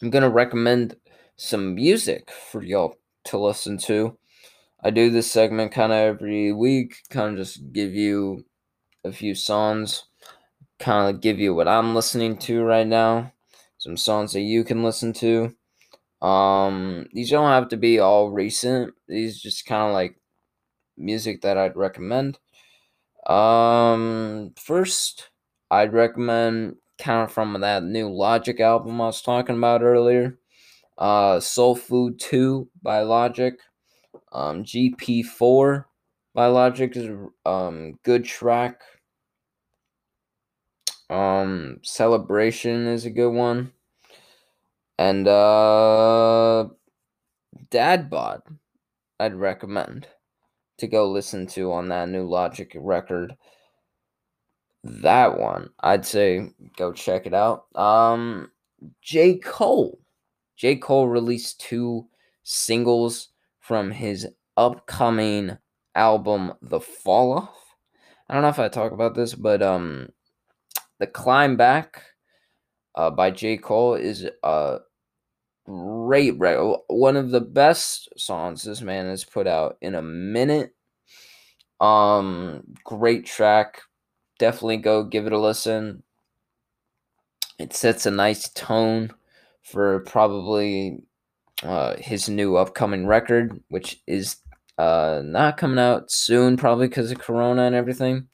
I'm 0.03 0.11
going 0.11 0.23
to 0.23 0.31
recommend 0.31 0.97
some 1.37 1.75
music 1.75 2.31
for 2.31 2.63
y'all 2.63 2.97
to 3.25 3.39
listen 3.39 3.79
to. 3.79 4.17
I 4.83 4.91
do 4.91 5.11
this 5.11 5.31
segment 5.31 5.73
kind 5.73 5.93
of 5.93 5.99
every 5.99 6.53
week, 6.53 6.97
kind 7.11 7.33
of 7.33 7.37
just 7.37 7.73
give 7.73 7.95
you 7.95 8.45
a 9.05 9.13
few 9.13 9.35
songs, 9.35 10.05
kind 10.79 11.15
of 11.15 11.21
give 11.21 11.39
you 11.39 11.55
what 11.55 11.69
I'm 11.69 11.95
listening 11.95 12.39
to 12.39 12.63
right 12.63 12.87
now, 12.87 13.33
some 13.79 13.97
songs 13.97 14.33
that 14.33 14.41
you 14.41 14.65
can 14.65 14.83
listen 14.83 15.13
to. 15.15 15.55
Um, 16.27 17.07
these 17.13 17.31
don't 17.31 17.51
have 17.51 17.69
to 17.69 17.77
be 17.77 17.99
all 17.99 18.31
recent. 18.31 18.95
These 19.09 19.41
just 19.41 19.67
kind 19.67 19.89
of 19.89 19.93
like 19.93 20.17
music 20.97 21.43
that 21.43 21.59
I'd 21.59 21.77
recommend. 21.77 22.39
Um, 23.27 24.53
first, 24.57 25.31
I'd 25.71 25.93
recommend 25.93 26.77
kind 26.99 27.23
of 27.25 27.33
from 27.33 27.61
that 27.61 27.83
new 27.83 28.09
Logic 28.09 28.59
album 28.61 29.01
I 29.01 29.07
was 29.07 29.23
talking 29.23 29.57
about 29.57 29.83
earlier. 29.83 30.39
Uh, 30.99 31.41
Soul 31.41 31.75
Food 31.75 32.21
2 32.21 32.69
by 32.83 33.01
Logic. 33.01 33.55
Um, 34.33 34.65
GP4 34.65 35.85
by 36.35 36.47
Logic 36.47 36.97
is 36.97 37.09
um 37.47 37.99
good 38.03 38.25
track. 38.25 38.81
Um, 41.09 41.79
Celebration 41.83 42.87
is 42.89 43.05
a 43.07 43.11
good 43.11 43.31
one. 43.31 43.73
And 44.99 45.27
uh 45.29 46.69
Dad 47.71 48.09
Bod 48.11 48.43
I'd 49.19 49.35
recommend 49.35 50.09
to 50.79 50.87
go 50.87 51.11
listen 51.11 51.47
to 51.49 51.73
on 51.73 51.89
that 51.89 52.09
new 52.09 52.27
Logic 52.27 52.71
record. 52.75 53.35
That 54.83 55.39
one, 55.39 55.71
I'd 55.81 56.05
say 56.05 56.51
go 56.77 56.93
check 56.93 57.27
it 57.27 57.35
out. 57.35 57.67
Um 57.75 58.51
J. 59.01 59.39
Cole. 59.39 59.99
J. 60.57 60.77
Cole 60.77 61.09
released 61.09 61.61
two 61.61 62.07
singles 62.43 63.31
from 63.61 63.91
his 63.91 64.29
upcoming 64.57 65.57
album, 65.95 66.53
The 66.61 66.81
Fall 66.81 67.33
Off. 67.33 67.57
I 68.29 68.35
don't 68.35 68.43
know 68.43 68.49
if 68.49 68.59
I 68.59 68.69
talk 68.69 68.93
about 68.93 69.15
this, 69.15 69.35
but 69.35 69.63
um 69.63 70.09
The 70.99 71.07
Climb 71.07 71.57
Back 71.57 72.03
uh, 72.95 73.11
by 73.11 73.31
J. 73.31 73.57
Cole 73.57 73.95
is 73.95 74.29
a 74.43 74.79
great 75.65 76.39
record. 76.39 76.79
One 76.89 77.17
of 77.17 77.31
the 77.31 77.41
best 77.41 78.09
songs 78.19 78.63
this 78.63 78.81
man 78.81 79.07
has 79.07 79.25
put 79.25 79.47
out 79.47 79.77
in 79.81 79.95
a 79.95 80.03
minute. 80.03 80.75
Um, 81.81 82.65
great 82.85 83.27
track. 83.27 83.81
Definitely 84.39 84.79
go 84.79 85.05
give 85.05 85.27
it 85.27 85.33
a 85.33 85.39
listen. 85.39 86.03
It 87.59 87.73
sets 87.73 88.07
a 88.07 88.11
nice 88.11 88.49
tone 88.51 89.13
for 89.63 90.01
probably 90.01 91.05
uh, 91.63 91.97
his 91.99 92.29
new 92.29 92.57
upcoming 92.57 93.07
record, 93.07 93.61
which 93.69 94.03
is 94.07 94.37
uh, 94.77 95.23
not 95.25 95.57
coming 95.57 95.79
out 95.79 96.11
soon, 96.11 96.57
probably 96.57 96.89
because 96.89 97.11
of 97.13 97.19
Corona 97.19 97.63
and 97.63 97.75
everything. 97.75 98.29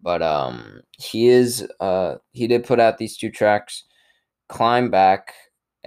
But 0.00 0.22
um, 0.22 0.82
he 0.92 1.28
is 1.28 1.66
uh, 1.80 2.16
he 2.32 2.46
did 2.46 2.64
put 2.64 2.80
out 2.80 2.98
these 2.98 3.16
two 3.16 3.30
tracks, 3.30 3.84
"Climb 4.48 4.90
Back" 4.90 5.34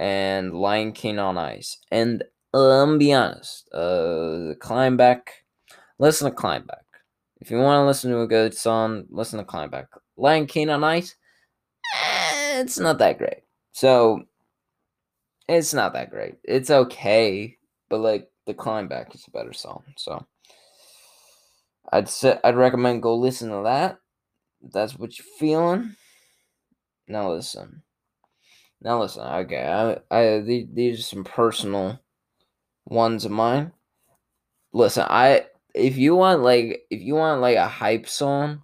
and 0.02 0.52
"Lion 0.52 0.92
King 0.92 1.20
on 1.20 1.38
Ice." 1.38 1.78
And 1.92 2.24
um, 2.52 2.98
be 2.98 3.12
honest, 3.12 3.72
uh, 3.72 4.54
"Climb 4.60 4.96
Back," 4.96 5.44
listen 5.98 6.28
to 6.28 6.34
"Climb 6.36 6.66
Back." 6.66 6.84
If 7.40 7.50
you 7.50 7.58
want 7.58 7.82
to 7.82 7.86
listen 7.86 8.10
to 8.10 8.20
a 8.20 8.26
good 8.26 8.54
song, 8.54 9.04
listen 9.10 9.38
to 9.38 9.44
"Climb 9.44 9.70
Back." 9.70 9.86
"Lion 10.16 10.46
King 10.46 10.70
on 10.70 10.82
Ice," 10.84 11.14
eh, 11.94 12.60
it's 12.60 12.78
not 12.78 12.98
that 12.98 13.18
great. 13.18 13.44
So 13.72 14.24
it's 15.48 15.74
not 15.74 15.92
that 15.94 16.10
great. 16.10 16.36
It's 16.44 16.70
okay, 16.70 17.56
but 17.88 17.98
like 17.98 18.28
the 18.46 18.54
climb 18.54 18.88
back 18.88 19.14
is 19.14 19.24
a 19.28 19.30
better 19.30 19.52
song. 19.52 19.84
So 19.96 20.26
I'd 21.92 22.08
say 22.08 22.38
I'd 22.42 22.56
recommend 22.56 23.02
go 23.02 23.16
listen 23.16 23.50
to 23.50 23.62
that. 23.64 23.98
that's 24.72 24.98
what 24.98 25.18
you're 25.18 25.26
feeling. 25.38 25.96
Now 27.08 27.32
listen. 27.32 27.82
Now 28.82 29.00
listen. 29.00 29.22
Okay, 29.22 29.64
I 30.10 30.16
I 30.16 30.40
these, 30.40 31.00
are 31.00 31.02
some 31.02 31.24
personal 31.24 32.00
ones 32.86 33.24
of 33.24 33.30
mine. 33.30 33.72
Listen, 34.72 35.06
I 35.08 35.46
if 35.74 35.96
you 35.96 36.16
want 36.16 36.42
like 36.42 36.82
if 36.90 37.00
you 37.00 37.14
want 37.14 37.40
like 37.40 37.56
a 37.56 37.68
hype 37.68 38.08
song, 38.08 38.62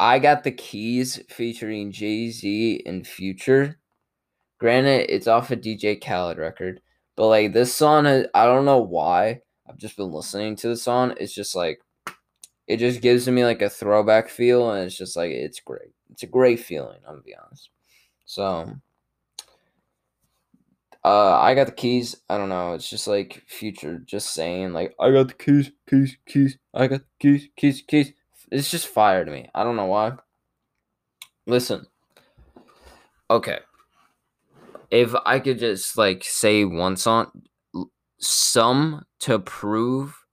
I 0.00 0.18
got 0.18 0.44
the 0.44 0.52
keys 0.52 1.20
featuring 1.28 1.92
Jay 1.92 2.30
Z 2.30 2.82
and 2.86 3.06
Future 3.06 3.78
Granted, 4.58 5.06
it's 5.08 5.28
off 5.28 5.52
a 5.52 5.56
DJ 5.56 6.04
Khaled 6.04 6.36
record, 6.36 6.80
but 7.16 7.28
like 7.28 7.52
this 7.52 7.72
song, 7.72 8.06
I 8.06 8.44
don't 8.44 8.64
know 8.64 8.78
why. 8.80 9.40
I've 9.68 9.78
just 9.78 9.96
been 9.96 10.10
listening 10.10 10.56
to 10.56 10.68
the 10.68 10.76
song. 10.76 11.14
It's 11.20 11.32
just 11.32 11.54
like 11.54 11.80
it 12.66 12.78
just 12.78 13.00
gives 13.00 13.28
me 13.28 13.44
like 13.44 13.62
a 13.62 13.70
throwback 13.70 14.28
feel, 14.28 14.72
and 14.72 14.86
it's 14.86 14.98
just 14.98 15.16
like 15.16 15.30
it's 15.30 15.60
great. 15.60 15.92
It's 16.10 16.24
a 16.24 16.26
great 16.26 16.58
feeling. 16.58 16.98
I'm 17.06 17.14
gonna 17.14 17.22
be 17.22 17.36
honest. 17.36 17.70
So, 18.28 18.70
uh, 21.02 21.40
I 21.40 21.54
got 21.54 21.66
the 21.66 21.72
keys. 21.72 22.14
I 22.28 22.36
don't 22.36 22.50
know. 22.50 22.74
It's 22.74 22.88
just 22.88 23.08
like 23.08 23.42
future, 23.46 23.98
just 24.06 24.34
saying 24.34 24.72
like 24.74 24.94
I 25.00 25.10
got 25.10 25.28
the 25.28 25.34
keys, 25.34 25.72
keys, 25.88 26.16
keys. 26.26 26.58
I 26.74 26.86
got 26.86 27.00
the 27.00 27.06
keys, 27.18 27.48
keys, 27.56 27.82
keys. 27.82 28.12
It's 28.52 28.70
just 28.70 28.86
fire 28.86 29.24
to 29.24 29.30
me. 29.30 29.48
I 29.54 29.64
don't 29.64 29.76
know 29.76 29.86
why. 29.86 30.12
Listen. 31.46 31.86
Okay 33.30 33.58
if 34.90 35.14
I 35.26 35.38
could 35.40 35.58
just 35.58 35.96
like 35.98 36.24
say 36.24 36.64
one 36.64 36.96
song, 36.96 37.42
"Sum 38.20 39.04
2 39.20 39.38
Prove" 39.40 40.24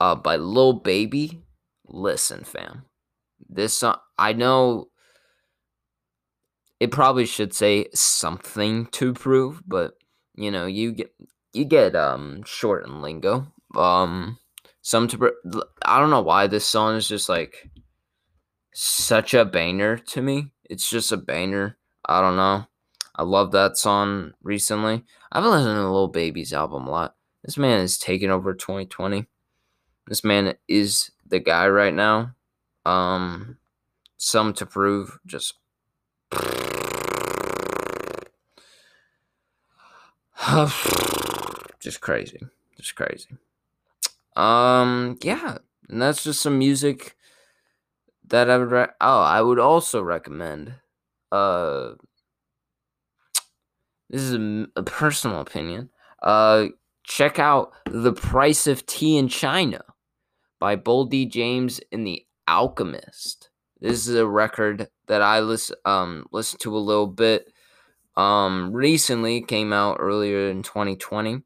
uh, 0.00 0.14
by 0.14 0.36
Lil 0.36 0.74
Baby. 0.74 1.42
Listen, 1.86 2.44
fam, 2.44 2.84
this 3.48 3.74
song 3.74 3.96
I 4.18 4.32
know 4.32 4.89
it 6.80 6.90
probably 6.90 7.26
should 7.26 7.54
say 7.54 7.86
something 7.94 8.86
to 8.86 9.12
prove, 9.12 9.62
but 9.66 9.94
you 10.34 10.50
know 10.50 10.66
you 10.66 10.92
get 10.92 11.14
you 11.52 11.64
get 11.66 11.94
um 11.94 12.42
short 12.44 12.86
and 12.86 13.02
lingo. 13.02 13.46
Um, 13.76 14.38
some 14.82 15.06
to 15.08 15.32
I 15.84 16.00
don't 16.00 16.10
know 16.10 16.22
why 16.22 16.46
this 16.46 16.66
song 16.66 16.96
is 16.96 17.06
just 17.06 17.28
like 17.28 17.70
such 18.72 19.34
a 19.34 19.44
banger 19.44 19.98
to 19.98 20.22
me. 20.22 20.52
It's 20.64 20.88
just 20.88 21.12
a 21.12 21.16
banger. 21.16 21.76
I 22.06 22.20
don't 22.20 22.36
know. 22.36 22.66
I 23.14 23.22
love 23.22 23.52
that 23.52 23.76
song 23.76 24.32
recently. 24.42 25.04
I've 25.30 25.42
been 25.42 25.52
listening 25.52 25.76
to 25.76 25.90
Lil 25.90 26.08
Baby's 26.08 26.54
album 26.54 26.86
a 26.86 26.90
lot. 26.90 27.16
This 27.44 27.58
man 27.58 27.80
is 27.80 27.98
taking 27.98 28.30
over 28.30 28.54
2020. 28.54 29.26
This 30.06 30.24
man 30.24 30.54
is 30.68 31.10
the 31.26 31.38
guy 31.38 31.68
right 31.68 31.92
now. 31.92 32.34
Um, 32.86 33.58
Sum 34.16 34.54
2 34.54 34.64
Prove. 34.66 35.18
Just. 35.26 35.54
just 41.80 42.00
crazy. 42.00 42.40
Just 42.76 42.94
crazy. 42.94 43.28
Um, 44.36 45.18
yeah. 45.22 45.58
And 45.88 46.00
that's 46.00 46.24
just 46.24 46.40
some 46.40 46.58
music 46.58 47.16
that 48.26 48.48
I 48.48 48.56
would. 48.56 48.70
Re- 48.70 48.86
oh, 49.00 49.20
I 49.20 49.42
would 49.42 49.58
also 49.58 50.02
recommend 50.02 50.74
uh 51.32 51.92
this 54.08 54.22
is 54.22 54.34
a, 54.34 54.66
a 54.76 54.82
personal 54.82 55.40
opinion. 55.40 55.90
Uh 56.22 56.66
check 57.04 57.38
out 57.38 57.72
The 57.86 58.12
Price 58.12 58.66
of 58.66 58.86
Tea 58.86 59.16
in 59.16 59.28
China 59.28 59.82
by 60.58 60.76
Boldy 60.76 61.28
James 61.28 61.80
and 61.92 62.06
the 62.06 62.24
Alchemist. 62.48 63.50
This 63.80 64.06
is 64.06 64.14
a 64.14 64.26
record 64.26 64.88
that 65.06 65.22
I 65.22 65.40
listen 65.40 65.76
um 65.84 66.26
listened 66.32 66.60
to 66.60 66.76
a 66.76 66.78
little 66.78 67.06
bit 67.06 67.52
um 68.16 68.72
recently 68.72 69.40
came 69.40 69.72
out 69.72 69.96
earlier 70.00 70.50
in 70.50 70.62
2020 70.62 71.42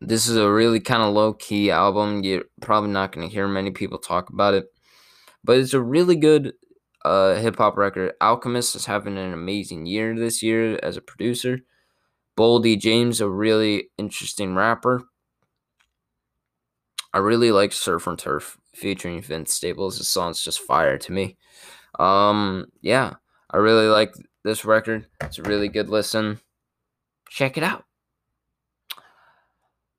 this 0.00 0.28
is 0.28 0.36
a 0.36 0.50
really 0.50 0.80
kind 0.80 1.02
of 1.02 1.14
low 1.14 1.32
key 1.32 1.70
album 1.70 2.22
you're 2.22 2.44
probably 2.60 2.90
not 2.90 3.12
going 3.12 3.26
to 3.26 3.32
hear 3.32 3.46
many 3.48 3.70
people 3.70 3.98
talk 3.98 4.30
about 4.30 4.54
it 4.54 4.66
but 5.44 5.58
it's 5.58 5.74
a 5.74 5.80
really 5.80 6.16
good 6.16 6.52
uh, 7.06 7.36
hip 7.36 7.56
hop 7.56 7.76
record. 7.76 8.12
Alchemist 8.20 8.74
is 8.74 8.86
having 8.86 9.16
an 9.16 9.32
amazing 9.32 9.86
year 9.86 10.18
this 10.18 10.42
year 10.42 10.78
as 10.82 10.96
a 10.96 11.00
producer. 11.00 11.60
Boldy 12.36 12.78
James, 12.78 13.20
a 13.20 13.30
really 13.30 13.90
interesting 13.96 14.56
rapper. 14.56 15.04
I 17.14 17.18
really 17.18 17.52
like 17.52 17.72
Surf 17.72 18.08
and 18.08 18.18
Turf 18.18 18.58
featuring 18.74 19.22
Vince 19.22 19.54
Staples. 19.54 19.98
This 19.98 20.08
song's 20.08 20.42
just 20.42 20.60
fire 20.60 20.98
to 20.98 21.12
me. 21.12 21.36
Um, 21.98 22.66
yeah, 22.82 23.14
I 23.50 23.58
really 23.58 23.86
like 23.86 24.12
this 24.46 24.64
record. 24.64 25.06
It's 25.20 25.38
a 25.38 25.42
really 25.42 25.68
good 25.68 25.90
listen. 25.90 26.40
Check 27.28 27.58
it 27.58 27.64
out. 27.64 27.84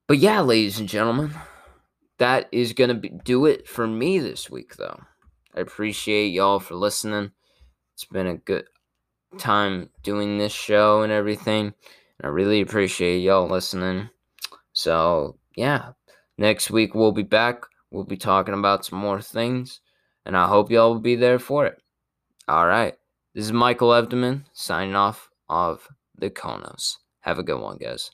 But 0.08 0.20
yeah, 0.20 0.40
ladies 0.40 0.80
and 0.80 0.88
gentlemen, 0.88 1.32
that 2.18 2.48
is 2.52 2.72
going 2.74 3.02
to 3.02 3.10
do 3.10 3.46
it 3.46 3.68
for 3.68 3.86
me 3.86 4.20
this 4.20 4.50
week, 4.50 4.78
though. 4.78 5.02
I 5.54 5.60
appreciate 5.60 6.30
y'all 6.30 6.60
for 6.60 6.76
listening. 6.76 7.32
It's 7.94 8.06
been 8.06 8.28
a 8.28 8.38
good 8.38 8.66
time 9.38 9.90
doing 10.02 10.38
this 10.38 10.54
show 10.54 11.02
and 11.02 11.12
everything. 11.12 11.74
I 12.24 12.28
really 12.28 12.62
appreciate 12.62 13.20
y'all 13.20 13.50
listening. 13.50 14.10
So, 14.72 15.38
yeah, 15.56 15.92
next 16.38 16.72
week 16.72 16.96
we'll 16.96 17.12
be 17.12 17.24
back. 17.24 17.64
We'll 17.92 18.06
be 18.06 18.18
talking 18.18 18.54
about 18.54 18.86
some 18.86 19.00
more 19.00 19.22
things, 19.22 19.82
and 20.26 20.38
I 20.38 20.48
hope 20.48 20.72
y'all 20.72 20.94
will 20.94 21.02
be 21.02 21.16
there 21.16 21.40
for 21.40 21.66
it. 21.66 21.82
All 22.48 22.66
right. 22.66 22.96
This 23.38 23.46
is 23.46 23.54
Michael 23.54 23.90
Evdeman 23.90 24.46
signing 24.52 24.96
off 24.96 25.30
of 25.48 25.90
the 26.18 26.32
Konos. 26.32 26.96
Have 27.20 27.38
a 27.38 27.44
good 27.44 27.62
one, 27.62 27.78
guys. 27.78 28.10